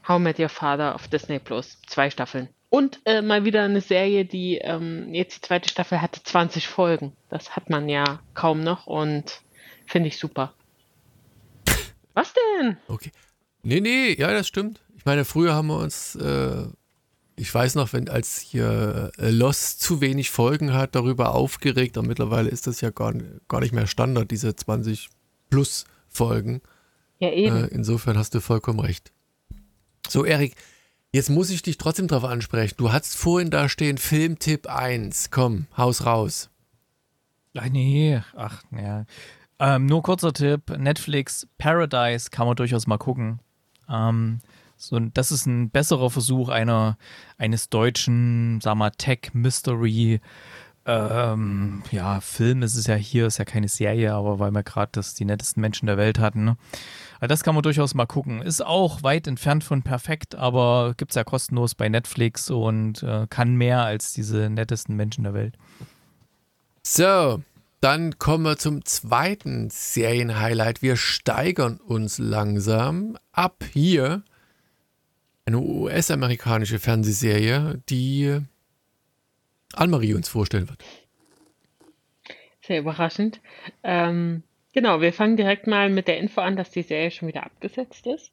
How 0.08 0.18
Met 0.18 0.38
Your 0.38 0.48
Father 0.48 0.94
auf 0.94 1.08
Disney 1.08 1.38
Plus. 1.38 1.78
Zwei 1.86 2.10
Staffeln. 2.10 2.48
Und 2.68 3.00
äh, 3.04 3.22
mal 3.22 3.44
wieder 3.44 3.62
eine 3.62 3.80
Serie, 3.80 4.24
die 4.24 4.58
ähm, 4.58 5.14
jetzt 5.14 5.36
die 5.36 5.40
zweite 5.40 5.68
Staffel 5.68 6.00
hatte 6.02 6.22
20 6.22 6.68
Folgen. 6.68 7.12
Das 7.30 7.56
hat 7.56 7.70
man 7.70 7.88
ja 7.88 8.20
kaum 8.34 8.62
noch 8.62 8.86
und 8.86 9.40
finde 9.86 10.08
ich 10.08 10.18
super. 10.18 10.52
Was 12.14 12.32
denn? 12.34 12.76
Okay. 12.88 13.12
Nee, 13.62 13.80
nee, 13.80 14.14
ja, 14.18 14.32
das 14.32 14.48
stimmt. 14.48 14.80
Ich 14.96 15.04
meine, 15.04 15.24
früher 15.24 15.54
haben 15.54 15.68
wir 15.68 15.78
uns, 15.78 16.16
äh, 16.16 16.66
ich 17.36 17.52
weiß 17.52 17.74
noch, 17.74 17.92
wenn 17.92 18.08
als 18.08 18.40
hier 18.40 19.12
äh, 19.18 19.30
Lost 19.30 19.80
zu 19.80 20.00
wenig 20.00 20.30
Folgen 20.30 20.72
hat, 20.72 20.94
darüber 20.94 21.34
aufgeregt. 21.34 21.96
Und 21.96 22.08
mittlerweile 22.08 22.48
ist 22.48 22.66
das 22.66 22.80
ja 22.80 22.90
gar, 22.90 23.12
gar 23.48 23.60
nicht 23.60 23.72
mehr 23.72 23.86
Standard, 23.86 24.30
diese 24.30 24.56
20 24.56 25.08
plus 25.50 25.84
Folgen. 26.08 26.62
Ja, 27.18 27.30
eben. 27.30 27.64
Äh, 27.64 27.66
insofern 27.68 28.18
hast 28.18 28.34
du 28.34 28.40
vollkommen 28.40 28.80
recht. 28.80 29.12
So, 30.08 30.24
Erik, 30.24 30.54
jetzt 31.12 31.30
muss 31.30 31.50
ich 31.50 31.62
dich 31.62 31.78
trotzdem 31.78 32.08
darauf 32.08 32.28
ansprechen. 32.28 32.74
Du 32.76 32.92
hattest 32.92 33.16
vorhin 33.16 33.50
da 33.50 33.68
stehen 33.68 33.98
Filmtipp 33.98 34.66
1. 34.68 35.30
Komm, 35.30 35.66
haus 35.76 36.04
raus. 36.06 36.50
Ach 37.54 37.68
nee, 37.70 38.20
ach, 38.34 38.62
ja. 38.70 39.04
Ähm, 39.58 39.86
nur 39.86 40.02
kurzer 40.02 40.32
Tipp: 40.32 40.70
Netflix 40.76 41.46
Paradise 41.58 42.30
kann 42.30 42.46
man 42.46 42.56
durchaus 42.56 42.86
mal 42.86 42.98
gucken. 42.98 43.40
Ähm, 43.88 44.40
So, 44.78 44.98
das 45.00 45.32
ist 45.32 45.46
ein 45.46 45.70
besserer 45.70 46.10
Versuch 46.10 46.50
einer, 46.50 46.98
eines 47.38 47.70
deutschen, 47.70 48.60
sag 48.60 48.74
mal, 48.76 48.90
Tech-Mystery- 48.90 50.20
ähm, 50.86 51.82
ja, 51.90 52.20
Film 52.20 52.62
ist 52.62 52.76
es 52.76 52.86
ja 52.86 52.94
hier, 52.94 53.26
ist 53.26 53.38
ja 53.38 53.44
keine 53.44 53.68
Serie, 53.68 54.14
aber 54.14 54.38
weil 54.38 54.52
wir 54.52 54.62
gerade 54.62 55.00
die 55.18 55.24
nettesten 55.24 55.60
Menschen 55.60 55.86
der 55.86 55.96
Welt 55.96 56.20
hatten. 56.20 56.44
Ne? 56.44 56.56
Also 57.18 57.28
das 57.28 57.42
kann 57.42 57.54
man 57.54 57.62
durchaus 57.62 57.94
mal 57.94 58.06
gucken. 58.06 58.40
Ist 58.40 58.64
auch 58.64 59.02
weit 59.02 59.26
entfernt 59.26 59.64
von 59.64 59.82
perfekt, 59.82 60.36
aber 60.36 60.94
gibt 60.96 61.10
es 61.10 61.16
ja 61.16 61.24
kostenlos 61.24 61.74
bei 61.74 61.88
Netflix 61.88 62.50
und 62.50 63.02
äh, 63.02 63.26
kann 63.28 63.56
mehr 63.56 63.82
als 63.82 64.12
diese 64.12 64.48
nettesten 64.48 64.94
Menschen 64.94 65.24
der 65.24 65.34
Welt. 65.34 65.56
So, 66.84 67.42
dann 67.80 68.18
kommen 68.18 68.44
wir 68.44 68.56
zum 68.56 68.84
zweiten 68.84 69.70
Serienhighlight. 69.70 70.82
Wir 70.82 70.96
steigern 70.96 71.78
uns 71.78 72.18
langsam 72.18 73.18
ab 73.32 73.64
hier. 73.72 74.22
Eine 75.46 75.58
US-amerikanische 75.58 76.78
Fernsehserie, 76.78 77.82
die 77.88 78.40
Anne-Marie 79.76 80.14
uns 80.14 80.28
vorstellen 80.28 80.68
wird. 80.68 80.82
Sehr 82.62 82.80
überraschend. 82.80 83.40
Ähm, 83.84 84.42
genau, 84.72 85.00
wir 85.00 85.12
fangen 85.12 85.36
direkt 85.36 85.66
mal 85.66 85.88
mit 85.88 86.08
der 86.08 86.18
Info 86.18 86.40
an, 86.40 86.56
dass 86.56 86.70
die 86.70 86.82
Serie 86.82 87.10
schon 87.10 87.28
wieder 87.28 87.44
abgesetzt 87.44 88.06
ist. 88.06 88.32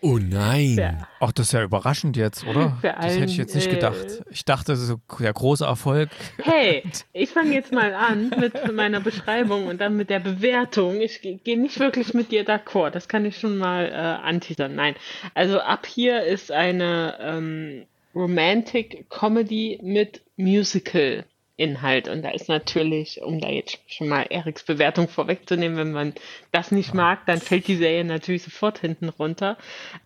Oh 0.00 0.18
nein. 0.18 0.76
Ja. 0.76 1.08
Ach, 1.18 1.32
das 1.32 1.46
ist 1.48 1.52
ja 1.54 1.64
überraschend 1.64 2.16
jetzt, 2.16 2.46
oder? 2.46 2.76
Für 2.80 2.92
das 2.92 3.16
hätte 3.18 3.24
ich 3.32 3.36
jetzt 3.36 3.56
nicht 3.56 3.66
allen, 3.66 3.74
gedacht. 3.74 3.96
äh, 4.20 4.24
Ich 4.30 4.44
dachte, 4.44 4.70
das 4.70 4.78
ist 4.80 4.86
so 4.86 5.00
der 5.18 5.32
große 5.32 5.64
Erfolg. 5.64 6.10
Hey, 6.40 6.84
ich 7.12 7.30
fange 7.30 7.52
jetzt 7.52 7.72
mal 7.72 7.92
an 7.92 8.30
mit 8.38 8.72
meiner 8.72 9.00
Beschreibung 9.00 9.66
und 9.66 9.80
dann 9.80 9.96
mit 9.96 10.08
der 10.08 10.20
Bewertung. 10.20 11.00
Ich 11.00 11.20
ge- 11.20 11.40
gehe 11.42 11.58
nicht 11.58 11.80
wirklich 11.80 12.14
mit 12.14 12.30
dir 12.30 12.44
d'accord. 12.46 12.90
Das 12.90 13.08
kann 13.08 13.24
ich 13.24 13.38
schon 13.38 13.58
mal 13.58 13.86
äh, 13.86 13.92
anteasern. 14.24 14.76
Nein, 14.76 14.94
also 15.34 15.58
ab 15.58 15.84
hier 15.86 16.22
ist 16.22 16.52
eine 16.52 17.18
ähm, 17.20 17.86
Romantic 18.14 19.08
Comedy 19.08 19.78
mit 19.82 20.22
Musical. 20.36 21.24
Inhalt. 21.58 22.06
Und 22.06 22.22
da 22.22 22.30
ist 22.30 22.48
natürlich, 22.48 23.20
um 23.20 23.40
da 23.40 23.48
jetzt 23.48 23.80
schon 23.88 24.08
mal 24.08 24.22
Eriks 24.30 24.62
Bewertung 24.62 25.08
vorwegzunehmen, 25.08 25.76
wenn 25.76 25.90
man 25.90 26.14
das 26.52 26.70
nicht 26.70 26.94
mag, 26.94 27.26
dann 27.26 27.40
fällt 27.40 27.66
die 27.66 27.74
Serie 27.74 28.04
natürlich 28.04 28.44
sofort 28.44 28.78
hinten 28.78 29.08
runter. 29.08 29.58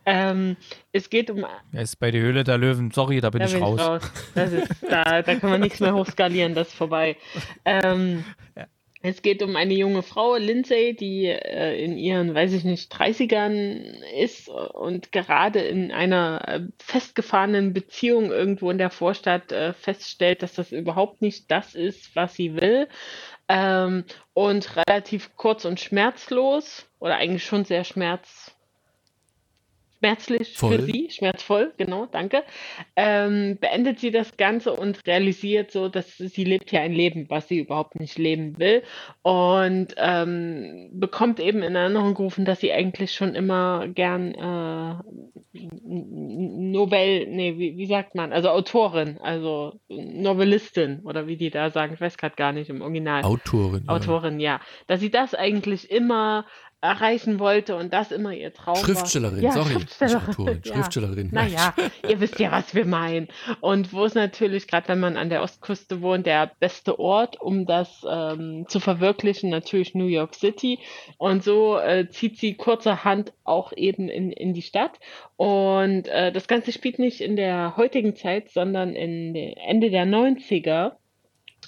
Ähm, 0.06 0.56
es 0.92 1.10
geht 1.10 1.30
um 1.30 1.44
Er 1.72 1.82
ist 1.82 1.96
bei 1.96 2.10
der 2.10 2.22
Höhle 2.22 2.42
der 2.42 2.56
Löwen. 2.56 2.90
Sorry, 2.90 3.20
da 3.20 3.28
bin 3.28 3.40
da 3.40 3.46
ich 3.46 3.52
bin 3.52 3.62
raus. 3.62 3.80
ich 3.80 3.86
raus. 3.86 4.12
Das 4.34 4.52
ist, 4.52 4.68
da, 4.88 5.20
da 5.20 5.34
kann 5.34 5.50
man 5.50 5.60
nichts 5.60 5.78
mehr 5.80 5.94
hochskalieren, 5.94 6.54
das 6.54 6.68
ist 6.68 6.74
vorbei. 6.74 7.18
Ähm, 7.66 8.24
Es 9.04 9.20
geht 9.20 9.42
um 9.42 9.56
eine 9.56 9.74
junge 9.74 10.04
Frau, 10.04 10.36
Lindsay, 10.36 10.94
die 10.94 11.26
äh, 11.26 11.84
in 11.84 11.98
ihren, 11.98 12.34
weiß 12.36 12.52
ich 12.52 12.62
nicht, 12.62 12.92
30ern 12.92 14.00
ist 14.20 14.48
und 14.48 15.10
gerade 15.10 15.58
in 15.58 15.90
einer 15.90 16.46
äh, 16.46 16.60
festgefahrenen 16.78 17.72
Beziehung 17.72 18.30
irgendwo 18.30 18.70
in 18.70 18.78
der 18.78 18.90
Vorstadt 18.90 19.50
äh, 19.50 19.72
feststellt, 19.72 20.42
dass 20.44 20.54
das 20.54 20.70
überhaupt 20.70 21.20
nicht 21.20 21.50
das 21.50 21.74
ist, 21.74 22.14
was 22.14 22.34
sie 22.34 22.54
will. 22.60 22.86
Ähm, 23.48 24.04
und 24.34 24.76
relativ 24.76 25.34
kurz 25.36 25.64
und 25.64 25.80
schmerzlos, 25.80 26.88
oder 27.00 27.16
eigentlich 27.16 27.44
schon 27.44 27.64
sehr 27.64 27.82
schmerz, 27.82 28.56
schmerzlich 30.02 30.58
Voll. 30.58 30.78
für 30.78 30.82
sie, 30.82 31.10
schmerzvoll, 31.10 31.72
genau, 31.76 32.06
danke, 32.06 32.42
ähm, 32.96 33.56
beendet 33.60 34.00
sie 34.00 34.10
das 34.10 34.36
Ganze 34.36 34.72
und 34.72 35.06
realisiert 35.06 35.70
so, 35.70 35.88
dass 35.88 36.16
sie 36.16 36.42
lebt 36.42 36.72
ja 36.72 36.80
ein 36.80 36.92
Leben, 36.92 37.30
was 37.30 37.46
sie 37.46 37.60
überhaupt 37.60 38.00
nicht 38.00 38.18
leben 38.18 38.58
will 38.58 38.82
und 39.22 39.94
ähm, 39.98 40.90
bekommt 40.92 41.38
eben 41.38 41.62
in 41.62 41.76
Erinnerung 41.76 42.14
gerufen, 42.14 42.44
dass 42.44 42.58
sie 42.58 42.72
eigentlich 42.72 43.12
schon 43.12 43.36
immer 43.36 43.86
gern 43.86 44.34
äh, 44.34 44.94
Novell, 45.84 47.28
nee, 47.28 47.56
wie, 47.58 47.76
wie 47.76 47.86
sagt 47.86 48.16
man, 48.16 48.32
also 48.32 48.48
Autorin, 48.48 49.18
also 49.18 49.78
Novellistin 49.88 51.00
oder 51.04 51.28
wie 51.28 51.36
die 51.36 51.50
da 51.50 51.70
sagen, 51.70 51.94
ich 51.94 52.00
weiß 52.00 52.16
gerade 52.16 52.34
gar 52.34 52.52
nicht 52.52 52.70
im 52.70 52.82
Original. 52.82 53.22
Autorin. 53.22 53.84
ja. 53.86 53.92
Autorin, 53.92 54.40
ja. 54.40 54.60
Dass 54.88 55.00
sie 55.00 55.10
das 55.10 55.34
eigentlich 55.34 55.90
immer 55.90 56.46
erreichen 56.82 57.38
wollte 57.38 57.76
und 57.76 57.92
das 57.92 58.10
immer 58.10 58.32
ihr 58.32 58.52
Traum 58.52 58.76
Schriftstellerin, 58.76 59.36
war. 59.36 59.42
Ja, 59.44 59.52
sorry. 59.52 59.70
Schriftstellerin. 59.70 60.28
Autorin, 60.28 60.60
ja. 60.64 60.74
Schriftstellerin. 60.74 61.28
Naja, 61.30 61.74
ihr 62.08 62.20
wisst 62.20 62.40
ja, 62.40 62.50
was 62.50 62.74
wir 62.74 62.84
meinen. 62.84 63.28
Und 63.60 63.92
wo 63.92 64.04
es 64.04 64.14
natürlich, 64.14 64.66
gerade 64.66 64.88
wenn 64.88 64.98
man 64.98 65.16
an 65.16 65.30
der 65.30 65.42
Ostküste 65.42 66.02
wohnt, 66.02 66.26
der 66.26 66.50
beste 66.58 66.98
Ort, 66.98 67.40
um 67.40 67.66
das 67.66 68.04
ähm, 68.10 68.66
zu 68.68 68.80
verwirklichen, 68.80 69.48
natürlich 69.48 69.94
New 69.94 70.06
York 70.06 70.34
City. 70.34 70.80
Und 71.18 71.44
so 71.44 71.78
äh, 71.78 72.08
zieht 72.08 72.38
sie 72.38 72.54
kurzerhand 72.54 73.32
auch 73.44 73.72
eben 73.76 74.08
in, 74.08 74.32
in 74.32 74.52
die 74.52 74.62
Stadt. 74.62 74.98
Und 75.36 76.08
äh, 76.08 76.32
das 76.32 76.48
Ganze 76.48 76.72
spielt 76.72 76.98
nicht 76.98 77.20
in 77.20 77.36
der 77.36 77.76
heutigen 77.76 78.16
Zeit, 78.16 78.50
sondern 78.50 78.96
in 78.96 79.36
Ende 79.36 79.90
der 79.90 80.04
90er. 80.04 80.92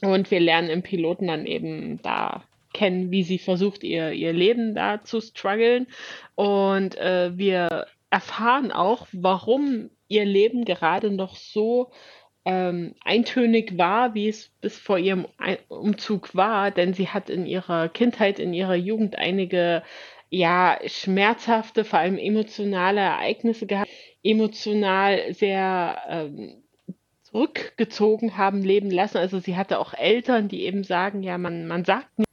Und 0.03 0.33
wir 0.33 0.41
lernen 0.41 0.71
im 0.71 0.83
Piloten 0.83 1.29
dann 1.29 1.47
eben 1.47 2.03
da 2.03 2.43
kennen, 2.75 3.11
wie 3.11 3.23
sie 3.23 3.39
versucht, 3.39 3.83
ihr, 3.83 4.13
ihr 4.13 4.35
Leben 4.35 4.75
da 4.75 5.03
zu 5.03 5.23
strugglen. 5.23 5.87
Und 6.35 6.99
äh, 6.99 7.31
wir 7.39 7.87
erfahren 8.11 8.71
auch, 8.71 9.07
warum 9.13 9.91
ihr 10.09 10.27
Leben 10.27 10.67
gerade 10.67 11.11
noch 11.11 11.37
so 11.37 11.91
ähm, 12.45 12.95
eintönig 13.03 13.79
war, 13.79 14.15
wie 14.15 14.29
es 14.29 14.51
bis 14.61 14.79
vor 14.79 14.99
ihrem 14.99 15.27
Umzug 15.69 16.35
war, 16.35 16.71
denn 16.71 16.93
sie 16.93 17.09
hat 17.09 17.31
in 17.31 17.47
ihrer 17.47 17.89
Kindheit, 17.89 18.39
in 18.39 18.53
ihrer 18.53 18.75
Jugend 18.75 19.17
einige 19.17 19.83
ja 20.29 20.79
schmerzhafte, 20.87 21.85
vor 21.85 22.01
allem 22.01 22.19
emotionale 22.19 23.01
Ereignisse 23.01 23.67
gehabt, 23.67 23.91
emotional 24.23 25.33
sehr 25.33 25.99
ähm, 26.09 26.65
zurückgezogen 27.23 28.37
haben 28.37 28.63
leben 28.63 28.91
lassen. 28.91 29.19
Also 29.19 29.39
sie 29.39 29.57
hatte 29.57 29.79
auch 29.79 29.95
Eltern, 29.95 30.49
die 30.49 30.65
eben 30.65 30.85
sagen, 30.85 31.23
ja, 31.23 31.39
man, 31.39 31.67
man 31.67 31.85
sagt 31.85 32.19
nicht, 32.19 32.29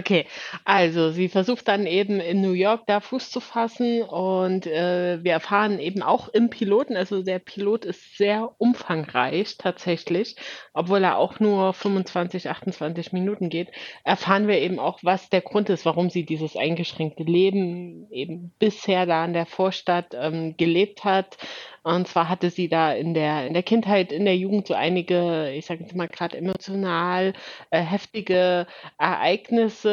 Okay, 0.00 0.24
also 0.64 1.10
sie 1.10 1.28
versucht 1.28 1.68
dann 1.68 1.86
eben 1.86 2.20
in 2.20 2.40
New 2.40 2.52
York 2.52 2.86
da 2.86 3.00
Fuß 3.00 3.30
zu 3.30 3.38
fassen 3.38 4.00
und 4.00 4.66
äh, 4.66 5.22
wir 5.22 5.32
erfahren 5.32 5.78
eben 5.78 6.02
auch 6.02 6.30
im 6.30 6.48
Piloten, 6.48 6.96
also 6.96 7.22
der 7.22 7.38
Pilot 7.38 7.84
ist 7.84 8.16
sehr 8.16 8.50
umfangreich 8.56 9.58
tatsächlich, 9.58 10.36
obwohl 10.72 11.04
er 11.04 11.18
auch 11.18 11.38
nur 11.38 11.74
25, 11.74 12.48
28 12.48 13.12
Minuten 13.12 13.50
geht, 13.50 13.68
erfahren 14.02 14.48
wir 14.48 14.58
eben 14.60 14.78
auch, 14.78 15.00
was 15.02 15.28
der 15.28 15.42
Grund 15.42 15.68
ist, 15.68 15.84
warum 15.84 16.08
sie 16.08 16.24
dieses 16.24 16.56
eingeschränkte 16.56 17.24
Leben 17.24 18.10
eben 18.10 18.54
bisher 18.58 19.04
da 19.04 19.26
in 19.26 19.34
der 19.34 19.44
Vorstadt 19.44 20.14
ähm, 20.14 20.56
gelebt 20.56 21.04
hat. 21.04 21.36
Und 21.82 22.08
zwar 22.08 22.28
hatte 22.28 22.50
sie 22.50 22.68
da 22.68 22.92
in 22.92 23.14
der, 23.14 23.46
in 23.46 23.54
der 23.54 23.62
Kindheit, 23.62 24.12
in 24.12 24.26
der 24.26 24.36
Jugend 24.36 24.66
so 24.66 24.74
einige, 24.74 25.50
ich 25.52 25.64
sage 25.64 25.80
jetzt 25.82 25.94
mal 25.94 26.08
gerade 26.08 26.36
emotional 26.36 27.32
äh, 27.70 27.80
heftige 27.80 28.66
Ereignisse, 28.98 29.89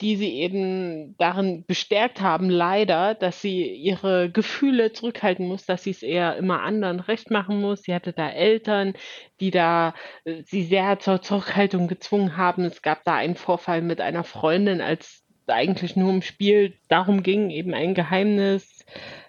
die 0.00 0.16
sie 0.16 0.34
eben 0.34 1.16
darin 1.18 1.64
bestärkt 1.66 2.20
haben, 2.20 2.50
leider, 2.50 3.14
dass 3.14 3.40
sie 3.40 3.70
ihre 3.70 4.30
Gefühle 4.30 4.92
zurückhalten 4.92 5.46
muss, 5.46 5.66
dass 5.66 5.84
sie 5.84 5.92
es 5.92 6.02
eher 6.02 6.36
immer 6.36 6.62
anderen 6.62 7.00
recht 7.00 7.30
machen 7.30 7.60
muss. 7.60 7.82
Sie 7.82 7.94
hatte 7.94 8.12
da 8.12 8.28
Eltern, 8.28 8.94
die 9.40 9.50
da 9.50 9.94
äh, 10.24 10.42
sie 10.42 10.64
sehr 10.64 10.98
zur 10.98 11.22
Zurückhaltung 11.22 11.88
gezwungen 11.88 12.36
haben. 12.36 12.64
Es 12.64 12.82
gab 12.82 13.04
da 13.04 13.14
einen 13.14 13.36
Vorfall 13.36 13.82
mit 13.82 14.00
einer 14.00 14.24
Freundin, 14.24 14.80
als 14.80 15.23
eigentlich 15.46 15.96
nur 15.96 16.10
im 16.10 16.22
Spiel 16.22 16.74
darum 16.88 17.22
ging, 17.22 17.50
eben 17.50 17.74
ein 17.74 17.94
Geheimnis 17.94 18.84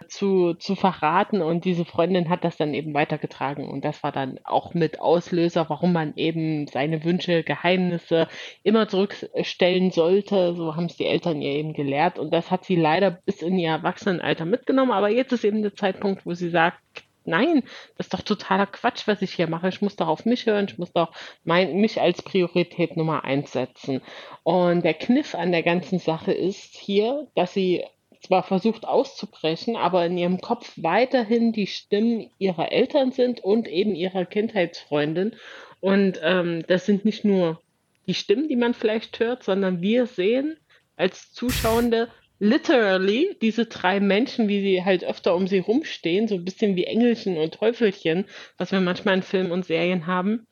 zu, 0.08 0.54
zu 0.54 0.76
verraten 0.76 1.42
und 1.42 1.66
diese 1.66 1.86
Freundin 1.86 2.30
hat 2.30 2.44
das 2.44 2.58
dann 2.58 2.74
eben 2.74 2.94
weitergetragen 2.94 3.68
und 3.68 3.84
das 3.84 4.04
war 4.04 4.12
dann 4.12 4.40
auch 4.44 4.74
mit 4.74 5.00
Auslöser, 5.00 5.70
warum 5.70 5.94
man 5.94 6.14
eben 6.16 6.68
seine 6.68 7.04
Wünsche, 7.04 7.44
Geheimnisse 7.44 8.28
immer 8.64 8.88
zurückstellen 8.88 9.92
sollte. 9.92 10.56
So 10.56 10.76
haben 10.76 10.86
es 10.86 10.98
die 10.98 11.06
Eltern 11.06 11.42
ihr 11.42 11.54
eben 11.54 11.74
gelehrt 11.74 12.20
und 12.20 12.32
das 12.34 12.52
hat 12.52 12.66
sie 12.66 12.76
leider 12.76 13.12
bis 13.12 13.42
in 13.42 13.58
ihr 13.58 13.72
Erwachsenenalter 13.72 14.46
mitgenommen, 14.46 14.92
aber 14.92 15.10
jetzt 15.10 15.34
ist 15.34 15.44
eben 15.44 15.62
der 15.62 15.76
Zeitpunkt, 15.76 16.26
wo 16.26 16.34
sie 16.34 16.50
sagt, 16.50 16.80
nein, 17.28 17.64
das 17.98 18.08
ist 18.08 18.14
doch 18.14 18.22
totaler 18.22 18.66
Quatsch, 18.66 19.08
was 19.08 19.22
ich 19.22 19.34
hier 19.34 19.48
mache. 19.48 19.70
Ich 19.70 19.82
muss 19.82 19.96
doch 19.96 20.08
auf 20.08 20.26
mich 20.26 20.46
hören, 20.46 20.68
ich 20.70 20.78
muss 20.78 20.92
doch 20.92 21.12
mein, 21.44 21.78
mich 21.78 22.02
als 22.02 22.22
Priorität 22.22 22.98
Nummer 22.98 23.24
eins 23.24 23.52
setzen. 23.52 24.02
Und 24.44 24.84
der 24.84 24.94
Kniff 24.94 25.36
an 25.36 25.52
der 25.52 25.64
ganzen 25.64 26.00
Sache 26.00 26.32
ist 26.32 26.76
hier, 26.76 27.28
dass 27.36 27.54
sie 27.54 27.84
zwar 28.22 28.44
versucht 28.44 28.88
auszubrechen, 28.88 29.76
aber 29.76 30.06
in 30.06 30.18
ihrem 30.18 30.42
Kopf 30.42 30.74
weiterhin 30.78 31.52
die 31.52 31.68
Stimmen 31.68 32.32
ihrer 32.40 32.72
Eltern 32.72 33.12
sind 33.12 33.44
und 33.44 33.68
eben 33.68 33.96
ihrer 33.96 34.26
Kindheitsfreundin. 34.26 35.36
Und 35.80 36.20
ähm, 36.24 36.64
das 36.68 36.86
sind 36.86 37.06
nicht 37.06 37.26
nur 37.26 37.62
die 38.08 38.14
Stimmen, 38.14 38.48
die 38.48 38.56
man 38.56 38.74
vielleicht 38.74 39.20
hört, 39.20 39.44
sondern 39.44 39.82
wir 39.82 40.08
sehen 40.08 40.58
als 40.98 41.32
Zuschauende, 41.34 42.10
literally 42.40 43.38
diese 43.42 43.66
drei 43.66 44.00
Menschen, 44.00 44.48
wie 44.48 44.62
sie 44.62 44.84
halt 44.84 45.04
öfter 45.04 45.36
um 45.36 45.48
sie 45.48 45.60
rumstehen, 45.60 46.28
so 46.28 46.36
ein 46.36 46.46
bisschen 46.46 46.76
wie 46.76 46.86
Engelchen 46.86 47.38
und 47.38 47.54
Teufelchen, 47.54 48.26
was 48.58 48.72
wir 48.72 48.82
manchmal 48.82 49.16
in 49.16 49.24
Filmen 49.24 49.52
und 49.52 49.66
Serien 49.66 50.08
haben, 50.08 50.46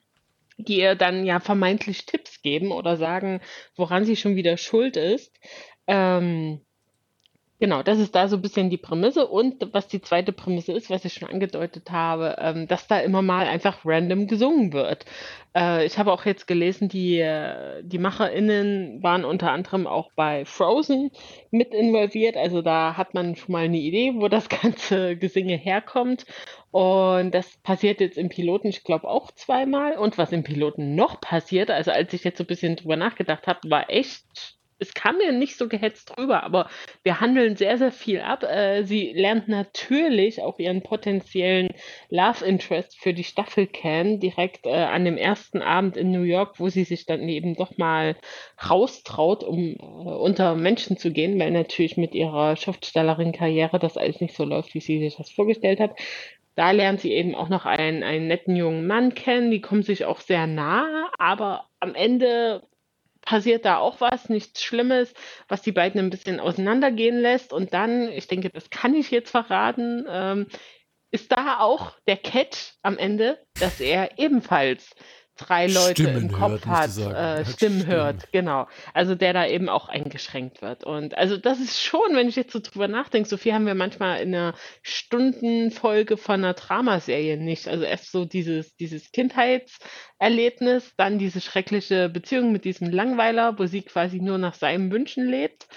die 0.57 0.79
ihr 0.79 0.95
dann 0.95 1.25
ja 1.25 1.39
vermeintlich 1.39 2.05
Tipps 2.05 2.41
geben 2.41 2.71
oder 2.71 2.97
sagen, 2.97 3.41
woran 3.75 4.05
sie 4.05 4.15
schon 4.15 4.35
wieder 4.35 4.57
schuld 4.57 4.97
ist. 4.97 5.33
Ähm, 5.87 6.61
Genau, 7.63 7.81
das 7.81 7.97
ist 7.97 8.13
da 8.13 8.27
so 8.27 8.35
ein 8.35 8.41
bisschen 8.41 8.69
die 8.69 8.77
Prämisse. 8.77 9.25
Und 9.25 9.69
was 9.71 9.87
die 9.87 10.01
zweite 10.01 10.33
Prämisse 10.33 10.73
ist, 10.73 10.89
was 10.89 11.05
ich 11.05 11.13
schon 11.13 11.29
angedeutet 11.29 11.91
habe, 11.91 12.35
ähm, 12.37 12.67
dass 12.67 12.87
da 12.87 12.99
immer 12.99 13.21
mal 13.21 13.47
einfach 13.47 13.85
random 13.85 14.27
gesungen 14.27 14.73
wird. 14.73 15.05
Äh, 15.55 15.85
ich 15.85 15.97
habe 15.97 16.11
auch 16.11 16.25
jetzt 16.25 16.45
gelesen, 16.45 16.89
die, 16.89 17.19
äh, 17.19 17.81
die 17.81 17.99
MacherInnen 17.99 19.01
waren 19.01 19.23
unter 19.23 19.53
anderem 19.53 19.87
auch 19.87 20.11
bei 20.13 20.43
Frozen 20.43 21.11
mit 21.51 21.73
involviert. 21.73 22.35
Also 22.35 22.61
da 22.61 22.97
hat 22.97 23.13
man 23.13 23.37
schon 23.37 23.53
mal 23.53 23.63
eine 23.63 23.79
Idee, 23.79 24.15
wo 24.15 24.27
das 24.27 24.49
ganze 24.61 25.15
Gesinge 25.15 25.55
herkommt. 25.55 26.25
Und 26.71 27.31
das 27.31 27.55
passiert 27.63 28.01
jetzt 28.01 28.17
im 28.17 28.27
Piloten, 28.27 28.67
ich 28.67 28.83
glaube, 28.83 29.07
auch 29.07 29.31
zweimal. 29.31 29.97
Und 29.97 30.17
was 30.17 30.33
im 30.33 30.43
Piloten 30.43 30.95
noch 30.95 31.21
passiert, 31.21 31.71
also 31.71 31.91
als 31.91 32.11
ich 32.11 32.25
jetzt 32.25 32.39
so 32.39 32.43
ein 32.43 32.47
bisschen 32.47 32.75
drüber 32.75 32.97
nachgedacht 32.97 33.47
habe, 33.47 33.69
war 33.69 33.89
echt 33.89 34.57
es 34.79 34.93
kam 34.93 35.17
mir 35.17 35.31
nicht 35.31 35.57
so 35.57 35.67
gehetzt 35.67 36.13
drüber, 36.15 36.43
aber 36.43 36.69
wir 37.03 37.19
handeln 37.19 37.55
sehr, 37.55 37.77
sehr 37.77 37.91
viel 37.91 38.21
ab. 38.21 38.43
Äh, 38.43 38.83
sie 38.83 39.13
lernt 39.13 39.47
natürlich 39.47 40.41
auch 40.41 40.59
ihren 40.59 40.81
potenziellen 40.81 41.69
Love 42.09 42.45
Interest 42.45 42.97
für 42.97 43.13
die 43.13 43.23
Staffel 43.23 43.67
kennen, 43.67 44.19
direkt 44.19 44.65
äh, 44.65 44.71
an 44.73 45.05
dem 45.05 45.17
ersten 45.17 45.61
Abend 45.61 45.97
in 45.97 46.11
New 46.11 46.23
York, 46.23 46.59
wo 46.59 46.69
sie 46.69 46.83
sich 46.83 47.05
dann 47.05 47.27
eben 47.29 47.55
doch 47.55 47.77
mal 47.77 48.15
raustraut, 48.69 49.43
um 49.43 49.75
äh, 49.75 49.83
unter 49.83 50.55
Menschen 50.55 50.97
zu 50.97 51.11
gehen, 51.11 51.39
weil 51.39 51.51
natürlich 51.51 51.97
mit 51.97 52.13
ihrer 52.13 52.55
Schriftstellerin-Karriere 52.55 53.79
das 53.79 53.97
alles 53.97 54.21
nicht 54.21 54.35
so 54.35 54.43
läuft, 54.43 54.73
wie 54.73 54.81
sie 54.81 54.99
sich 54.99 55.15
das 55.15 55.29
vorgestellt 55.29 55.79
hat. 55.79 55.91
Da 56.55 56.71
lernt 56.71 57.01
sie 57.01 57.11
eben 57.11 57.33
auch 57.33 57.49
noch 57.49 57.65
einen, 57.65 58.03
einen 58.03 58.27
netten 58.27 58.55
jungen 58.55 58.85
Mann 58.85 59.15
kennen. 59.15 59.49
Die 59.49 59.61
kommen 59.61 59.81
sich 59.81 60.05
auch 60.05 60.19
sehr 60.19 60.45
nah, 60.45 61.09
aber 61.17 61.65
am 61.79 61.95
Ende 61.95 62.61
passiert 63.25 63.65
da 63.65 63.77
auch 63.77 64.01
was, 64.01 64.29
nichts 64.29 64.63
Schlimmes, 64.63 65.13
was 65.47 65.61
die 65.61 65.71
beiden 65.71 65.99
ein 65.99 66.09
bisschen 66.09 66.39
auseinandergehen 66.39 67.19
lässt. 67.19 67.53
Und 67.53 67.73
dann, 67.73 68.09
ich 68.09 68.27
denke, 68.27 68.49
das 68.49 68.69
kann 68.69 68.93
ich 68.93 69.11
jetzt 69.11 69.31
verraten, 69.31 70.05
ähm, 70.09 70.47
ist 71.11 71.31
da 71.31 71.59
auch 71.59 71.93
der 72.07 72.17
Catch 72.17 72.73
am 72.81 72.97
Ende, 72.97 73.39
dass 73.59 73.79
er 73.79 74.17
ebenfalls 74.17 74.95
drei 75.35 75.67
Leute 75.67 76.03
Stimmen 76.03 76.29
im 76.29 76.31
Kopf 76.31 76.65
hört, 76.65 76.67
hat, 76.67 76.97
äh, 76.97 77.45
Stimmen. 77.45 77.87
hört, 77.87 78.31
genau. 78.31 78.67
Also 78.93 79.15
der 79.15 79.33
da 79.33 79.47
eben 79.47 79.69
auch 79.69 79.89
eingeschränkt 79.89 80.61
wird. 80.61 80.83
Und 80.83 81.17
also 81.17 81.37
das 81.37 81.59
ist 81.59 81.81
schon, 81.81 82.15
wenn 82.15 82.29
ich 82.29 82.35
jetzt 82.35 82.53
so 82.53 82.59
drüber 82.59 82.87
nachdenke, 82.87 83.27
so 83.27 83.37
viel 83.37 83.53
haben 83.53 83.65
wir 83.65 83.75
manchmal 83.75 84.21
in 84.21 84.33
einer 84.33 84.53
Stundenfolge 84.81 86.17
von 86.17 86.35
einer 86.35 86.53
Dramaserie 86.53 87.37
nicht. 87.37 87.67
Also 87.67 87.83
erst 87.83 88.11
so 88.11 88.25
dieses, 88.25 88.75
dieses 88.75 89.11
Kindheitserlebnis, 89.11 90.93
dann 90.97 91.17
diese 91.17 91.41
schreckliche 91.41 92.09
Beziehung 92.09 92.51
mit 92.51 92.65
diesem 92.65 92.89
Langweiler, 92.89 93.57
wo 93.57 93.65
sie 93.65 93.81
quasi 93.81 94.19
nur 94.19 94.37
nach 94.37 94.53
seinen 94.53 94.91
Wünschen 94.91 95.27
lebt. 95.27 95.67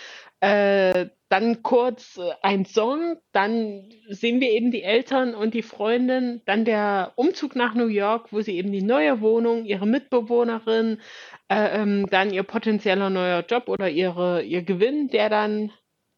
Äh, 0.40 1.08
dann 1.28 1.62
kurz 1.62 2.18
äh, 2.18 2.32
ein 2.42 2.66
Song, 2.66 3.16
dann 3.32 3.88
sehen 4.08 4.40
wir 4.40 4.50
eben 4.50 4.70
die 4.70 4.82
Eltern 4.82 5.34
und 5.34 5.54
die 5.54 5.62
Freundin, 5.62 6.42
dann 6.44 6.64
der 6.64 7.12
Umzug 7.16 7.56
nach 7.56 7.74
New 7.74 7.86
York, 7.86 8.32
wo 8.32 8.42
sie 8.42 8.56
eben 8.56 8.70
die 8.70 8.82
neue 8.82 9.20
Wohnung, 9.20 9.64
ihre 9.64 9.86
Mitbewohnerin, 9.86 11.00
äh, 11.48 11.80
ähm, 11.80 12.06
dann 12.10 12.32
ihr 12.32 12.42
potenzieller 12.42 13.10
neuer 13.10 13.44
Job 13.48 13.68
oder 13.68 13.88
ihre, 13.88 14.42
ihr 14.42 14.62
Gewinn, 14.62 15.08
der 15.08 15.30
dann 15.30 15.72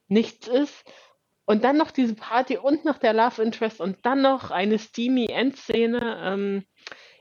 nichts 0.09 0.49
ist. 0.49 0.85
Und 1.47 1.65
dann 1.65 1.79
noch 1.79 1.91
diese 1.91 2.15
Party 2.15 2.59
und 2.59 2.85
noch 2.85 2.99
der 2.99 3.15
Love 3.15 3.43
Interest 3.43 3.81
und 3.81 4.05
dann 4.05 4.21
noch 4.21 4.51
eine 4.51 4.79
steamy 4.79 5.27
Endszene. 5.27 6.21
Ähm, 6.23 6.65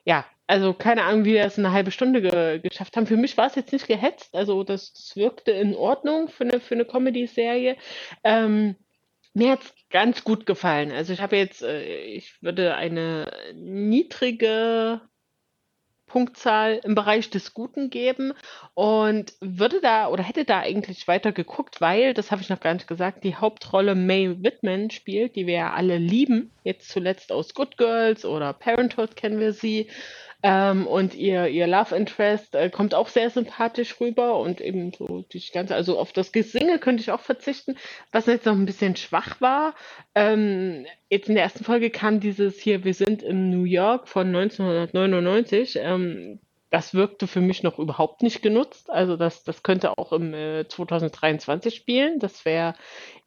ja, 0.03 0.25
also 0.47 0.73
keine 0.73 1.03
Ahnung, 1.03 1.25
wie 1.25 1.33
wir 1.33 1.43
es 1.43 1.57
in 1.57 1.65
einer 1.65 1.73
halben 1.73 1.91
Stunde 1.91 2.21
ge 2.21 2.59
geschafft 2.59 2.95
haben. 2.95 3.05
Für 3.05 3.17
mich 3.17 3.37
war 3.37 3.47
es 3.47 3.55
jetzt 3.55 3.73
nicht 3.73 3.87
gehetzt, 3.87 4.33
also 4.33 4.63
das, 4.63 4.93
das 4.93 5.15
wirkte 5.15 5.51
in 5.51 5.75
Ordnung 5.75 6.29
für 6.29 6.45
eine, 6.45 6.59
für 6.59 6.75
eine 6.75 6.85
Comedy-Serie. 6.85 7.75
Ähm, 8.23 8.75
mir 9.33 9.51
hat 9.51 9.63
es 9.63 9.73
ganz 9.89 10.23
gut 10.23 10.45
gefallen. 10.45 10.91
Also 10.91 11.13
ich 11.13 11.21
habe 11.21 11.37
jetzt, 11.37 11.61
äh, 11.61 12.03
ich 12.05 12.41
würde 12.41 12.75
eine 12.75 13.31
niedrige 13.53 15.01
Punktzahl 16.07 16.79
im 16.83 16.95
Bereich 16.95 17.29
des 17.29 17.53
Guten 17.53 17.89
geben 17.89 18.33
und 18.73 19.33
würde 19.41 19.81
da 19.81 20.07
oder 20.07 20.23
hätte 20.23 20.45
da 20.45 20.61
eigentlich 20.61 21.07
weiter 21.07 21.33
geguckt, 21.33 21.81
weil, 21.81 22.13
das 22.13 22.31
habe 22.31 22.41
ich 22.41 22.49
noch 22.49 22.61
gar 22.61 22.73
nicht 22.73 22.87
gesagt, 22.87 23.23
die 23.23 23.35
Hauptrolle 23.35 23.93
Mae 23.93 24.41
Whitman 24.41 24.89
spielt, 24.89 25.35
die 25.35 25.45
wir 25.45 25.55
ja 25.55 25.73
alle 25.73 25.97
lieben. 25.97 26.51
Jetzt 26.63 26.89
zuletzt 26.89 27.31
aus 27.31 27.53
Good 27.53 27.77
Girls 27.77 28.25
oder 28.25 28.53
Parenthood 28.53 29.15
kennen 29.17 29.39
wir 29.39 29.51
sie. 29.51 29.89
Ähm, 30.43 30.85
und 30.85 31.15
ihr, 31.15 31.47
ihr 31.47 31.65
Love 31.65 31.95
Interest 31.95 32.53
äh, 32.53 32.69
kommt 32.69 32.93
auch 32.93 33.07
sehr 33.07 33.31
sympathisch 33.31 33.99
rüber 33.99 34.39
und 34.39 34.61
eben 34.61 34.93
so 34.93 35.25
die 35.33 35.41
ganze, 35.51 35.73
also 35.73 35.97
auf 35.97 36.13
das 36.13 36.31
Gesinge 36.31 36.77
könnte 36.77 37.01
ich 37.01 37.11
auch 37.11 37.21
verzichten, 37.21 37.75
was 38.11 38.27
jetzt 38.27 38.45
noch 38.45 38.53
ein 38.53 38.67
bisschen 38.67 38.95
schwach 38.95 39.41
war. 39.41 39.73
Ähm, 40.13 40.85
jetzt 41.09 41.27
in 41.27 41.35
der 41.35 41.43
ersten 41.43 41.63
Folge 41.63 41.89
kam 41.89 42.19
dieses 42.19 42.59
hier, 42.59 42.83
wir 42.83 42.93
sind 42.93 43.23
in 43.23 43.49
New 43.49 43.63
York 43.63 44.07
von 44.07 44.27
1999. 44.27 45.79
Ähm, 45.81 46.39
das 46.69 46.93
wirkte 46.93 47.27
für 47.27 47.41
mich 47.41 47.63
noch 47.63 47.79
überhaupt 47.79 48.21
nicht 48.21 48.41
genutzt. 48.41 48.89
Also 48.91 49.17
das, 49.17 49.43
das 49.43 49.63
könnte 49.63 49.97
auch 49.97 50.11
im 50.11 50.33
äh, 50.33 50.67
2023 50.67 51.73
spielen. 51.73 52.19
Das 52.19 52.45
wäre 52.45 52.75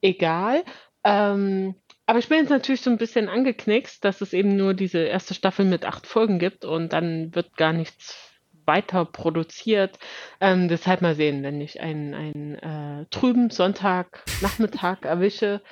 egal. 0.01 0.63
Ähm, 1.05 1.75
aber 2.11 2.19
ich 2.19 2.29
bin 2.29 2.39
jetzt 2.39 2.51
natürlich 2.51 2.81
so 2.81 2.91
ein 2.91 2.99
bisschen 2.99 3.29
angeknickst, 3.29 4.05
dass 4.05 4.21
es 4.21 4.33
eben 4.33 4.57
nur 4.57 4.75
diese 4.75 4.99
erste 4.99 5.33
Staffel 5.33 5.65
mit 5.65 5.85
acht 5.85 6.09
Folgen 6.09 6.41
gibt 6.41 6.65
und 6.65 6.93
dann 6.93 7.33
wird 7.37 7.57
gar 7.57 7.73
nichts 7.73 8.33
weiter 8.67 9.05
produziert. 9.05 9.97
Ähm, 10.41 10.67
deshalb 10.67 11.03
mal 11.03 11.15
sehen, 11.15 11.45
wenn 11.45 11.61
ich 11.61 11.81
einen, 11.81 12.15
einen 12.15 12.55
äh, 12.57 13.07
trüben 13.13 13.51
Sonntagnachmittag 13.51 15.03
erwische, 15.03 15.63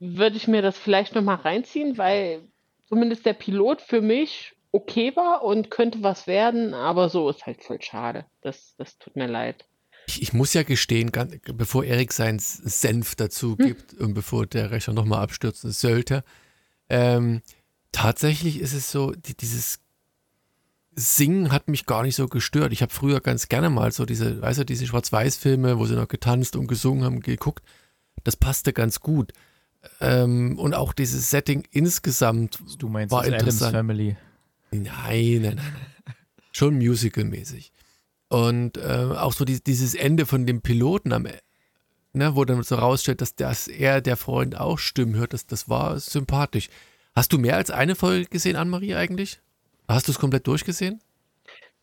würde 0.00 0.36
ich 0.36 0.48
mir 0.48 0.62
das 0.62 0.76
vielleicht 0.76 1.14
nochmal 1.14 1.36
reinziehen, 1.36 1.96
weil 1.96 2.42
zumindest 2.86 3.24
der 3.24 3.34
Pilot 3.34 3.80
für 3.80 4.00
mich 4.00 4.56
okay 4.72 5.14
war 5.14 5.44
und 5.44 5.70
könnte 5.70 6.02
was 6.02 6.26
werden, 6.26 6.74
aber 6.74 7.08
so 7.08 7.30
ist 7.30 7.46
halt 7.46 7.62
voll 7.62 7.80
schade. 7.80 8.24
Das, 8.40 8.74
das 8.78 8.98
tut 8.98 9.14
mir 9.14 9.28
leid. 9.28 9.64
Ich, 10.08 10.22
ich 10.22 10.32
muss 10.32 10.54
ja 10.54 10.62
gestehen, 10.62 11.12
ganz, 11.12 11.34
bevor 11.54 11.84
Erik 11.84 12.14
seinen 12.14 12.38
Senf 12.38 13.14
dazu 13.14 13.56
gibt 13.56 13.92
und 13.94 14.14
bevor 14.14 14.46
der 14.46 14.70
Rechner 14.70 14.94
nochmal 14.94 15.22
abstürzen 15.22 15.70
sollte, 15.70 16.24
ähm, 16.88 17.42
tatsächlich 17.92 18.58
ist 18.58 18.72
es 18.72 18.90
so, 18.90 19.12
die, 19.12 19.36
dieses 19.36 19.80
Singen 20.94 21.52
hat 21.52 21.68
mich 21.68 21.84
gar 21.84 22.02
nicht 22.02 22.16
so 22.16 22.26
gestört. 22.26 22.72
Ich 22.72 22.80
habe 22.80 22.92
früher 22.92 23.20
ganz 23.20 23.48
gerne 23.48 23.68
mal 23.68 23.92
so 23.92 24.06
diese, 24.06 24.40
weißt 24.40 24.60
du, 24.60 24.64
diese 24.64 24.86
Schwarz-Weiß-Filme, 24.86 25.78
wo 25.78 25.84
sie 25.84 25.94
noch 25.94 26.08
getanzt 26.08 26.56
und 26.56 26.68
gesungen 26.68 27.04
haben, 27.04 27.20
geguckt. 27.20 27.62
Das 28.24 28.34
passte 28.34 28.72
ganz 28.72 29.00
gut. 29.00 29.32
Ähm, 30.00 30.58
und 30.58 30.74
auch 30.74 30.94
dieses 30.94 31.30
Setting 31.30 31.64
insgesamt 31.70 32.58
Du 32.78 32.88
meinst 32.88 33.12
war 33.12 33.20
das 33.22 33.28
Adams 33.28 33.42
interessant. 33.42 33.72
Family. 33.74 34.16
Nein, 34.70 35.42
nein, 35.42 35.54
nein. 35.56 35.76
Schon 36.50 36.78
musical-mäßig. 36.78 37.72
Und 38.28 38.76
äh, 38.76 39.08
auch 39.16 39.32
so 39.32 39.44
die, 39.44 39.62
dieses 39.62 39.94
Ende 39.94 40.26
von 40.26 40.46
dem 40.46 40.60
Piloten 40.60 41.12
am 41.12 41.26
E- 41.26 41.38
ne, 42.12 42.34
wo 42.36 42.44
dann 42.44 42.62
so 42.62 42.74
rausstellt, 42.76 43.20
dass, 43.20 43.34
dass 43.36 43.68
er, 43.68 44.00
der 44.00 44.16
Freund, 44.16 44.58
auch 44.58 44.78
Stimmen 44.78 45.14
hört, 45.14 45.32
das, 45.32 45.46
das 45.46 45.68
war 45.68 45.98
sympathisch. 46.00 46.68
Hast 47.14 47.32
du 47.32 47.38
mehr 47.38 47.56
als 47.56 47.70
eine 47.70 47.94
Folge 47.94 48.26
gesehen, 48.26 48.56
Anne-Marie, 48.56 48.94
eigentlich? 48.94 49.40
Hast 49.88 50.08
du 50.08 50.12
es 50.12 50.18
komplett 50.18 50.46
durchgesehen? 50.46 51.00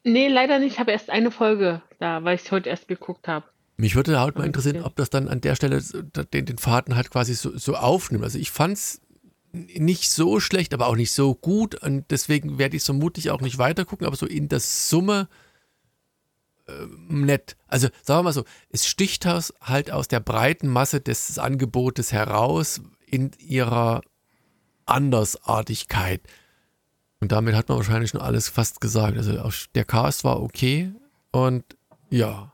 Nee, 0.03 0.27
leider 0.27 0.59
nicht. 0.59 0.73
Ich 0.73 0.79
habe 0.79 0.91
erst 0.91 1.09
eine 1.09 1.31
Folge 1.31 1.81
da, 1.99 2.23
weil 2.23 2.35
ich 2.35 2.43
es 2.43 2.51
heute 2.51 2.69
erst 2.69 2.87
geguckt 2.87 3.27
habe. 3.27 3.45
Mich 3.77 3.95
würde 3.95 4.19
halt 4.19 4.35
mal 4.35 4.41
Okay. 4.41 4.47
interessieren, 4.47 4.83
ob 4.83 4.95
das 4.95 5.09
dann 5.09 5.27
an 5.27 5.41
der 5.41 5.55
Stelle 5.55 5.81
den, 6.31 6.45
den 6.45 6.57
Faden 6.57 6.95
halt 6.95 7.09
quasi 7.09 7.33
so, 7.33 7.57
so 7.57 7.75
aufnimmt. 7.75 8.23
Also 8.23 8.37
ich 8.37 8.51
fand 8.51 8.73
es 8.77 9.01
nicht 9.51 10.11
so 10.11 10.39
schlecht, 10.39 10.73
aber 10.73 10.87
auch 10.87 10.95
nicht 10.95 11.11
so 11.11 11.33
gut 11.33 11.75
und 11.81 12.05
deswegen 12.11 12.57
werde 12.57 12.75
ich 12.75 12.81
es 12.81 12.85
vermutlich 12.85 13.31
auch 13.31 13.41
nicht 13.41 13.57
weiter 13.57 13.83
gucken, 13.83 14.05
aber 14.05 14.15
so 14.15 14.25
in 14.27 14.47
der 14.47 14.59
Summe 14.59 15.27
nett. 17.07 17.55
Also 17.67 17.89
sagen 18.01 18.19
wir 18.19 18.23
mal 18.23 18.33
so, 18.33 18.43
es 18.69 18.87
sticht 18.87 19.25
halt 19.25 19.91
aus 19.91 20.07
der 20.07 20.19
breiten 20.19 20.67
Masse 20.67 21.01
des 21.01 21.37
Angebotes 21.37 22.11
heraus 22.11 22.81
in 23.05 23.31
ihrer 23.39 24.01
Andersartigkeit. 24.85 26.21
Und 27.19 27.31
damit 27.31 27.55
hat 27.55 27.69
man 27.69 27.77
wahrscheinlich 27.77 28.11
schon 28.11 28.21
alles 28.21 28.49
fast 28.49 28.81
gesagt. 28.81 29.17
Also 29.17 29.49
der 29.73 29.85
Cast 29.85 30.23
war 30.23 30.41
okay 30.41 30.91
und 31.31 31.63
ja. 32.09 32.51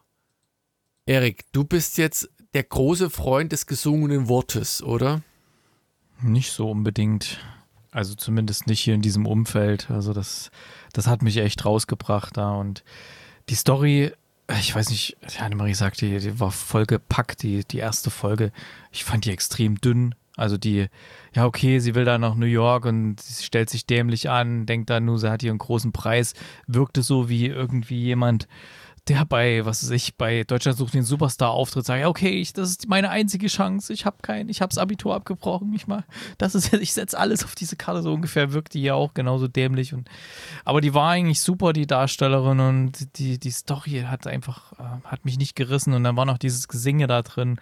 Erik, 1.05 1.45
du 1.51 1.63
bist 1.63 1.97
jetzt 1.97 2.29
der 2.53 2.63
große 2.63 3.09
Freund 3.09 3.51
des 3.51 3.65
gesungenen 3.65 4.27
Wortes, 4.27 4.83
oder? 4.83 5.21
Nicht 6.21 6.51
so 6.51 6.69
unbedingt. 6.69 7.39
Also 7.91 8.15
zumindest 8.15 8.67
nicht 8.67 8.79
hier 8.79 8.93
in 8.93 9.01
diesem 9.01 9.25
Umfeld. 9.25 9.89
Also 9.89 10.13
das, 10.13 10.51
das 10.93 11.07
hat 11.07 11.21
mich 11.21 11.37
echt 11.37 11.65
rausgebracht 11.65 12.37
da. 12.37 12.51
Und 12.51 12.83
die 13.51 13.55
Story 13.55 14.11
ich 14.59 14.75
weiß 14.75 14.89
nicht, 14.89 15.17
Annemarie 15.39 15.73
sagte, 15.73 16.05
die, 16.05 16.19
die 16.19 16.39
war 16.39 16.51
voll 16.51 16.85
gepackt, 16.85 17.43
die, 17.43 17.63
die 17.63 17.77
erste 17.77 18.09
Folge. 18.09 18.51
Ich 18.91 19.03
fand 19.03 19.25
die 19.25 19.31
extrem 19.31 19.79
dünn. 19.79 20.15
Also 20.37 20.57
die, 20.57 20.87
ja, 21.33 21.45
okay, 21.45 21.79
sie 21.79 21.93
will 21.93 22.05
da 22.05 22.17
nach 22.17 22.35
New 22.35 22.45
York 22.45 22.85
und 22.85 23.19
sie 23.19 23.43
stellt 23.43 23.69
sich 23.69 23.85
dämlich 23.85 24.29
an, 24.29 24.65
denkt 24.65 24.89
dann 24.89 25.05
nur, 25.05 25.19
sie 25.19 25.29
hat 25.29 25.41
hier 25.41 25.51
einen 25.51 25.59
großen 25.59 25.91
Preis, 25.91 26.33
wirkte 26.67 27.03
so 27.03 27.29
wie 27.29 27.47
irgendwie 27.47 27.99
jemand, 27.99 28.47
der 29.07 29.25
bei, 29.25 29.65
was 29.65 29.83
weiß 29.83 29.89
ich, 29.91 30.15
bei 30.15 30.43
Deutschland 30.43 30.77
sucht 30.77 30.93
den 30.93 31.03
Superstar 31.03 31.51
auftritt, 31.51 31.85
sagt, 31.85 32.05
okay, 32.05 32.39
ich, 32.39 32.53
das 32.53 32.69
ist 32.69 32.87
meine 32.87 33.09
einzige 33.09 33.47
Chance, 33.47 33.91
ich 33.91 34.05
habe 34.05 34.17
kein, 34.21 34.47
ich 34.47 34.61
habe 34.61 34.69
das 34.69 34.77
Abitur 34.77 35.15
abgebrochen, 35.15 35.73
ich 35.73 35.87
mal, 35.87 36.03
das 36.37 36.53
ist, 36.53 36.73
ich 36.81 36.93
setze 36.93 37.17
alles 37.17 37.43
auf 37.43 37.55
diese 37.55 37.75
Karte, 37.75 38.03
so 38.03 38.13
ungefähr 38.13 38.53
wirkt 38.53 38.75
die 38.75 38.83
ja 38.83 38.93
auch 38.93 39.13
genauso 39.13 39.47
dämlich 39.47 39.93
und, 39.93 40.07
aber 40.65 40.81
die 40.81 40.93
war 40.93 41.11
eigentlich 41.11 41.41
super, 41.41 41.73
die 41.73 41.87
Darstellerin 41.87 42.59
und 42.59 43.17
die, 43.17 43.39
die 43.39 43.51
Story 43.51 44.05
hat 44.07 44.27
einfach, 44.27 44.73
äh, 44.73 45.07
hat 45.07 45.25
mich 45.25 45.37
nicht 45.37 45.55
gerissen 45.55 45.93
und 45.93 46.03
dann 46.03 46.15
war 46.15 46.25
noch 46.25 46.37
dieses 46.37 46.67
Gesinge 46.67 47.07
da 47.07 47.23
drin, 47.23 47.59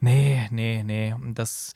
nee, 0.00 0.48
nee, 0.50 0.82
nee, 0.82 1.12
und 1.12 1.38
das, 1.38 1.74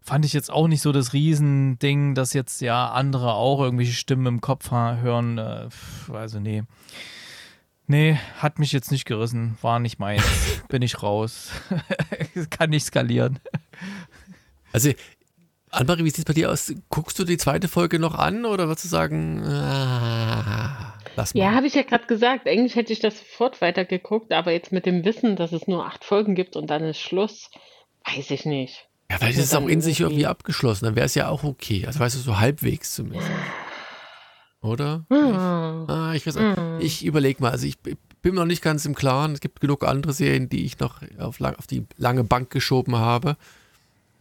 fand 0.00 0.26
ich 0.26 0.34
jetzt 0.34 0.52
auch 0.52 0.68
nicht 0.68 0.82
so 0.82 0.92
das 0.92 1.14
Riesending, 1.14 2.14
dass 2.14 2.34
jetzt 2.34 2.60
ja 2.60 2.90
andere 2.90 3.32
auch 3.32 3.60
irgendwelche 3.60 3.94
Stimmen 3.94 4.26
im 4.26 4.40
Kopf 4.42 4.70
hören. 4.70 5.38
Äh, 5.38 5.68
also 6.12 6.40
nee. 6.40 6.62
Nee, 7.86 8.18
hat 8.38 8.58
mich 8.58 8.72
jetzt 8.72 8.90
nicht 8.90 9.04
gerissen. 9.04 9.58
War 9.60 9.78
nicht 9.78 9.98
meins. 9.98 10.24
Bin 10.68 10.82
ich 10.82 11.02
raus. 11.02 11.50
Kann 12.50 12.70
nicht 12.70 12.86
skalieren. 12.86 13.38
Also, 14.72 14.90
Anmarie, 15.70 16.04
wie 16.04 16.10
sieht 16.10 16.20
es 16.20 16.24
bei 16.24 16.32
dir 16.32 16.50
aus? 16.50 16.72
Guckst 16.88 17.18
du 17.18 17.24
die 17.24 17.36
zweite 17.36 17.68
Folge 17.68 17.98
noch 17.98 18.14
an 18.14 18.44
oder 18.46 18.68
würdest 18.68 18.84
du 18.84 18.88
sagen, 18.88 19.42
ah, 19.44 20.94
lass 21.16 21.34
mal? 21.34 21.40
Ja, 21.40 21.52
habe 21.52 21.66
ich 21.66 21.74
ja 21.74 21.82
gerade 21.82 22.06
gesagt. 22.06 22.48
Eigentlich 22.48 22.74
hätte 22.76 22.92
ich 22.92 23.00
das 23.00 23.18
sofort 23.18 23.60
weitergeguckt, 23.60 24.32
aber 24.32 24.52
jetzt 24.52 24.72
mit 24.72 24.86
dem 24.86 25.04
Wissen, 25.04 25.36
dass 25.36 25.52
es 25.52 25.66
nur 25.66 25.84
acht 25.84 26.04
Folgen 26.04 26.34
gibt 26.34 26.56
und 26.56 26.68
dann 26.70 26.84
ist 26.84 27.00
Schluss, 27.00 27.50
weiß 28.06 28.30
ich 28.30 28.46
nicht. 28.46 28.88
Ja, 29.10 29.18
vielleicht 29.18 29.38
ist 29.38 29.44
es 29.46 29.54
auch 29.54 29.68
in 29.68 29.82
sich 29.82 30.00
irgendwie 30.00 30.26
abgeschlossen. 30.26 30.86
Dann 30.86 30.96
wäre 30.96 31.06
es 31.06 31.14
ja 31.14 31.28
auch 31.28 31.44
okay. 31.44 31.84
Also, 31.86 32.00
weißt 32.00 32.16
du, 32.16 32.20
so 32.20 32.38
halbwegs 32.38 32.94
zumindest. 32.94 33.28
Oder? 34.64 35.04
Hm. 35.10 35.28
Ich, 35.28 35.38
ah, 35.38 36.12
ich, 36.14 36.24
hm. 36.24 36.78
ich 36.80 37.04
überlege 37.04 37.42
mal, 37.42 37.50
also 37.50 37.66
ich 37.66 37.78
bin 37.78 38.34
noch 38.34 38.46
nicht 38.46 38.62
ganz 38.62 38.86
im 38.86 38.94
Klaren. 38.94 39.32
Es 39.32 39.40
gibt 39.40 39.60
genug 39.60 39.84
andere 39.84 40.14
Serien, 40.14 40.48
die 40.48 40.64
ich 40.64 40.78
noch 40.78 41.02
auf, 41.18 41.38
lang, 41.38 41.54
auf 41.56 41.66
die 41.66 41.86
lange 41.98 42.24
Bank 42.24 42.48
geschoben 42.48 42.96
habe. 42.96 43.36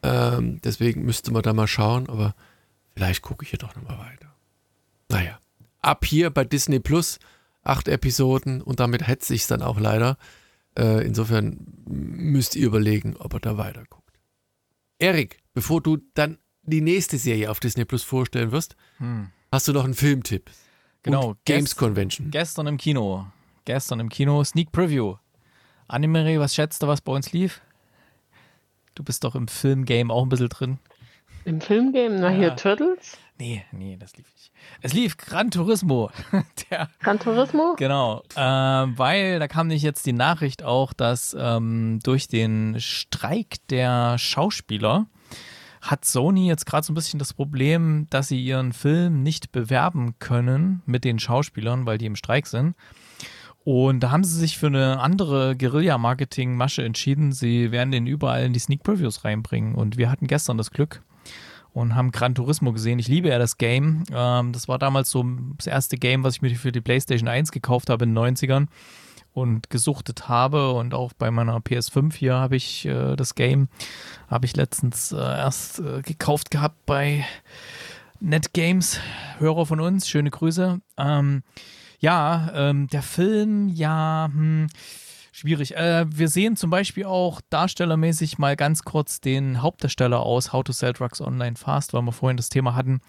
Ähm, 0.04 0.60
deswegen 0.62 1.06
müsste 1.06 1.32
man 1.32 1.44
da 1.44 1.54
mal 1.54 1.68
schauen, 1.68 2.10
aber 2.10 2.36
vielleicht 2.94 3.22
gucke 3.22 3.44
ich 3.44 3.52
hier 3.52 3.60
doch 3.60 3.74
nochmal 3.74 3.98
weiter. 4.00 4.36
Naja, 5.08 5.40
ab 5.80 6.04
hier 6.04 6.30
bei 6.30 6.44
Disney 6.44 6.80
Plus, 6.80 7.20
acht 7.64 7.88
Episoden 7.88 8.62
und 8.62 8.82
damit 8.82 9.08
hetze 9.08 9.34
ich 9.34 9.44
es 9.44 9.48
dann 9.48 9.62
auch 9.62 9.80
leider. 9.80 10.18
Äh, 10.78 11.06
insofern 11.06 11.58
müsst 11.86 12.58
ihr 12.58 12.68
überlegen, 12.68 13.16
ob 13.16 13.34
ihr 13.34 13.40
da 13.40 13.58
weiter 13.58 13.86
guckt. 13.90 14.20
Erik, 15.00 15.38
bevor 15.54 15.80
du 15.80 16.00
dann 16.16 16.38
die 16.64 16.82
nächste 16.82 17.18
Serie 17.18 17.50
auf 17.50 17.62
Disney 17.62 17.86
Plus 17.86 18.04
vorstellen 18.04 18.52
wirst, 18.52 18.76
hm. 18.98 19.30
Hast 19.54 19.68
du 19.68 19.72
noch 19.72 19.84
einen 19.84 19.94
Filmtipp? 19.94 20.50
Genau. 21.04 21.28
Und 21.28 21.46
Games 21.46 21.76
Convention. 21.76 22.32
Gestern 22.32 22.66
im 22.66 22.78
Kino. 22.78 23.28
Gestern 23.66 24.00
im 24.00 24.10
Kino. 24.10 24.44
Sneak 24.44 24.72
Preview. 24.72 25.18
Annemarie, 25.88 26.40
was 26.40 26.56
schätzt 26.56 26.82
du, 26.82 26.88
was 26.88 27.02
bei 27.02 27.12
uns 27.12 27.34
lief? 27.34 27.62
Du 28.96 29.04
bist 29.04 29.24
doch 29.24 29.36
im 29.36 29.48
Filmgame 29.48 30.12
auch 30.12 30.24
ein 30.24 30.30
bisschen 30.30 30.50
drin. 30.50 30.80
Im 31.46 31.62
Filmgame? 31.62 32.20
Na, 32.20 32.32
ja. 32.32 32.38
hier 32.38 32.56
Turtles? 32.56 33.20
Nee, 33.38 33.64
nee, 33.72 33.96
das 33.96 34.18
lief 34.18 34.26
nicht. 34.34 34.52
Es 34.82 34.94
lief 34.94 35.18
Gran 35.18 35.52
Turismo. 35.52 36.10
Der, 36.72 36.90
Gran 37.02 37.20
Turismo? 37.20 37.76
Genau. 37.78 38.24
Äh, 38.34 38.40
weil 38.40 39.38
da 39.38 39.48
kam 39.48 39.68
nicht 39.68 39.84
jetzt 39.84 40.08
die 40.08 40.14
Nachricht 40.14 40.64
auch, 40.64 40.94
dass 40.94 41.38
ähm, 41.40 42.00
durch 42.02 42.28
den 42.28 42.78
Streik 42.80 43.58
der 43.70 44.18
Schauspieler 44.18 45.06
hat 45.84 46.06
Sony 46.06 46.48
jetzt 46.48 46.66
gerade 46.66 46.86
so 46.86 46.94
ein 46.94 46.96
bisschen 46.96 47.20
das 47.20 47.34
Problem, 47.34 48.08
dass 48.10 48.30
sie 48.30 48.42
ihren 48.42 48.72
Film 48.72 49.22
nicht 49.22 49.52
bewerben 49.52 50.16
können 50.18 50.82
mit 50.86 51.04
den 51.04 51.20
Schauspielern, 51.20 51.86
weil 51.86 51.98
die 51.98 52.06
im 52.06 52.16
Streik 52.16 52.48
sind. 52.48 52.76
Und 53.66 54.02
da 54.02 54.12
haben 54.12 54.24
sie 54.24 54.40
sich 54.40 54.58
für 54.58 54.68
eine 54.68 55.00
andere 55.00 55.56
Guerilla-Marketing-Masche 55.58 56.84
entschieden. 56.84 57.32
Sie 57.32 57.72
werden 57.72 57.92
den 57.92 58.08
überall 58.08 58.46
in 58.46 58.54
die 58.54 58.60
Sneak 58.60 58.84
Previews 58.84 59.26
reinbringen. 59.26 59.76
Und 59.76 59.98
wir 59.98 60.10
hatten 60.10 60.28
gestern 60.28 60.58
das 60.58 60.72
Glück 60.72 61.02
und 61.74 61.96
haben 61.96 62.12
Gran 62.12 62.36
Turismo 62.36 62.72
gesehen. 62.72 63.00
Ich 63.00 63.08
liebe 63.08 63.30
ja 63.30 63.38
das 63.38 63.58
Game. 63.58 64.04
Ähm, 64.12 64.54
das 64.54 64.68
war 64.68 64.80
damals 64.80 65.10
so 65.10 65.26
das 65.58 65.68
erste 65.68 65.98
Game, 65.98 66.24
was 66.24 66.36
ich 66.36 66.42
mir 66.42 66.56
für 66.56 66.72
die 66.72 66.82
PlayStation 66.82 67.28
1 67.28 67.52
gekauft 67.52 67.90
habe 67.90 68.06
in 68.06 68.16
den 68.16 68.36
90ern 68.36 68.68
und 69.34 69.70
gesuchtet 69.70 70.30
habe 70.30 70.72
und 70.72 70.94
auch 70.94 71.14
bei 71.14 71.32
meiner 71.32 71.58
PS5 71.58 72.14
hier 72.14 72.36
habe 72.36 72.56
ich 72.56 72.86
äh, 72.86 73.16
das 73.16 73.36
Game 73.36 73.68
habe 74.30 74.46
ich 74.46 74.56
letztens 74.56 75.12
äh, 75.12 75.18
erst 75.18 75.80
äh, 75.80 76.02
gekauft 76.02 76.52
gehabt 76.52 76.86
bei 76.86 77.26
NetGames, 78.20 79.00
Hörer 79.40 79.66
von 79.66 79.82
uns, 79.82 80.08
schöne 80.08 80.32
Grüße. 80.32 80.80
Ähm, 80.98 81.44
ja, 82.00 82.52
ähm, 82.54 82.88
der 82.88 83.02
Film, 83.02 83.68
ja, 83.70 84.30
hm, 84.32 84.68
schwierig. 85.34 85.76
Äh, 85.76 86.06
wir 86.08 86.30
sehen 86.30 86.56
zum 86.56 86.70
Beispiel 86.70 87.06
auch 87.06 87.42
darstellermäßig 87.50 88.38
mal 88.38 88.56
ganz 88.56 88.84
kurz 88.84 89.20
den 89.20 89.62
Hauptdarsteller 89.62 90.22
aus 90.22 90.54
How 90.54 90.64
to 90.64 90.72
Sell 90.72 90.94
Drugs 90.94 91.20
Online 91.20 91.58
Fast, 91.58 91.94
weil 91.94 92.04
wir 92.04 92.14
vorhin 92.14 92.38
das 92.38 92.50
Thema 92.50 92.76
hatten. 92.76 93.02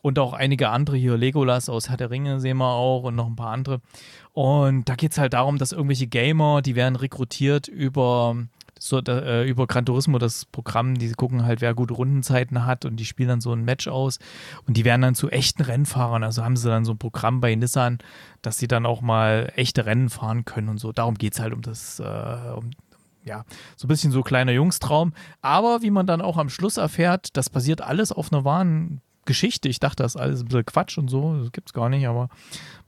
Und 0.00 0.18
auch 0.18 0.32
einige 0.32 0.70
andere 0.70 0.96
hier, 0.96 1.18
Legolas 1.18 1.68
aus 1.68 1.90
Herr 1.90 1.96
der 1.96 2.10
Ringe 2.10 2.40
sehen 2.40 2.56
wir 2.56 2.72
auch 2.72 3.02
und 3.02 3.16
noch 3.16 3.26
ein 3.26 3.36
paar 3.36 3.52
andere. 3.52 3.80
Und 4.32 4.88
da 4.88 4.94
geht 4.94 5.12
es 5.12 5.18
halt 5.18 5.34
darum, 5.34 5.58
dass 5.58 5.72
irgendwelche 5.72 6.06
Gamer, 6.06 6.62
die 6.62 6.76
werden 6.76 6.96
rekrutiert 6.96 7.68
über 7.68 8.36
so 8.82 8.98
äh, 8.98 9.48
über 9.48 9.66
Gran 9.66 9.86
Turismo 9.86 10.18
das 10.18 10.44
Programm, 10.44 10.98
die 10.98 11.12
gucken 11.12 11.44
halt, 11.44 11.60
wer 11.60 11.72
gute 11.72 11.94
Rundenzeiten 11.94 12.66
hat 12.66 12.84
und 12.84 12.96
die 12.96 13.04
spielen 13.04 13.28
dann 13.28 13.40
so 13.40 13.52
ein 13.52 13.64
Match 13.64 13.86
aus 13.86 14.18
und 14.66 14.76
die 14.76 14.84
werden 14.84 15.02
dann 15.02 15.14
zu 15.14 15.30
echten 15.30 15.62
Rennfahrern. 15.62 16.24
Also 16.24 16.44
haben 16.44 16.56
sie 16.56 16.68
dann 16.68 16.84
so 16.84 16.92
ein 16.92 16.98
Programm 16.98 17.40
bei 17.40 17.54
Nissan, 17.54 17.98
dass 18.42 18.58
sie 18.58 18.66
dann 18.66 18.84
auch 18.84 19.00
mal 19.00 19.52
echte 19.54 19.86
Rennen 19.86 20.10
fahren 20.10 20.44
können 20.44 20.68
und 20.68 20.78
so. 20.78 20.92
Darum 20.92 21.14
geht 21.14 21.34
es 21.34 21.40
halt 21.40 21.52
um 21.52 21.62
das, 21.62 22.00
äh, 22.00 22.50
um, 22.56 22.70
ja, 23.24 23.44
so 23.76 23.86
ein 23.86 23.88
bisschen 23.88 24.10
so 24.10 24.22
kleiner 24.22 24.52
Jungstraum. 24.52 25.12
Aber 25.42 25.82
wie 25.82 25.90
man 25.90 26.06
dann 26.06 26.20
auch 26.20 26.36
am 26.36 26.48
Schluss 26.48 26.76
erfährt, 26.76 27.36
das 27.36 27.50
basiert 27.50 27.82
alles 27.82 28.10
auf 28.10 28.32
einer 28.32 28.44
wahren 28.44 29.00
Geschichte. 29.24 29.68
Ich 29.68 29.80
dachte, 29.80 30.02
das 30.02 30.14
ist 30.14 30.20
alles 30.20 30.40
ein 30.40 30.46
bisschen 30.46 30.66
Quatsch 30.66 30.98
und 30.98 31.08
so. 31.08 31.36
Das 31.38 31.52
gibt 31.52 31.68
es 31.68 31.72
gar 31.72 31.88
nicht, 31.88 32.06
aber 32.06 32.28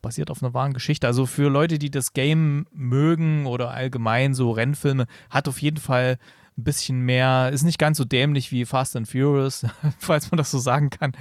basiert 0.03 0.31
auf 0.31 0.43
einer 0.43 0.55
wahren 0.55 0.73
Geschichte. 0.73 1.07
Also 1.07 1.27
für 1.27 1.49
Leute, 1.49 1.79
die 1.79 1.91
das 1.91 2.13
Game 2.13 2.67
mögen 2.73 3.47
oder 3.47 3.71
allgemein 3.71 4.35
so 4.35 4.51
Rennfilme, 4.51 5.07
hat 5.31 5.49
auf 5.49 5.61
jeden 5.63 5.79
Fall 5.79 6.19
ein 6.57 6.65
bisschen 6.65 7.01
mehr, 7.01 7.51
ist 7.53 7.65
nicht 7.65 7.79
ganz 7.79 7.99
so 7.99 8.05
dämlich 8.05 8.53
wie 8.53 8.65
Fast 8.65 8.97
and 8.97 9.09
Furious, 9.09 9.67
falls 9.99 10.31
man 10.31 10.39
das 10.39 10.51
so 10.51 10.59
sagen 10.59 10.91
kann. 10.91 11.13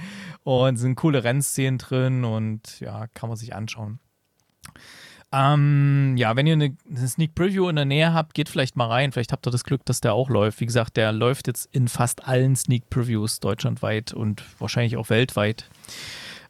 Und 0.42 0.76
sind 0.76 0.96
coole 0.96 1.24
Rennszenen 1.24 1.78
drin 1.78 2.24
und 2.24 2.80
ja, 2.80 3.06
kann 3.08 3.28
man 3.28 3.36
sich 3.36 3.54
anschauen. 3.54 3.98
Ähm, 5.34 6.16
ja, 6.16 6.36
wenn 6.36 6.46
ihr 6.46 6.52
eine, 6.52 6.76
eine, 6.88 7.08
Sneak 7.08 7.34
Preview 7.34 7.68
in 7.68 7.74
der 7.74 7.84
Nähe 7.84 8.14
habt, 8.14 8.34
geht 8.34 8.48
vielleicht 8.48 8.76
mal 8.76 8.86
rein. 8.86 9.10
Vielleicht 9.10 9.32
habt 9.32 9.46
ihr 9.48 9.50
das 9.50 9.64
Glück, 9.64 9.84
dass 9.84 10.00
der 10.00 10.14
auch 10.14 10.30
läuft. 10.30 10.60
Wie 10.60 10.66
gesagt, 10.66 10.96
der 10.96 11.10
läuft 11.10 11.48
jetzt 11.48 11.68
in 11.72 11.88
fast 11.88 12.28
allen 12.28 12.54
Sneak 12.54 12.88
Previews 12.88 13.40
deutschlandweit 13.40 14.12
und 14.12 14.44
wahrscheinlich 14.60 14.96
auch 14.96 15.10
weltweit. 15.10 15.68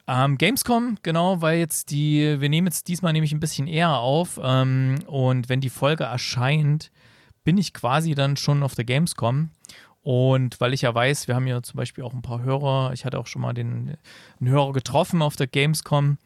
Ähm, 0.07 0.37
Gamescom, 0.37 0.99
genau, 1.01 1.41
weil 1.41 1.57
jetzt 1.57 1.89
die, 1.89 2.39
wir 2.39 2.49
nehmen 2.49 2.67
jetzt 2.67 2.87
diesmal 2.87 3.11
nämlich 3.11 3.33
ein 3.33 3.39
bisschen 3.39 3.65
eher 3.65 3.97
auf 3.97 4.39
ähm, 4.43 4.99
und 5.07 5.49
wenn 5.49 5.61
die 5.61 5.71
Folge 5.71 6.03
erscheint, 6.03 6.91
bin 7.43 7.57
ich 7.57 7.73
quasi 7.73 8.13
dann 8.13 8.37
schon 8.37 8.61
auf 8.61 8.75
der 8.75 8.85
Gamescom. 8.85 9.49
Und 10.03 10.61
weil 10.61 10.75
ich 10.75 10.83
ja 10.83 10.93
weiß, 10.93 11.27
wir 11.27 11.33
haben 11.33 11.47
ja 11.47 11.63
zum 11.63 11.77
Beispiel 11.77 12.03
auch 12.03 12.13
ein 12.13 12.21
paar 12.21 12.43
Hörer, 12.43 12.91
ich 12.93 13.03
hatte 13.03 13.17
auch 13.17 13.25
schon 13.25 13.41
mal 13.41 13.53
den, 13.53 13.97
einen 14.39 14.49
Hörer 14.49 14.73
getroffen 14.73 15.23
auf 15.23 15.35
der 15.35 15.47
Gamescom. 15.47 16.19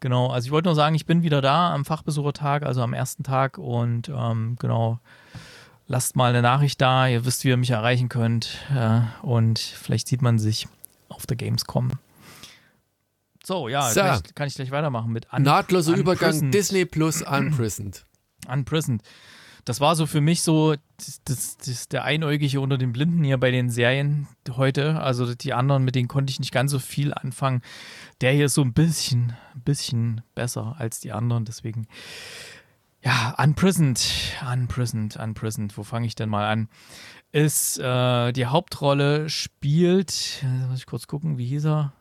Genau, 0.00 0.28
also 0.28 0.46
ich 0.46 0.52
wollte 0.52 0.68
nur 0.68 0.74
sagen, 0.74 0.94
ich 0.94 1.06
bin 1.06 1.22
wieder 1.22 1.40
da 1.40 1.74
am 1.74 1.84
Fachbesuchertag, 1.84 2.62
also 2.62 2.82
am 2.82 2.92
ersten 2.92 3.24
Tag 3.24 3.58
und 3.58 4.08
ähm, 4.08 4.56
genau, 4.58 5.00
lasst 5.88 6.14
mal 6.14 6.30
eine 6.30 6.42
Nachricht 6.42 6.80
da, 6.80 7.08
ihr 7.08 7.24
wisst, 7.24 7.44
wie 7.44 7.48
ihr 7.48 7.56
mich 7.56 7.70
erreichen 7.70 8.08
könnt 8.08 8.58
äh, 8.74 9.00
und 9.22 9.58
vielleicht 9.58 10.06
sieht 10.06 10.22
man 10.22 10.38
sich 10.38 10.68
auf 11.08 11.26
der 11.26 11.36
Gamescom. 11.36 11.92
So, 13.44 13.68
ja, 13.68 13.90
so. 13.90 14.00
Kann, 14.00 14.22
ich, 14.24 14.34
kann, 14.34 14.48
ich, 14.48 14.54
gleich 14.54 14.70
weitermachen 14.70 15.10
mit 15.10 15.32
Un 15.32 15.42
Nahtloser 15.42 15.96
Übergang 15.96 16.50
Disney 16.50 16.84
Plus 16.84 17.22
Unprisoned. 17.22 18.04
Unprisoned 18.48 19.02
das 19.68 19.80
war 19.80 19.96
so 19.96 20.06
für 20.06 20.22
mich 20.22 20.42
so 20.42 20.76
das, 20.96 21.20
das, 21.24 21.56
das, 21.58 21.88
der 21.88 22.04
Einäugige 22.04 22.60
unter 22.60 22.78
den 22.78 22.92
Blinden 22.92 23.22
hier 23.22 23.36
bei 23.36 23.50
den 23.50 23.68
Serien 23.68 24.26
heute. 24.50 24.98
Also 24.98 25.34
die 25.34 25.52
anderen, 25.52 25.84
mit 25.84 25.94
denen 25.94 26.08
konnte 26.08 26.30
ich 26.30 26.40
nicht 26.40 26.52
ganz 26.52 26.70
so 26.70 26.78
viel 26.78 27.12
anfangen. 27.12 27.60
Der 28.20 28.32
hier 28.32 28.46
ist 28.46 28.54
so 28.54 28.62
ein 28.62 28.72
bisschen, 28.72 29.34
ein 29.54 29.62
bisschen 29.62 30.22
besser 30.34 30.74
als 30.78 31.00
die 31.00 31.12
anderen. 31.12 31.44
Deswegen, 31.44 31.86
ja, 33.02 33.34
Unprisoned, 33.38 34.00
Unprisoned, 34.52 35.16
Unprisoned. 35.16 35.76
Wo 35.78 35.84
fange 35.84 36.06
ich 36.06 36.14
denn 36.16 36.28
mal 36.28 36.48
an? 36.50 36.68
Ist 37.30 37.78
äh, 37.78 38.32
die 38.32 38.46
Hauptrolle 38.46 39.28
spielt, 39.28 40.44
muss 40.68 40.78
ich 40.80 40.86
kurz 40.86 41.06
gucken, 41.06 41.38
wie 41.38 41.46
hieß 41.46 41.66
er? 41.66 41.92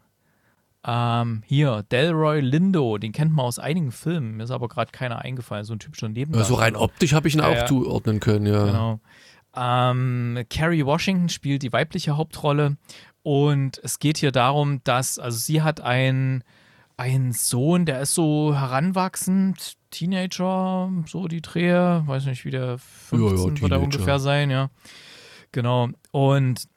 Ähm, 0.85 1.43
hier, 1.45 1.83
Delroy 1.91 2.39
Lindo, 2.39 2.97
den 2.97 3.11
kennt 3.11 3.33
man 3.33 3.45
aus 3.45 3.59
einigen 3.59 3.91
Filmen, 3.91 4.37
mir 4.37 4.43
ist 4.45 4.51
aber 4.51 4.69
gerade 4.69 4.91
keiner 4.93 5.19
eingefallen, 5.19 5.65
so 5.65 5.73
ein 5.73 5.79
typischer 5.79 6.07
Nebendarsteller. 6.07 6.57
so 6.57 6.61
rein 6.63 6.75
optisch 6.77 7.11
habe 7.13 7.27
ich 7.27 7.33
ihn 7.35 7.41
Ja, 7.41 7.47
auch 7.49 7.55
ja. 7.55 7.65
zuordnen 7.65 8.21
können, 8.21 8.45
ja. 8.45 8.65
Genau. 8.65 8.99
Ähm, 9.53 10.45
Carrie 10.49 10.85
Washington 10.85 11.27
spielt 11.27 11.63
die 11.63 11.73
weibliche 11.73 12.15
Hauptrolle 12.15 12.77
und 13.27 13.81
es 13.83 13.99
geht 13.99 14.19
hier 14.19 14.31
darum, 14.31 14.81
dass, 14.85 15.19
also 15.19 15.37
sie 15.37 15.61
hat 15.61 15.81
einen, 15.81 16.45
einen 16.95 17.33
Sohn, 17.33 17.85
der 17.85 17.99
ist 17.99 18.13
so 18.13 18.55
heranwachsend, 18.55 19.73
Teenager, 19.91 20.89
so 21.07 21.27
die 21.27 21.41
Drehe, 21.41 22.03
weiß 22.05 22.23
nicht, 22.27 22.45
wie 22.45 22.51
der 22.51 22.77
15 22.77 23.59
wird 23.59 23.71
er 23.73 23.81
ungefähr 23.81 24.19
sein, 24.19 24.49
ja. 24.49 24.69
Genau. 25.51 25.89
Und 26.11 26.69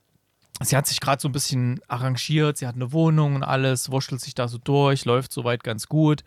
sie 0.60 0.76
hat 0.76 0.88
sich 0.88 0.98
gerade 0.98 1.22
so 1.22 1.28
ein 1.28 1.32
bisschen 1.32 1.78
arrangiert, 1.86 2.56
sie 2.56 2.66
hat 2.66 2.74
eine 2.74 2.90
Wohnung 2.90 3.36
und 3.36 3.44
alles, 3.44 3.92
wurschtelt 3.92 4.20
sich 4.20 4.34
da 4.34 4.48
so 4.48 4.58
durch, 4.58 5.04
läuft 5.04 5.32
soweit 5.32 5.62
ganz 5.62 5.86
gut. 5.86 6.24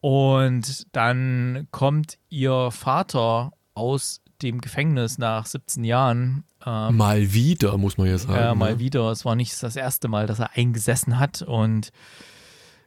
Und 0.00 0.86
dann 0.92 1.68
kommt 1.70 2.16
ihr 2.30 2.70
Vater 2.70 3.52
aus 3.74 4.22
dem 4.42 4.60
Gefängnis 4.60 5.18
nach 5.18 5.46
17 5.46 5.84
Jahren. 5.84 6.44
Ähm, 6.66 6.96
Mal 6.96 7.32
wieder, 7.32 7.78
muss 7.78 7.98
man 7.98 8.06
ja 8.08 8.18
sagen. 8.18 8.34
ja, 8.34 8.54
mal 8.54 8.74
ne? 8.74 8.78
wieder. 8.78 9.10
Es 9.10 9.24
war 9.24 9.36
nicht 9.36 9.62
das 9.62 9.76
erste 9.76 10.08
Mal, 10.08 10.26
dass 10.26 10.38
er 10.38 10.56
eingesessen 10.56 11.18
hat. 11.18 11.42
Und 11.42 11.90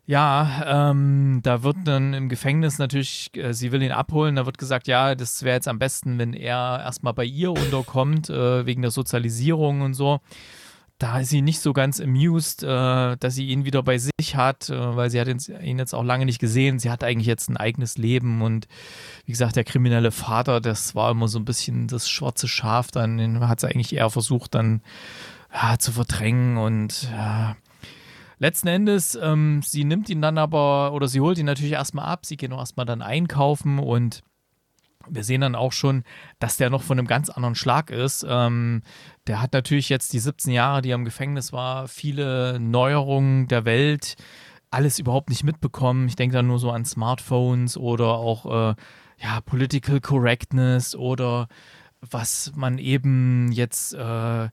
ja, 0.06 0.89
ähm, 0.91 1.39
da 1.43 1.64
wird 1.64 1.78
dann 1.86 2.14
im 2.14 2.28
Gefängnis 2.30 2.78
natürlich, 2.78 3.32
äh, 3.36 3.54
sie 3.54 3.72
will 3.72 3.82
ihn 3.82 3.91
abholen. 3.91 4.36
Da 4.36 4.45
wird 4.45 4.58
gesagt, 4.58 4.88
ja, 4.88 5.16
das 5.16 5.43
wäre 5.43 5.56
jetzt 5.56 5.68
am 5.68 5.80
besten, 5.80 6.20
wenn 6.20 6.34
er 6.34 6.82
erstmal 6.84 7.14
bei 7.14 7.26
ihr 7.26 7.51
unterkommt, 7.51 8.30
äh, 8.30 8.66
wegen 8.66 8.82
der 8.82 8.91
Sozialisierung 8.91 9.82
und 9.82 9.93
so. 9.93 10.20
Da 10.99 11.19
ist 11.19 11.29
sie 11.29 11.41
nicht 11.41 11.59
so 11.59 11.73
ganz 11.73 11.99
amused, 11.99 12.63
äh, 12.63 13.17
dass 13.17 13.35
sie 13.35 13.47
ihn 13.47 13.65
wieder 13.65 13.83
bei 13.83 13.97
sich 13.97 14.35
hat, 14.35 14.69
äh, 14.69 14.95
weil 14.95 15.09
sie 15.09 15.19
hat 15.19 15.27
ihn, 15.27 15.77
jetzt 15.77 15.93
auch 15.93 16.03
lange 16.03 16.25
nicht 16.25 16.39
gesehen. 16.39 16.79
Sie 16.79 16.89
hat 16.89 17.03
eigentlich 17.03 17.27
jetzt 17.27 17.49
ein 17.49 17.57
eigenes 17.57 17.97
Leben 17.97 18.41
und 18.41 18.67
wie 19.25 19.31
gesagt, 19.31 19.55
der 19.55 19.63
kriminelle 19.63 20.11
Vater, 20.11 20.61
das 20.61 20.95
war 20.95 21.11
immer 21.11 21.27
so 21.27 21.39
ein 21.39 21.45
bisschen 21.45 21.87
das 21.87 22.09
schwarze 22.09 22.47
Schaf, 22.47 22.91
dann 22.91 23.47
hat 23.47 23.59
sie 23.59 23.67
eigentlich 23.67 23.95
eher 23.95 24.09
versucht, 24.09 24.55
dann 24.55 24.81
ja, 25.53 25.77
zu 25.77 25.91
verdrängen 25.91 26.57
und 26.57 27.09
ja. 27.11 27.55
Letzten 28.39 28.67
Endes, 28.67 29.15
ähm, 29.15 29.61
sie 29.63 29.85
nimmt 29.85 30.09
ihn 30.09 30.21
dann 30.21 30.37
aber, 30.37 30.91
oder 30.93 31.07
sie 31.07 31.21
holt 31.21 31.37
ihn 31.37 31.45
natürlich 31.45 31.73
erstmal 31.73 32.05
ab, 32.05 32.25
sie 32.25 32.35
gehen 32.35 32.51
auch 32.51 32.59
erstmal 32.59 32.85
dann 32.85 33.01
einkaufen 33.01 33.79
und 33.79 34.21
wir 35.10 35.24
sehen 35.24 35.41
dann 35.41 35.56
auch 35.56 35.72
schon, 35.72 36.04
dass 36.39 36.58
der 36.58 36.70
noch 36.70 36.84
von 36.84 36.97
einem 36.97 37.08
ganz 37.08 37.30
anderen 37.30 37.56
Schlag 37.56 37.89
ist. 37.89 38.26
Ähm, 38.28 38.82
der 39.28 39.41
hat 39.41 39.54
natürlich 39.54 39.89
jetzt 39.89 40.14
die 40.14 40.20
17 40.20 40.54
Jahre, 40.54 40.82
die 40.82 40.91
er 40.91 40.95
im 40.95 41.06
Gefängnis 41.06 41.54
war, 41.54 41.88
viele 41.88 42.60
Neuerungen 42.60 43.47
der 43.47 43.66
Welt, 43.66 44.16
alles 44.72 44.99
überhaupt 44.99 45.30
nicht 45.30 45.43
mitbekommen. 45.43 46.08
Ich 46.08 46.16
denke 46.16 46.36
da 46.36 46.41
nur 46.41 46.60
so 46.60 46.72
an 46.72 46.86
Smartphones 46.86 47.78
oder 47.78 48.10
auch 48.16 48.72
äh, 48.72 48.76
ja, 49.20 49.41
Political 49.45 50.01
Correctness 50.01 50.95
oder 50.95 51.47
was 52.01 52.51
man 52.56 52.78
eben 52.78 53.51
jetzt 53.51 53.93
äh, 53.93 54.49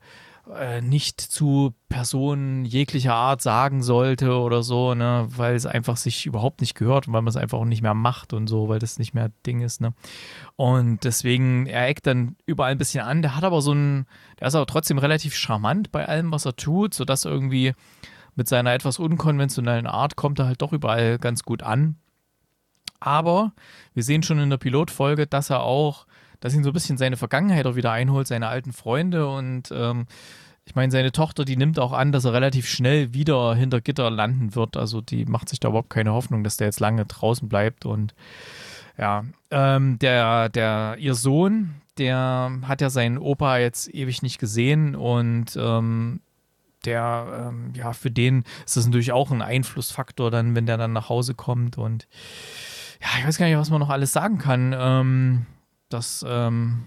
äh, 0.54 0.80
nicht 0.80 1.20
zu 1.20 1.74
Personen 1.88 2.64
jeglicher 2.64 3.14
Art 3.14 3.42
sagen 3.42 3.82
sollte 3.82 4.38
oder 4.38 4.62
so, 4.62 4.94
ne, 4.94 5.26
weil 5.28 5.54
es 5.54 5.66
einfach 5.66 5.96
sich 5.96 6.26
überhaupt 6.26 6.60
nicht 6.60 6.74
gehört 6.74 7.06
und 7.06 7.12
weil 7.12 7.22
man 7.22 7.30
es 7.30 7.36
einfach 7.36 7.58
auch 7.58 7.64
nicht 7.64 7.82
mehr 7.82 7.94
macht 7.94 8.32
und 8.32 8.46
so, 8.46 8.68
weil 8.68 8.78
das 8.78 8.98
nicht 8.98 9.14
mehr 9.14 9.30
Ding 9.46 9.60
ist, 9.60 9.80
ne. 9.80 9.92
Und 10.56 11.04
deswegen, 11.04 11.66
er 11.66 11.88
eckt 11.88 12.06
dann 12.06 12.36
überall 12.46 12.72
ein 12.72 12.78
bisschen 12.78 13.04
an. 13.04 13.22
Der 13.22 13.36
hat 13.36 13.44
aber 13.44 13.60
so 13.62 13.72
ein, 13.72 14.06
der 14.38 14.48
ist 14.48 14.54
aber 14.54 14.66
trotzdem 14.66 14.98
relativ 14.98 15.34
charmant 15.34 15.92
bei 15.92 16.06
allem, 16.06 16.32
was 16.32 16.46
er 16.46 16.56
tut, 16.56 16.94
sodass 16.94 17.24
irgendwie 17.24 17.74
mit 18.34 18.48
seiner 18.48 18.72
etwas 18.72 18.98
unkonventionellen 18.98 19.86
Art 19.86 20.16
kommt 20.16 20.38
er 20.38 20.46
halt 20.46 20.62
doch 20.62 20.72
überall 20.72 21.18
ganz 21.18 21.42
gut 21.42 21.62
an. 21.62 21.96
Aber 23.00 23.52
wir 23.94 24.02
sehen 24.02 24.22
schon 24.22 24.38
in 24.38 24.50
der 24.50 24.58
Pilotfolge, 24.58 25.26
dass 25.26 25.50
er 25.50 25.62
auch, 25.62 26.06
dass 26.40 26.54
ihn 26.54 26.64
so 26.64 26.70
ein 26.70 26.74
bisschen 26.74 26.98
seine 26.98 27.16
Vergangenheit 27.16 27.66
auch 27.66 27.76
wieder 27.76 27.92
einholt, 27.92 28.26
seine 28.26 28.48
alten 28.48 28.72
Freunde 28.72 29.28
und 29.28 29.70
ähm, 29.72 30.06
ich 30.64 30.74
meine, 30.74 30.92
seine 30.92 31.10
Tochter, 31.10 31.44
die 31.44 31.56
nimmt 31.56 31.78
auch 31.78 31.92
an, 31.92 32.12
dass 32.12 32.24
er 32.24 32.32
relativ 32.32 32.68
schnell 32.68 33.12
wieder 33.12 33.54
hinter 33.54 33.80
Gitter 33.80 34.08
landen 34.10 34.54
wird. 34.54 34.76
Also 34.76 35.00
die 35.00 35.24
macht 35.24 35.48
sich 35.48 35.58
da 35.58 35.68
überhaupt 35.68 35.90
keine 35.90 36.12
Hoffnung, 36.12 36.44
dass 36.44 36.58
der 36.58 36.68
jetzt 36.68 36.78
lange 36.78 37.04
draußen 37.06 37.48
bleibt. 37.48 37.86
Und 37.86 38.14
ja, 38.96 39.24
ähm, 39.50 39.98
der, 39.98 40.48
der, 40.48 40.96
ihr 40.98 41.14
Sohn, 41.14 41.80
der 41.98 42.52
hat 42.62 42.80
ja 42.80 42.90
seinen 42.90 43.18
Opa 43.18 43.58
jetzt 43.58 43.92
ewig 43.92 44.22
nicht 44.22 44.38
gesehen 44.38 44.94
und 44.94 45.56
ähm, 45.56 46.20
der, 46.84 47.48
ähm, 47.48 47.72
ja, 47.74 47.92
für 47.92 48.10
den 48.10 48.44
ist 48.64 48.76
das 48.76 48.86
natürlich 48.86 49.12
auch 49.12 49.30
ein 49.30 49.42
Einflussfaktor 49.42 50.30
dann, 50.30 50.54
wenn 50.54 50.66
der 50.66 50.78
dann 50.78 50.92
nach 50.92 51.08
Hause 51.08 51.34
kommt 51.34 51.78
und 51.78 52.08
ja, 53.02 53.08
ich 53.18 53.26
weiß 53.26 53.38
gar 53.38 53.46
nicht, 53.46 53.56
was 53.56 53.70
man 53.70 53.80
noch 53.80 53.90
alles 53.90 54.12
sagen 54.12 54.38
kann. 54.38 54.74
Ähm, 54.78 55.46
das, 55.92 56.24
ähm, 56.28 56.82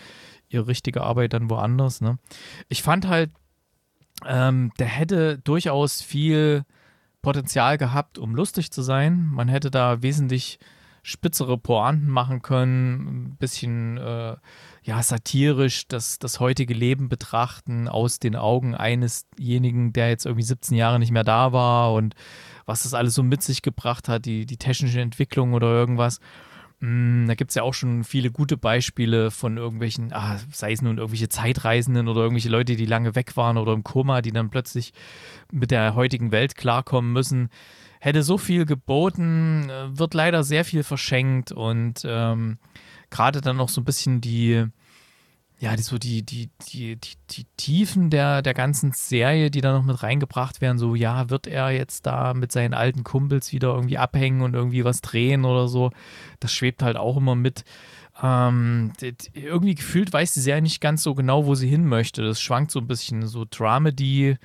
ihre 0.50 0.68
richtige 0.68 1.02
Arbeit 1.04 1.34
dann 1.34 1.50
woanders. 1.50 2.02
Ne? 2.02 2.18
Ich 2.70 2.84
fand 2.84 3.08
halt, 3.08 3.32
ähm, 4.26 4.72
der 4.80 4.88
hätte 4.88 5.38
durchaus 5.40 6.02
viel 6.02 6.64
Potenzial 7.22 7.78
gehabt, 7.78 8.18
um 8.18 8.36
lustig 8.36 8.72
zu 8.72 8.82
sein. 8.82 9.28
Man 9.32 9.48
hätte 9.48 9.72
da 9.72 10.02
wesentlich 10.02 10.60
spitzere 11.08 11.58
Pointen 11.58 12.10
machen 12.10 12.42
können, 12.42 13.30
ein 13.30 13.38
bisschen 13.38 13.98
äh, 13.98 14.36
ja, 14.84 15.02
satirisch 15.02 15.88
das, 15.88 16.20
das 16.20 16.42
heutige 16.42 16.74
Leben 16.74 17.08
betrachten 17.08 17.88
aus 17.88 18.20
den 18.20 18.36
Augen 18.36 18.76
einesjenigen, 18.76 19.94
der 19.94 20.10
jetzt 20.10 20.26
irgendwie 20.26 20.44
17 20.44 20.76
Jahre 20.76 21.00
nicht 21.00 21.12
mehr 21.12 21.24
da 21.24 21.54
war 21.54 21.94
und 21.94 22.14
was 22.66 22.84
das 22.84 22.94
alles 22.94 23.16
so 23.16 23.24
mit 23.24 23.42
sich 23.42 23.62
gebracht 23.62 24.10
hat, 24.10 24.26
die, 24.26 24.46
die 24.46 24.58
technische 24.58 25.00
Entwicklung 25.00 25.54
oder 25.54 25.68
irgendwas. 25.68 26.20
Mm, 26.80 27.26
Da 27.28 27.36
gibt 27.36 27.52
es 27.52 27.56
ja 27.56 27.64
auch 27.64 27.74
schon 27.74 28.04
viele 28.04 28.30
gute 28.32 28.56
Beispiele 28.58 29.32
von 29.32 29.58
irgendwelchen, 29.58 30.14
ah, 30.14 30.40
sei 30.52 30.72
es 30.74 30.82
nun 30.82 30.98
irgendwelche 30.98 31.30
Zeitreisenden 31.30 32.08
oder 32.08 32.22
irgendwelche 32.22 32.50
Leute, 32.50 32.76
die 32.76 32.86
lange 32.86 33.16
weg 33.16 33.36
waren 33.36 33.58
oder 33.58 33.74
im 33.74 33.84
Koma, 33.84 34.22
die 34.22 34.32
dann 34.32 34.50
plötzlich 34.50 34.94
mit 35.52 35.72
der 35.72 35.96
heutigen 35.96 36.32
Welt 36.32 36.56
klarkommen 36.56 37.12
müssen. 37.14 37.50
Hätte 38.00 38.22
so 38.22 38.38
viel 38.38 38.66
geboten, 38.66 39.70
äh, 39.70 39.98
wird 39.98 40.14
leider 40.14 40.44
sehr 40.44 40.64
viel 40.66 40.84
verschenkt 40.84 41.52
und 41.52 42.02
ähm, 42.06 42.60
gerade 43.10 43.42
dann 43.42 43.58
noch 43.58 43.70
so 43.70 43.82
ein 43.82 43.86
bisschen 43.86 44.22
die, 44.22 44.66
ja, 45.60 45.76
die, 45.76 45.82
so 45.82 45.98
die, 45.98 46.24
die, 46.24 46.50
die, 46.70 46.98
die, 46.98 47.16
die 47.32 47.46
Tiefen 47.58 48.12
der, 48.12 48.44
der 48.44 48.54
ganzen 48.54 48.92
Serie, 48.92 49.50
die 49.50 49.62
da 49.62 49.74
noch 49.74 49.84
mit 49.84 50.04
reingebracht 50.04 50.62
werden, 50.62 50.78
so, 50.78 50.94
ja, 50.94 51.32
wird 51.32 51.48
er 51.48 51.72
jetzt 51.72 52.06
da 52.06 52.36
mit 52.36 52.52
seinen 52.52 52.76
alten 52.76 53.04
Kumpels 53.04 53.52
wieder 53.52 53.74
irgendwie 53.74 53.98
abhängen 53.98 54.42
und 54.42 54.54
irgendwie 54.54 54.86
was 54.86 55.02
drehen 55.02 55.46
oder 55.46 55.68
so, 55.68 55.92
das 56.40 56.54
schwebt 56.54 56.84
halt 56.84 56.96
auch 56.96 57.18
immer 57.18 57.36
mit. 57.36 57.64
Ähm, 58.22 58.94
irgendwie 59.34 59.76
gefühlt 59.76 60.14
weiß 60.14 60.34
die 60.34 60.42
Serie 60.42 60.62
nicht 60.62 60.82
ganz 60.82 61.02
so 61.02 61.16
genau, 61.16 61.46
wo 61.46 61.56
sie 61.56 61.68
hin 61.68 61.88
möchte. 61.88 62.24
Das 62.24 62.40
schwankt 62.40 62.72
so 62.72 62.80
ein 62.80 62.88
bisschen, 62.88 63.26
so 63.26 63.46
Dramedy, 63.50 64.38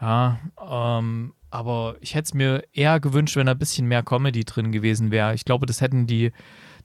ja, 0.00 0.40
ähm, 0.60 1.34
aber 1.50 1.96
ich 2.00 2.14
hätte 2.14 2.26
es 2.26 2.34
mir 2.34 2.64
eher 2.72 2.98
gewünscht, 3.00 3.36
wenn 3.36 3.46
da 3.46 3.52
ein 3.52 3.58
bisschen 3.58 3.86
mehr 3.86 4.02
Comedy 4.02 4.44
drin 4.44 4.72
gewesen 4.72 5.10
wäre. 5.10 5.34
Ich 5.34 5.44
glaube, 5.44 5.66
das 5.66 5.80
hätten 5.80 6.06
die, 6.06 6.32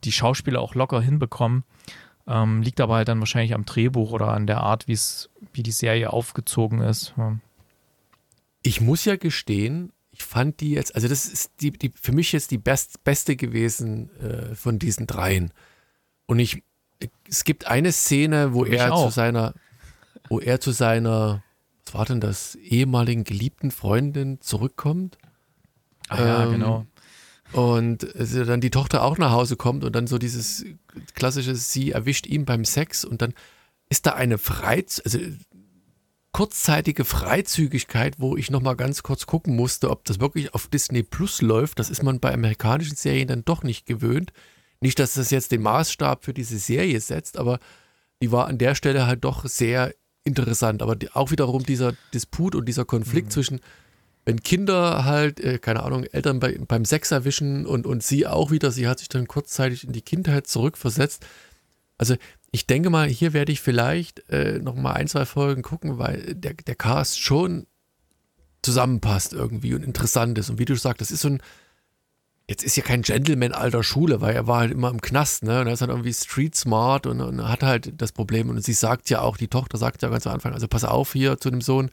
die 0.03 0.11
Schauspieler 0.11 0.61
auch 0.61 0.76
locker 0.76 1.01
hinbekommen. 1.01 1.63
Ähm, 2.26 2.61
liegt 2.61 2.80
aber 2.80 2.95
halt 2.95 3.07
dann 3.09 3.19
wahrscheinlich 3.19 3.53
am 3.53 3.65
Drehbuch 3.65 4.11
oder 4.11 4.30
an 4.30 4.47
der 4.47 4.61
Art, 4.61 4.88
wie's, 4.88 5.30
wie 5.51 5.63
die 5.63 5.71
Serie 5.71 6.13
aufgezogen 6.13 6.80
ist. 6.80 7.13
Ja. 7.17 7.38
Ich 8.61 8.80
muss 8.80 9.03
ja 9.03 9.17
gestehen, 9.17 9.91
ich 10.11 10.24
fand 10.24 10.61
die 10.61 10.71
jetzt, 10.71 10.95
also 10.95 11.07
das 11.07 11.26
ist 11.26 11.51
die, 11.59 11.71
die 11.71 11.91
für 11.99 12.13
mich 12.13 12.32
jetzt 12.32 12.51
die 12.51 12.57
best, 12.57 13.03
beste 13.03 13.36
gewesen 13.36 14.09
äh, 14.19 14.55
von 14.55 14.80
diesen 14.80 15.05
dreien. 15.05 15.51
Und 16.26 16.39
ich, 16.39 16.63
es 17.28 17.43
gibt 17.43 17.67
eine 17.67 17.91
Szene, 17.91 18.53
wo 18.53 18.63
mich 18.63 18.74
er 18.80 18.88
zu 18.88 18.93
auch. 18.93 19.11
seiner, 19.11 19.53
wo 20.30 20.39
er 20.39 20.61
zu 20.61 20.71
seiner, 20.71 21.43
was 21.84 21.93
war 21.93 22.05
denn 22.05 22.21
das, 22.21 22.55
ehemaligen 22.55 23.26
geliebten 23.26 23.71
Freundin 23.71 24.39
zurückkommt. 24.39 25.17
Ah, 26.07 26.24
ja, 26.26 26.43
Ähm, 26.45 26.51
genau. 26.51 26.86
Und 27.54 28.08
dann 28.16 28.62
die 28.62 28.72
Tochter 28.72 29.04
auch 29.04 29.18
nach 29.18 29.32
Hause 29.32 29.56
kommt 29.56 29.84
und 29.84 29.95
dann 29.95 30.08
so 30.08 30.18
dieses 30.18 30.66
klassische, 31.14 31.56
sie 31.56 31.91
erwischt 31.91 32.26
ihn 32.28 32.45
beim 32.45 32.66
Sex 32.66 33.06
und 33.06 33.22
dann 33.22 33.34
ist 33.89 34.06
da 34.06 34.14
eine 34.14 34.38
Freiz 34.38 35.01
also 35.04 35.20
kurzzeitige 36.32 37.06
Freizügigkeit, 37.06 38.16
wo 38.20 38.36
ich 38.36 38.49
nochmal 38.49 38.76
ganz 38.76 39.04
kurz 39.04 39.28
gucken 39.28 39.56
musste, 39.56 39.91
ob 39.91 40.04
das 40.06 40.20
wirklich 40.20 40.54
auf 40.56 40.68
Disney 40.68 41.04
Plus 41.04 41.41
läuft. 41.41 41.78
Das 41.78 41.91
ist 41.91 42.01
man 42.01 42.20
bei 42.20 42.34
amerikanischen 42.34 42.95
Serien 42.95 43.28
dann 43.28 43.45
doch 43.45 43.62
nicht 43.62 43.86
gewöhnt. 43.86 44.34
Nicht, 44.82 44.97
dass 44.97 45.14
das 45.14 45.30
jetzt 45.30 45.51
den 45.51 45.62
Maßstab 45.62 46.26
für 46.26 46.34
diese 46.34 46.58
Serie 46.58 46.99
setzt, 46.99 47.38
aber 47.38 47.60
die 48.22 48.32
war 48.32 48.47
an 48.47 48.58
der 48.58 48.74
Stelle 48.74 49.06
halt 49.06 49.24
doch 49.24 49.45
sehr 49.45 49.93
interessant, 50.24 50.82
aber 50.82 50.97
auch 51.14 51.30
wiederum 51.30 51.64
dieser 51.64 51.93
Disput 52.14 52.56
und 52.56 52.66
dieser 52.66 52.86
Konflikt 52.86 53.28
Mhm. 53.28 53.32
zwischen, 53.32 53.60
wenn 54.26 54.41
Kinder 54.41 55.05
halt, 55.05 55.39
äh, 55.39 55.59
keine 55.59 55.84
Ahnung, 55.84 56.03
Eltern 56.05 56.39
bei, 56.39 56.57
beim 56.57 56.86
Sex 56.86 57.11
erwischen 57.11 57.65
und, 57.65 57.86
und 57.86 58.03
sie 58.03 58.26
auch 58.26 58.51
wieder, 58.51 58.71
sie 58.71 58.88
hat 58.88 58.99
sich 58.99 59.09
dann 59.09 59.28
kurzzeitig 59.28 59.84
in 59.84 59.91
die 59.91 60.01
Kindheit 60.01 60.47
zurückversetzt. 60.47 61.26
Also 61.97 62.15
ich 62.51 62.67
denke 62.67 62.89
mal, 62.89 63.07
hier 63.07 63.34
werde 63.34 63.51
ich 63.51 63.61
vielleicht 63.61 64.30
äh, 64.30 64.59
noch 64.59 64.76
mal 64.76 64.93
ein, 64.93 65.07
zwei 65.07 65.26
Folgen 65.26 65.61
gucken, 65.61 65.97
weil 65.97 66.36
der, 66.36 66.53
der 66.53 66.76
Cast 66.76 67.19
schon 67.19 67.67
zusammenpasst 68.61 69.34
irgendwie 69.34 69.74
und 69.74 69.84
interessant 69.84 70.38
ist. 70.38 70.49
Und 70.49 70.59
wie 70.59 70.65
du 70.65 70.76
sagst, 70.76 71.01
das 71.01 71.11
ist 71.11 71.21
so 71.21 71.30
ein, 71.30 71.41
jetzt 72.47 72.63
ist 72.63 72.78
ja 72.78 72.84
kein 72.84 73.01
Gentleman 73.01 73.51
alter 73.51 73.84
Schule, 73.84 74.21
weil 74.21 74.36
er 74.36 74.47
war 74.47 74.59
halt 74.59 74.71
immer 74.71 74.89
im 74.89 75.01
Knast, 75.01 75.43
ne? 75.43 75.61
Und 75.61 75.67
er 75.67 75.74
ist 75.74 75.82
halt 75.82 75.91
irgendwie 75.91 76.13
street 76.13 76.55
smart 76.55 77.07
und, 77.07 77.19
und 77.21 77.47
hat 77.47 77.63
halt 77.63 78.01
das 78.01 78.11
Problem. 78.11 78.49
Und 78.49 78.63
sie 78.63 78.74
sagt 78.74 79.09
ja 79.09 79.21
auch, 79.21 79.36
die 79.36 79.47
Tochter 79.47 79.78
sagt 79.78 80.01
ja 80.01 80.09
ganz 80.09 80.28
am 80.28 80.34
Anfang, 80.34 80.53
also 80.53 80.67
pass 80.67 80.86
auf 80.86 81.13
hier 81.13 81.38
zu 81.39 81.49
dem 81.49 81.61
Sohn, 81.61 81.91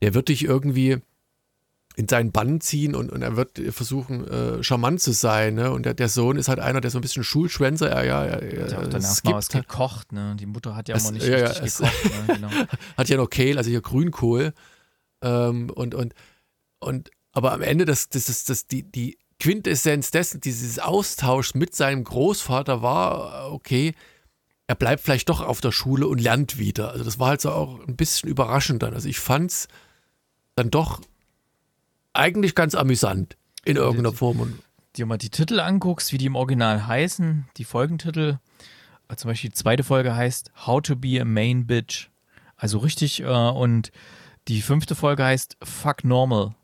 der 0.00 0.14
wird 0.14 0.28
dich 0.28 0.44
irgendwie 0.44 0.98
in 1.96 2.08
seinen 2.08 2.32
Bann 2.32 2.60
ziehen 2.60 2.94
und, 2.94 3.12
und 3.12 3.20
er 3.22 3.36
wird 3.36 3.58
versuchen, 3.70 4.26
äh, 4.26 4.62
charmant 4.62 5.00
zu 5.02 5.12
sein, 5.12 5.54
ne? 5.54 5.70
Und 5.72 5.84
der, 5.84 5.92
der 5.94 6.08
Sohn 6.08 6.36
ist 6.36 6.48
halt 6.48 6.58
einer, 6.58 6.80
der 6.80 6.90
so 6.90 6.98
ein 6.98 7.02
bisschen 7.02 7.22
Schulschwänzer, 7.24 7.90
er, 7.90 8.04
ja, 8.04 8.24
er, 8.24 8.42
er, 8.42 8.62
Hat 8.64 8.72
ja 8.72 8.78
auch 8.78 8.82
dann 8.84 8.92
er 9.02 9.08
erstmal 9.08 9.34
was 9.34 9.46
skippt, 9.46 9.68
gekocht, 9.68 10.12
ne? 10.12 10.34
Die 10.38 10.46
Mutter 10.46 10.74
hat 10.74 10.88
ja 10.88 10.96
Es- 10.96 11.10
nicht 11.10 11.26
ja, 11.26 11.38
ja, 11.38 11.46
richtig 11.48 11.66
es- 11.66 11.78
gekocht, 11.78 12.28
ne? 12.28 12.34
Genau. 12.36 12.48
hat 12.96 13.08
ja 13.08 13.16
noch 13.18 13.28
Kehl, 13.28 13.58
also 13.58 13.68
hier 13.68 13.82
Grünkohl. 13.82 14.54
Ähm, 15.22 15.68
und, 15.70 15.94
und, 15.94 16.14
und, 16.80 17.10
aber 17.32 17.52
am 17.52 17.60
Ende, 17.62 17.84
das, 17.84 18.08
das, 18.08 18.24
das, 18.24 18.44
das, 18.44 18.66
die, 18.66 18.82
die 18.84 19.18
Quintessenz 19.38 20.10
dessen, 20.10 20.40
dieses 20.40 20.78
Austausch 20.78 21.54
mit 21.54 21.74
seinem 21.74 22.04
Großvater 22.04 22.80
war, 22.80 23.48
äh, 23.48 23.52
okay, 23.52 23.94
er 24.66 24.76
bleibt 24.76 25.02
vielleicht 25.02 25.28
doch 25.28 25.40
auf 25.42 25.60
der 25.60 25.72
Schule 25.72 26.06
und 26.06 26.20
lernt 26.20 26.56
wieder. 26.58 26.90
Also 26.92 27.04
das 27.04 27.18
war 27.18 27.28
halt 27.28 27.40
so 27.42 27.50
auch 27.50 27.86
ein 27.86 27.96
bisschen 27.96 28.30
überraschend 28.30 28.82
dann. 28.82 28.94
Also 28.94 29.08
ich 29.08 29.18
fand's 29.20 29.68
dann 30.54 30.70
doch 30.70 31.00
eigentlich 32.12 32.54
ganz 32.54 32.74
amüsant 32.74 33.36
in 33.64 33.76
irgendeiner 33.76 34.12
Form. 34.12 34.40
Und 34.40 34.58
dir 34.96 35.06
mal 35.06 35.18
die 35.18 35.30
Titel 35.30 35.60
anguckst, 35.60 36.12
wie 36.12 36.18
die 36.18 36.26
im 36.26 36.36
Original 36.36 36.86
heißen, 36.86 37.46
die 37.56 37.64
Folgentitel, 37.64 38.38
äh, 39.08 39.16
zum 39.16 39.30
Beispiel 39.30 39.50
die 39.50 39.56
zweite 39.56 39.84
Folge 39.84 40.14
heißt 40.14 40.50
How 40.66 40.82
to 40.82 40.96
be 40.96 41.20
a 41.20 41.24
Main 41.24 41.66
Bitch. 41.66 42.08
Also 42.56 42.78
richtig, 42.78 43.22
äh, 43.22 43.26
und 43.26 43.90
die 44.48 44.60
fünfte 44.62 44.94
Folge 44.94 45.24
heißt 45.24 45.56
Fuck 45.62 46.04
Normal. 46.04 46.54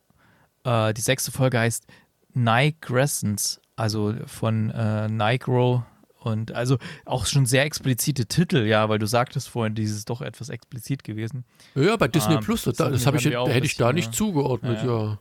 Äh, 0.64 0.92
die 0.94 1.01
sechste 1.01 1.32
Folge 1.32 1.59
heißt 1.59 1.86
Nigrescence, 2.34 3.61
also 3.76 4.14
von 4.26 4.70
äh, 4.70 5.09
Nigro. 5.09 5.84
Und 6.20 6.53
also 6.53 6.78
auch 7.05 7.26
schon 7.26 7.46
sehr 7.46 7.62
explizite 7.62 8.26
Titel, 8.26 8.66
ja, 8.66 8.88
weil 8.88 8.99
du 8.99 9.07
sagtest 9.07 9.49
vorhin, 9.49 9.74
dieses 9.76 9.99
ist 9.99 10.11
doch 10.11 10.20
etwas 10.20 10.49
explizit 10.49 11.05
gewesen. 11.05 11.44
ja, 11.76 11.96
bei 11.96 12.09
Disney 12.09 12.34
Ah, 12.34 12.40
Plus, 12.40 12.64
das 12.64 12.76
das, 12.76 13.03
das 13.03 13.14
ich, 13.24 13.24
hätte 13.32 13.64
ich 13.66 13.76
da 13.76 13.92
nicht 13.92 14.07
ja. 14.07 14.12
zugeordnet, 14.12 14.82
Ja, 14.82 14.86
ja. 14.88 15.18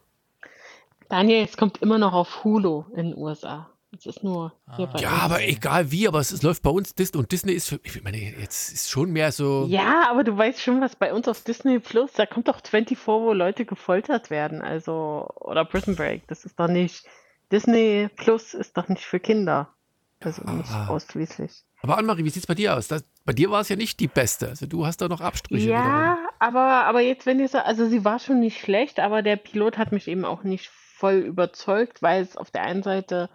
Daniel, 1.09 1.43
es 1.45 1.57
kommt 1.57 1.81
immer 1.81 1.97
noch 1.97 2.13
auf 2.13 2.43
Hulu 2.43 2.83
in 2.95 3.11
den 3.11 3.17
USA. 3.17 3.69
Es 3.97 4.05
ist 4.05 4.23
nur 4.23 4.51
hier 4.75 4.87
Ah. 4.87 4.91
bei 4.93 4.99
Ja, 4.99 5.13
uns. 5.13 5.21
aber 5.23 5.43
egal 5.47 5.91
wie, 5.91 6.07
aber 6.07 6.19
es, 6.19 6.31
es 6.31 6.43
läuft 6.43 6.61
bei 6.61 6.69
uns 6.69 6.93
Disney 6.93 7.19
und 7.19 7.31
Disney 7.31 7.53
ist 7.53 7.69
für, 7.69 7.79
ich 7.83 8.03
meine, 8.03 8.17
jetzt 8.17 8.73
ist 8.73 8.89
schon 8.89 9.11
mehr 9.11 9.31
so. 9.31 9.65
Ja, 9.69 10.09
aber 10.11 10.23
du 10.25 10.37
weißt 10.37 10.61
schon, 10.61 10.81
was 10.81 10.95
bei 10.97 11.13
uns 11.13 11.27
auf 11.27 11.41
Disney 11.41 11.79
Plus, 11.79 12.11
da 12.13 12.25
kommt 12.25 12.47
doch 12.49 12.59
24, 12.61 12.97
wo 13.07 13.31
Leute 13.33 13.65
gefoltert 13.65 14.29
werden, 14.29 14.61
also, 14.61 15.27
oder 15.39 15.63
Prison 15.65 15.95
Break. 15.95 16.27
Das 16.27 16.43
ist 16.43 16.59
doch 16.59 16.67
nicht, 16.67 17.05
Disney 17.51 18.09
Plus 18.17 18.53
ist 18.53 18.75
doch 18.77 18.89
nicht 18.89 19.03
für 19.05 19.19
Kinder. 19.21 19.69
Also 20.19 20.41
nicht 20.51 20.69
Ah. 20.71 20.87
ausschließlich. 20.87 21.63
Aber 21.83 21.97
Annemarie, 21.97 22.25
wie 22.25 22.29
sieht's 22.31 22.47
bei 22.47 22.55
dir 22.55 22.75
aus? 22.75 22.87
Das, 22.87 23.05
bei 23.23 23.33
dir 23.33 23.51
war 23.51 23.61
es 23.61 23.69
ja 23.69 23.75
nicht 23.75 23.99
die 23.99 24.07
beste. 24.07 24.49
Also 24.49 24.65
du 24.65 24.85
hast 24.85 24.97
da 24.99 25.07
noch 25.07 25.21
Abstriche. 25.21 25.69
Ja, 25.69 26.17
aber, 26.39 26.85
aber 26.85 27.01
jetzt, 27.01 27.25
wenn 27.27 27.39
ihr 27.39 27.47
so, 27.47 27.59
also 27.59 27.87
sie 27.87 28.03
war 28.03 28.17
schon 28.19 28.39
nicht 28.39 28.59
schlecht, 28.59 28.99
aber 28.99 29.21
der 29.21 29.35
Pilot 29.37 29.77
hat 29.77 29.91
mich 29.91 30.07
eben 30.07 30.25
auch 30.25 30.41
nicht 30.43 30.71
voll 30.97 31.15
überzeugt, 31.15 32.01
weil 32.01 32.21
es 32.23 32.37
auf 32.37 32.51
der 32.51 32.63
einen 32.63 32.83
Seite 32.83 33.29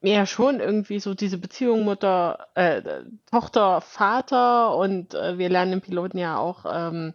ja 0.00 0.26
schon 0.26 0.60
irgendwie 0.60 1.00
so 1.00 1.14
diese 1.14 1.38
Beziehung 1.38 1.84
Mutter, 1.84 2.46
äh, 2.54 3.02
Tochter, 3.30 3.80
Vater 3.80 4.76
und 4.76 5.14
äh, 5.14 5.38
wir 5.38 5.48
lernen 5.48 5.74
im 5.74 5.80
Piloten 5.80 6.18
ja 6.18 6.38
auch, 6.38 6.64
ähm, 6.72 7.14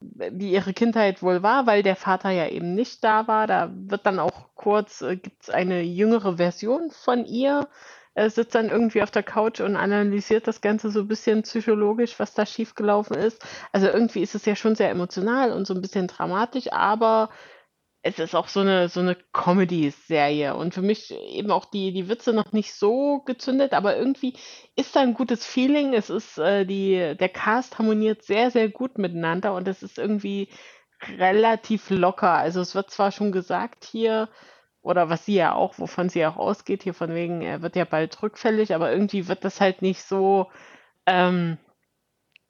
wie 0.00 0.50
ihre 0.50 0.72
Kindheit 0.72 1.22
wohl 1.22 1.44
war, 1.44 1.66
weil 1.68 1.84
der 1.84 1.94
Vater 1.94 2.30
ja 2.30 2.48
eben 2.48 2.74
nicht 2.74 3.04
da 3.04 3.28
war. 3.28 3.46
Da 3.46 3.70
wird 3.72 4.04
dann 4.04 4.18
auch 4.18 4.48
kurz, 4.56 5.00
äh, 5.00 5.16
gibt 5.16 5.44
es 5.44 5.50
eine 5.50 5.82
jüngere 5.82 6.38
Version 6.38 6.90
von 6.90 7.24
ihr, 7.24 7.68
äh, 8.14 8.28
sitzt 8.28 8.56
dann 8.56 8.68
irgendwie 8.68 9.02
auf 9.02 9.12
der 9.12 9.22
Couch 9.22 9.60
und 9.60 9.76
analysiert 9.76 10.48
das 10.48 10.60
Ganze 10.60 10.90
so 10.90 11.00
ein 11.00 11.08
bisschen 11.08 11.42
psychologisch, 11.42 12.18
was 12.18 12.34
da 12.34 12.44
schiefgelaufen 12.46 13.16
ist. 13.16 13.46
Also 13.70 13.86
irgendwie 13.86 14.22
ist 14.22 14.34
es 14.34 14.44
ja 14.44 14.56
schon 14.56 14.74
sehr 14.74 14.90
emotional 14.90 15.52
und 15.52 15.68
so 15.68 15.74
ein 15.74 15.80
bisschen 15.80 16.08
dramatisch, 16.08 16.72
aber 16.72 17.30
es 18.02 18.18
ist 18.18 18.34
auch 18.34 18.48
so 18.48 18.60
eine, 18.60 18.88
so 18.88 19.00
eine 19.00 19.16
Comedy-Serie 19.32 20.56
und 20.56 20.74
für 20.74 20.82
mich 20.82 21.12
eben 21.12 21.52
auch 21.52 21.64
die, 21.64 21.92
die 21.92 22.08
Witze 22.08 22.32
noch 22.32 22.52
nicht 22.52 22.74
so 22.74 23.20
gezündet, 23.20 23.72
aber 23.74 23.96
irgendwie 23.96 24.34
ist 24.74 24.96
da 24.96 25.00
ein 25.00 25.14
gutes 25.14 25.46
Feeling. 25.46 25.94
Es 25.94 26.10
ist, 26.10 26.36
äh, 26.38 26.66
die, 26.66 27.16
der 27.16 27.28
Cast 27.28 27.78
harmoniert 27.78 28.24
sehr, 28.24 28.50
sehr 28.50 28.68
gut 28.68 28.98
miteinander 28.98 29.54
und 29.54 29.68
es 29.68 29.84
ist 29.84 29.98
irgendwie 29.98 30.48
relativ 31.18 31.90
locker. 31.90 32.32
Also 32.32 32.60
es 32.60 32.74
wird 32.74 32.90
zwar 32.90 33.12
schon 33.12 33.30
gesagt 33.30 33.84
hier, 33.84 34.28
oder 34.82 35.08
was 35.08 35.24
sie 35.24 35.34
ja 35.34 35.54
auch, 35.54 35.78
wovon 35.78 36.08
sie 36.08 36.26
auch 36.26 36.36
ausgeht, 36.36 36.82
hier 36.82 36.94
von 36.94 37.14
wegen, 37.14 37.40
er 37.42 37.62
wird 37.62 37.76
ja 37.76 37.84
bald 37.84 38.20
rückfällig, 38.20 38.74
aber 38.74 38.90
irgendwie 38.92 39.28
wird 39.28 39.44
das 39.44 39.60
halt 39.60 39.80
nicht 39.80 40.02
so 40.02 40.50
ähm, 41.06 41.56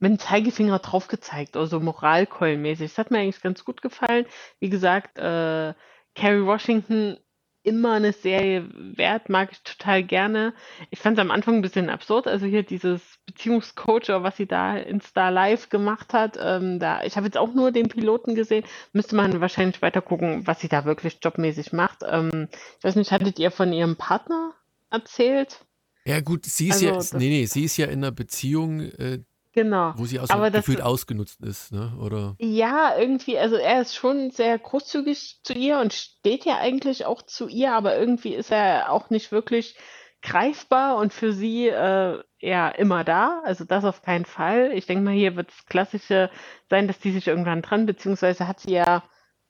mit 0.02 0.10
dem 0.10 0.18
Zeigefinger 0.18 0.80
drauf 0.80 1.08
gezeigt, 1.08 1.56
oder 1.56 1.66
so 1.66 1.80
moralkeulenmäßig. 1.80 2.90
Das 2.90 2.98
hat 2.98 3.10
mir 3.10 3.18
eigentlich 3.18 3.40
ganz 3.40 3.64
gut 3.64 3.82
gefallen. 3.82 4.26
Wie 4.58 4.68
gesagt, 4.68 5.16
äh, 5.18 5.74
Kerry 6.14 6.44
Washington 6.44 7.16
immer 7.62 7.92
eine 7.92 8.12
Serie 8.12 8.68
wert, 8.96 9.28
mag 9.28 9.52
ich 9.52 9.62
total 9.62 10.02
gerne. 10.02 10.54
Ich 10.90 10.98
fand 10.98 11.16
es 11.16 11.22
am 11.22 11.30
Anfang 11.30 11.54
ein 11.54 11.62
bisschen 11.62 11.90
absurd, 11.90 12.26
also 12.26 12.44
hier 12.44 12.64
dieses 12.64 13.00
Beziehungscoach 13.26 14.08
was 14.08 14.36
sie 14.36 14.46
da 14.46 14.76
in 14.76 15.00
Star 15.00 15.30
Live 15.30 15.68
gemacht 15.68 16.12
hat. 16.12 16.36
Ähm, 16.42 16.80
da, 16.80 17.04
ich 17.04 17.16
habe 17.16 17.26
jetzt 17.26 17.38
auch 17.38 17.54
nur 17.54 17.70
den 17.70 17.86
Piloten 17.86 18.34
gesehen, 18.34 18.64
müsste 18.92 19.14
man 19.14 19.40
wahrscheinlich 19.40 19.80
weiter 19.80 20.02
gucken, 20.02 20.44
was 20.48 20.60
sie 20.60 20.68
da 20.68 20.84
wirklich 20.84 21.18
jobmäßig 21.22 21.72
macht. 21.72 22.00
Ähm, 22.04 22.48
ich 22.78 22.84
weiß 22.84 22.96
nicht, 22.96 23.12
hattet 23.12 23.38
ihr 23.38 23.52
von 23.52 23.72
ihrem 23.72 23.94
Partner 23.94 24.54
erzählt? 24.90 25.64
Ja, 26.04 26.20
gut, 26.20 26.46
sie 26.46 26.68
ist 26.68 26.84
Also, 26.84 27.16
ja, 27.16 27.20
nee, 27.20 27.28
nee, 27.28 27.46
sie 27.46 27.62
ist 27.62 27.76
ja 27.76 27.86
in 27.86 28.00
einer 28.00 28.10
Beziehung, 28.10 28.80
äh, 28.80 29.20
Genau. 29.54 29.92
wo 29.96 30.06
sie 30.06 30.18
auch 30.18 30.30
Aber 30.30 30.46
so 30.46 30.50
das- 30.52 30.64
gefühlt 30.64 30.80
ausgenutzt 30.82 31.40
ist, 31.42 31.72
ne? 31.72 31.92
Oder? 32.00 32.36
Ja, 32.38 32.96
irgendwie, 32.98 33.38
also 33.38 33.56
er 33.56 33.82
ist 33.82 33.94
schon 33.94 34.30
sehr 34.30 34.58
großzügig 34.58 35.40
zu 35.44 35.52
ihr 35.52 35.78
und 35.78 35.92
steht 35.92 36.44
ja 36.46 36.56
eigentlich 36.58 37.04
auch 37.04 37.20
zu 37.22 37.48
ihr, 37.48 37.72
aber 37.74 37.96
irgendwie 37.98 38.34
ist 38.34 38.50
er 38.50 38.90
auch 38.90 39.10
nicht 39.10 39.30
wirklich 39.30 39.76
greifbar 40.22 40.96
und 40.96 41.12
für 41.12 41.32
sie 41.32 41.68
äh, 41.68 42.22
ja 42.38 42.68
immer 42.70 43.04
da. 43.04 43.42
Also 43.44 43.64
das 43.64 43.84
auf 43.84 44.02
keinen 44.02 44.24
Fall. 44.24 44.70
Ich 44.72 44.86
denke 44.86 45.04
mal, 45.04 45.12
hier 45.14 45.36
wird 45.36 45.48
das 45.48 45.66
Klassische 45.66 46.30
sein, 46.70 46.86
dass 46.86 46.98
die 47.00 47.10
sich 47.12 47.26
irgendwann 47.28 47.60
dran, 47.62 47.86
beziehungsweise 47.86 48.46
hat 48.48 48.60
sie 48.60 48.72
ja, 48.72 49.02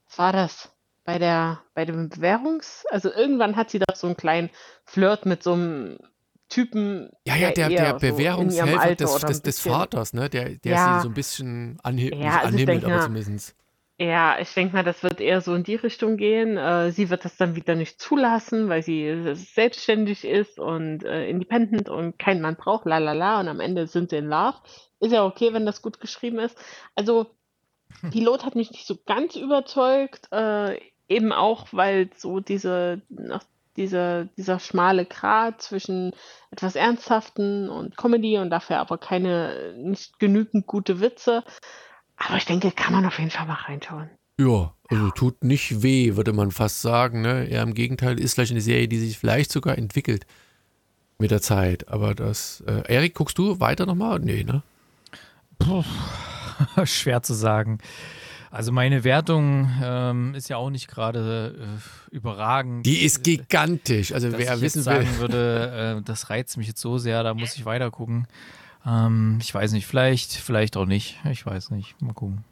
was 0.08 0.18
war 0.18 0.32
das? 0.32 0.72
Bei 1.04 1.18
der, 1.18 1.60
bei 1.74 1.84
dem 1.84 2.08
Bewährungs, 2.08 2.86
also 2.90 3.12
irgendwann 3.12 3.56
hat 3.56 3.70
sie 3.70 3.80
doch 3.80 3.96
so 3.96 4.06
einen 4.06 4.16
kleinen 4.16 4.50
Flirt 4.84 5.26
mit 5.26 5.42
so 5.42 5.52
einem 5.54 5.98
Typen, 6.52 7.08
Ja, 7.26 7.36
ja, 7.36 7.50
der, 7.50 7.68
der 7.70 7.94
Bewährungshelfer 7.94 8.94
des, 8.94 9.14
des, 9.20 9.42
des 9.42 9.60
Vaters, 9.60 10.12
ne? 10.12 10.28
Der, 10.28 10.50
der 10.50 10.72
Ja. 10.72 10.96
sie 10.98 11.02
so 11.02 11.08
ein 11.08 11.14
bisschen 11.14 11.78
anhe 11.82 12.14
Ja, 12.14 12.36
also 12.40 12.48
anhimmelt, 12.48 12.84
aber 12.84 12.94
mal- 12.96 13.02
zumindest. 13.04 13.56
Ja, 13.98 14.36
ich 14.40 14.52
denke 14.52 14.74
mal, 14.74 14.82
das 14.82 15.02
wird 15.02 15.20
eher 15.20 15.40
so 15.40 15.54
in 15.54 15.62
die 15.62 15.76
Richtung 15.76 16.16
gehen. 16.16 16.56
Äh, 16.56 16.90
sie 16.90 17.08
wird 17.08 17.24
das 17.24 17.36
dann 17.36 17.54
wieder 17.54 17.74
nicht 17.76 18.00
zulassen, 18.00 18.68
weil 18.68 18.82
sie 18.82 19.34
selbstständig 19.34 20.24
ist 20.24 20.58
und 20.58 21.04
äh, 21.04 21.28
independent 21.28 21.88
und 21.88 22.18
keinen 22.18 22.40
Mann 22.40 22.56
braucht, 22.56 22.84
la 22.84 22.98
la 22.98 23.12
la, 23.12 23.38
und 23.40 23.48
am 23.48 23.60
Ende 23.60 23.86
sind 23.86 24.10
sie 24.10 24.16
in 24.16 24.26
Love. 24.26 24.56
Ist 25.00 25.12
ja 25.12 25.24
okay, 25.24 25.52
wenn 25.52 25.66
das 25.66 25.82
gut 25.82 26.00
geschrieben 26.00 26.38
ist. 26.40 26.56
Also, 26.96 27.26
Pilot 28.10 28.44
hat 28.44 28.56
mich 28.56 28.70
nicht 28.72 28.86
so 28.86 28.96
ganz 29.06 29.36
überzeugt, 29.36 30.26
äh, 30.32 30.78
eben 31.08 31.32
auch, 31.32 31.68
weil 31.72 32.08
so 32.16 32.40
diese, 32.40 33.02
nach 33.08 33.44
dieser, 33.76 34.26
dieser 34.36 34.58
schmale 34.58 35.06
Grat 35.06 35.62
zwischen 35.62 36.12
etwas 36.50 36.76
Ernsthaften 36.76 37.68
und 37.68 37.96
Comedy 37.96 38.38
und 38.38 38.50
dafür 38.50 38.78
aber 38.78 38.98
keine, 38.98 39.74
nicht 39.76 40.18
genügend 40.18 40.66
gute 40.66 41.00
Witze. 41.00 41.44
Aber 42.16 42.36
ich 42.36 42.44
denke, 42.44 42.70
kann 42.70 42.92
man 42.92 43.06
auf 43.06 43.18
jeden 43.18 43.30
Fall 43.30 43.46
mal 43.46 43.54
reinschauen. 43.54 44.10
Ja, 44.38 44.74
also 44.88 45.10
tut 45.10 45.44
nicht 45.44 45.82
weh, 45.82 46.16
würde 46.16 46.32
man 46.32 46.50
fast 46.50 46.82
sagen, 46.82 47.20
ne? 47.22 47.46
Eher 47.46 47.62
im 47.62 47.74
Gegenteil, 47.74 48.18
ist 48.18 48.34
vielleicht 48.34 48.52
eine 48.52 48.60
Serie, 48.60 48.88
die 48.88 48.98
sich 48.98 49.18
vielleicht 49.18 49.52
sogar 49.52 49.76
entwickelt 49.76 50.26
mit 51.18 51.30
der 51.30 51.42
Zeit. 51.42 51.88
Aber 51.88 52.14
das, 52.14 52.62
äh, 52.66 52.82
Erik, 52.92 53.14
guckst 53.14 53.38
du 53.38 53.60
weiter 53.60 53.86
nochmal? 53.86 54.20
Nee, 54.20 54.44
ne? 54.44 54.62
Puh, 55.58 55.84
schwer 56.84 57.22
zu 57.22 57.34
sagen. 57.34 57.78
Also 58.52 58.70
meine 58.70 59.02
Wertung 59.02 59.70
ähm, 59.82 60.34
ist 60.34 60.50
ja 60.50 60.58
auch 60.58 60.68
nicht 60.68 60.86
gerade 60.86 61.56
äh, 61.58 62.14
überragend. 62.14 62.84
Die 62.84 63.02
ist 63.02 63.24
gigantisch. 63.24 64.12
Also 64.12 64.30
wer 64.30 64.60
wissen 64.60 64.80
will. 64.80 64.82
sagen 64.82 65.08
würde, 65.16 66.00
äh, 66.00 66.02
das 66.04 66.28
reizt 66.28 66.58
mich 66.58 66.66
jetzt 66.66 66.82
so 66.82 66.98
sehr, 66.98 67.22
da 67.22 67.32
muss 67.32 67.56
ich 67.56 67.64
weiter 67.64 67.90
gucken. 67.90 68.26
Ähm, 68.84 69.38
ich 69.40 69.54
weiß 69.54 69.72
nicht, 69.72 69.86
vielleicht, 69.86 70.34
vielleicht 70.34 70.76
auch 70.76 70.84
nicht. 70.84 71.18
Ich 71.30 71.46
weiß 71.46 71.70
nicht. 71.70 71.98
Mal 72.02 72.12
gucken. 72.12 72.44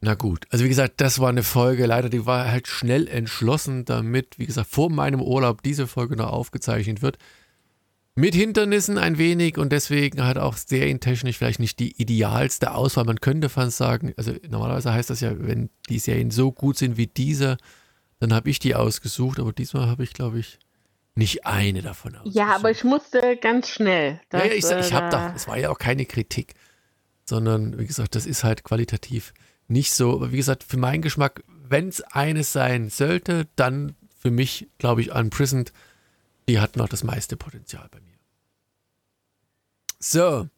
Na 0.00 0.14
gut, 0.14 0.46
also 0.50 0.64
wie 0.64 0.68
gesagt, 0.68 1.00
das 1.00 1.18
war 1.18 1.30
eine 1.30 1.42
Folge, 1.42 1.84
leider 1.86 2.08
die 2.08 2.24
war 2.24 2.48
halt 2.48 2.68
schnell 2.68 3.08
entschlossen, 3.08 3.84
damit, 3.84 4.38
wie 4.38 4.46
gesagt, 4.46 4.68
vor 4.70 4.90
meinem 4.90 5.20
Urlaub 5.20 5.62
diese 5.62 5.88
Folge 5.88 6.14
noch 6.14 6.30
aufgezeichnet 6.30 7.02
wird. 7.02 7.18
Mit 8.18 8.34
Hindernissen 8.34 8.96
ein 8.96 9.18
wenig 9.18 9.58
und 9.58 9.70
deswegen 9.72 10.24
hat 10.24 10.38
auch 10.38 10.56
serientechnisch 10.56 11.36
vielleicht 11.36 11.60
nicht 11.60 11.78
die 11.78 12.00
idealste 12.00 12.72
Auswahl. 12.72 13.04
Man 13.04 13.20
könnte 13.20 13.50
fast 13.50 13.76
sagen, 13.76 14.14
also 14.16 14.32
normalerweise 14.48 14.90
heißt 14.90 15.10
das 15.10 15.20
ja, 15.20 15.32
wenn 15.38 15.68
die 15.90 15.98
Serien 15.98 16.30
so 16.30 16.50
gut 16.50 16.78
sind 16.78 16.96
wie 16.96 17.08
diese, 17.08 17.58
dann 18.18 18.32
habe 18.32 18.48
ich 18.48 18.58
die 18.58 18.74
ausgesucht, 18.74 19.38
aber 19.38 19.52
diesmal 19.52 19.86
habe 19.86 20.02
ich, 20.02 20.14
glaube 20.14 20.38
ich, 20.38 20.58
nicht 21.14 21.44
eine 21.44 21.82
davon 21.82 22.16
ausgesucht. 22.16 22.36
Ja, 22.36 22.54
aber 22.54 22.70
ich 22.70 22.84
musste 22.84 23.36
ganz 23.36 23.68
schnell. 23.68 24.18
Das, 24.30 24.42
ja, 24.42 24.48
ja, 24.48 24.54
ich, 24.54 24.64
ich 24.64 24.92
habe 24.94 25.08
äh, 25.08 25.10
doch, 25.10 25.34
es 25.34 25.46
war 25.46 25.58
ja 25.58 25.68
auch 25.68 25.78
keine 25.78 26.06
Kritik, 26.06 26.54
sondern 27.26 27.78
wie 27.78 27.86
gesagt, 27.86 28.14
das 28.14 28.24
ist 28.24 28.44
halt 28.44 28.64
qualitativ 28.64 29.34
nicht 29.68 29.92
so, 29.92 30.14
aber 30.14 30.32
wie 30.32 30.38
gesagt, 30.38 30.64
für 30.64 30.78
meinen 30.78 31.02
Geschmack, 31.02 31.42
wenn 31.68 31.88
es 31.88 32.00
eines 32.00 32.52
sein 32.52 32.88
sollte, 32.88 33.46
dann 33.56 33.94
für 34.18 34.30
mich, 34.30 34.68
glaube 34.78 35.02
ich, 35.02 35.12
Unprisoned, 35.12 35.72
die 36.48 36.60
hat 36.60 36.76
noch 36.76 36.88
das 36.88 37.04
meiste 37.04 37.36
Potenzial 37.36 37.88
bei 37.90 38.00
mir. 38.00 38.16
So, 39.98 40.48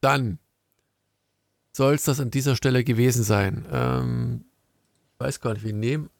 dann 0.00 0.38
soll 1.72 1.94
es 1.94 2.04
das 2.04 2.20
an 2.20 2.30
dieser 2.30 2.56
Stelle 2.56 2.84
gewesen 2.84 3.22
sein. 3.22 3.66
Ähm, 3.70 4.44
weiß 5.18 5.40
gar 5.40 5.54
nicht, 5.54 5.64
wir 5.64 5.72
nehmen 5.72 6.10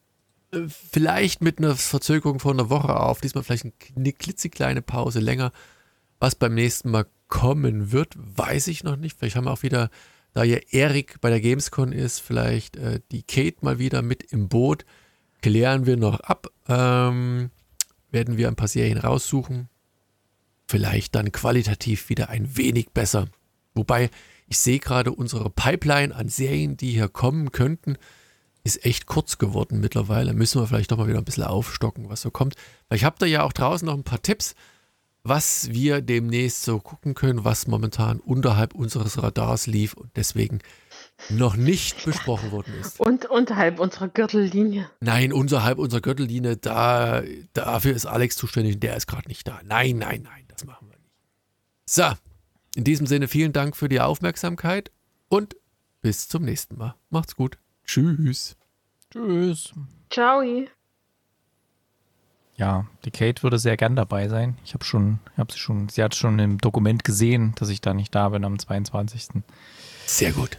äh, 0.53 0.63
vielleicht 0.69 1.43
mit 1.43 1.59
einer 1.59 1.75
Verzögerung 1.75 2.39
von 2.39 2.59
einer 2.59 2.71
Woche 2.71 2.99
auf, 2.99 3.21
diesmal 3.21 3.45
vielleicht 3.45 3.67
eine 3.97 4.13
klitzekleine 4.13 4.83
Pause 4.83 5.21
länger. 5.21 5.53
Was 6.21 6.35
beim 6.35 6.55
nächsten 6.55 6.91
Mal 6.91 7.07
kommen 7.29 7.93
wird, 7.93 8.15
weiß 8.17 8.69
ich 8.69 8.85
noch 8.85 8.97
nicht. 8.97 9.19
Vielleicht 9.19 9.37
haben 9.37 9.45
wir 9.45 9.53
auch 9.53 9.63
wieder 9.63 9.91
da 10.33 10.45
ja 10.45 10.59
Erik 10.71 11.21
bei 11.21 11.31
der 11.31 11.41
Gamescon 11.41 11.93
ist, 11.93 12.21
vielleicht 12.21 12.77
äh, 12.77 13.01
die 13.11 13.23
Kate 13.23 13.59
mal 13.63 13.79
wieder 13.79 14.03
mit 14.03 14.23
im 14.25 14.49
Boot. 14.49 14.85
Klären 15.43 15.87
wir 15.87 15.97
noch 15.97 16.21
ab. 16.21 16.49
Ähm, 16.69 17.51
werden 18.11 18.37
wir 18.37 18.49
ein 18.49 18.57
paar 18.57 18.69
Serien 18.69 18.99
raussuchen. 18.99 19.69
Vielleicht 20.67 21.15
dann 21.15 21.33
qualitativ 21.33 22.09
wieder 22.09 22.29
ein 22.29 22.57
wenig 22.57 22.91
besser. 22.91 23.29
Wobei 23.75 24.11
ich 24.47 24.59
sehe 24.59 24.79
gerade 24.79 25.13
unsere 25.13 25.51
Pipeline 25.51 26.15
an 26.15 26.29
Serien, 26.29 26.77
die 26.77 26.93
hier 26.93 27.09
kommen 27.09 27.53
könnten, 27.53 27.97
ist 28.65 28.85
echt 28.85 29.07
kurz 29.07 29.39
geworden 29.39 29.81
mittlerweile. 29.81 30.35
Müssen 30.35 30.61
wir 30.61 30.67
vielleicht 30.67 30.91
noch 30.91 30.99
mal 30.99 31.09
wieder 31.09 31.19
ein 31.19 31.25
bisschen 31.25 31.45
aufstocken, 31.45 32.09
was 32.09 32.23
so 32.23 32.31
kommt. 32.31 32.55
Ich 32.93 33.05
habe 33.05 33.17
da 33.19 33.27
ja 33.27 33.45
auch 33.45 33.53
draußen 33.53 33.87
noch 33.87 33.95
ein 33.95 34.05
paar 34.05 34.23
Tipps 34.23 34.55
was 35.29 35.71
wir 35.71 36.01
demnächst 36.01 36.65
so 36.65 36.79
gucken 36.81 37.15
können, 37.15 37.45
was 37.45 37.67
momentan 37.67 38.21
unterhalb 38.21 38.75
unseres 38.75 39.23
Radars 39.23 39.67
lief 39.67 39.95
und 39.95 40.11
deswegen 40.17 40.61
noch 41.31 41.57
nicht 41.57 42.05
besprochen 42.05 42.53
worden 42.53 42.75
ist. 42.81 43.01
Und 43.01 43.27
unterhalb 43.27 43.81
unserer 43.81 44.09
Gürtellinie. 44.09 44.91
Nein, 45.01 45.33
unterhalb 45.33 45.79
unserer 45.79 46.01
Gürtellinie, 46.01 46.57
da, 46.57 47.23
dafür 47.53 47.95
ist 47.95 48.07
Alex 48.07 48.37
zuständig, 48.37 48.81
der 48.81 48.97
ist 48.97 49.07
gerade 49.07 49.29
nicht 49.29 49.47
da. 49.47 49.61
Nein, 49.65 49.99
nein, 49.99 50.23
nein, 50.23 50.45
das 50.49 50.65
machen 50.65 50.89
wir 50.89 50.97
nicht. 50.97 51.11
So, 51.87 52.13
in 52.77 52.85
diesem 52.85 53.07
Sinne 53.07 53.29
vielen 53.29 53.53
Dank 53.53 53.77
für 53.77 53.89
die 53.89 54.01
Aufmerksamkeit 54.01 54.91
und 55.29 55.57
bis 56.01 56.29
zum 56.29 56.45
nächsten 56.45 56.77
Mal. 56.77 56.95
Macht's 57.11 57.35
gut. 57.35 57.59
Tschüss. 57.85 58.57
Tschüss. 59.11 59.73
Ciao 60.11 60.43
ja, 62.59 62.87
die 63.05 63.13
Kate 63.13 63.45
würde 63.45 63.59
sehr 63.59 63.77
gern 63.77 63.95
dabei 63.95 64.29
sein. 64.29 64.59
Ich 64.65 64.75
habe 64.75 64.85
schon, 64.85 65.21
habe 65.37 65.53
sie 65.53 65.59
schon, 65.59 65.89
sie 65.89 66.03
hat 66.03 66.17
schon 66.17 66.41
im 66.41 66.59
Dokument 66.59 67.05
gesehen, 67.05 67.55
dass 67.55 67.69
ich 67.69 67.81
da 67.81 67.95
nicht 67.95 68.13
da 68.15 68.29
bin 68.31 68.45
am 68.45 68.59
22. 68.59 69.29
Sehr 70.07 70.33
gut. 70.33 70.59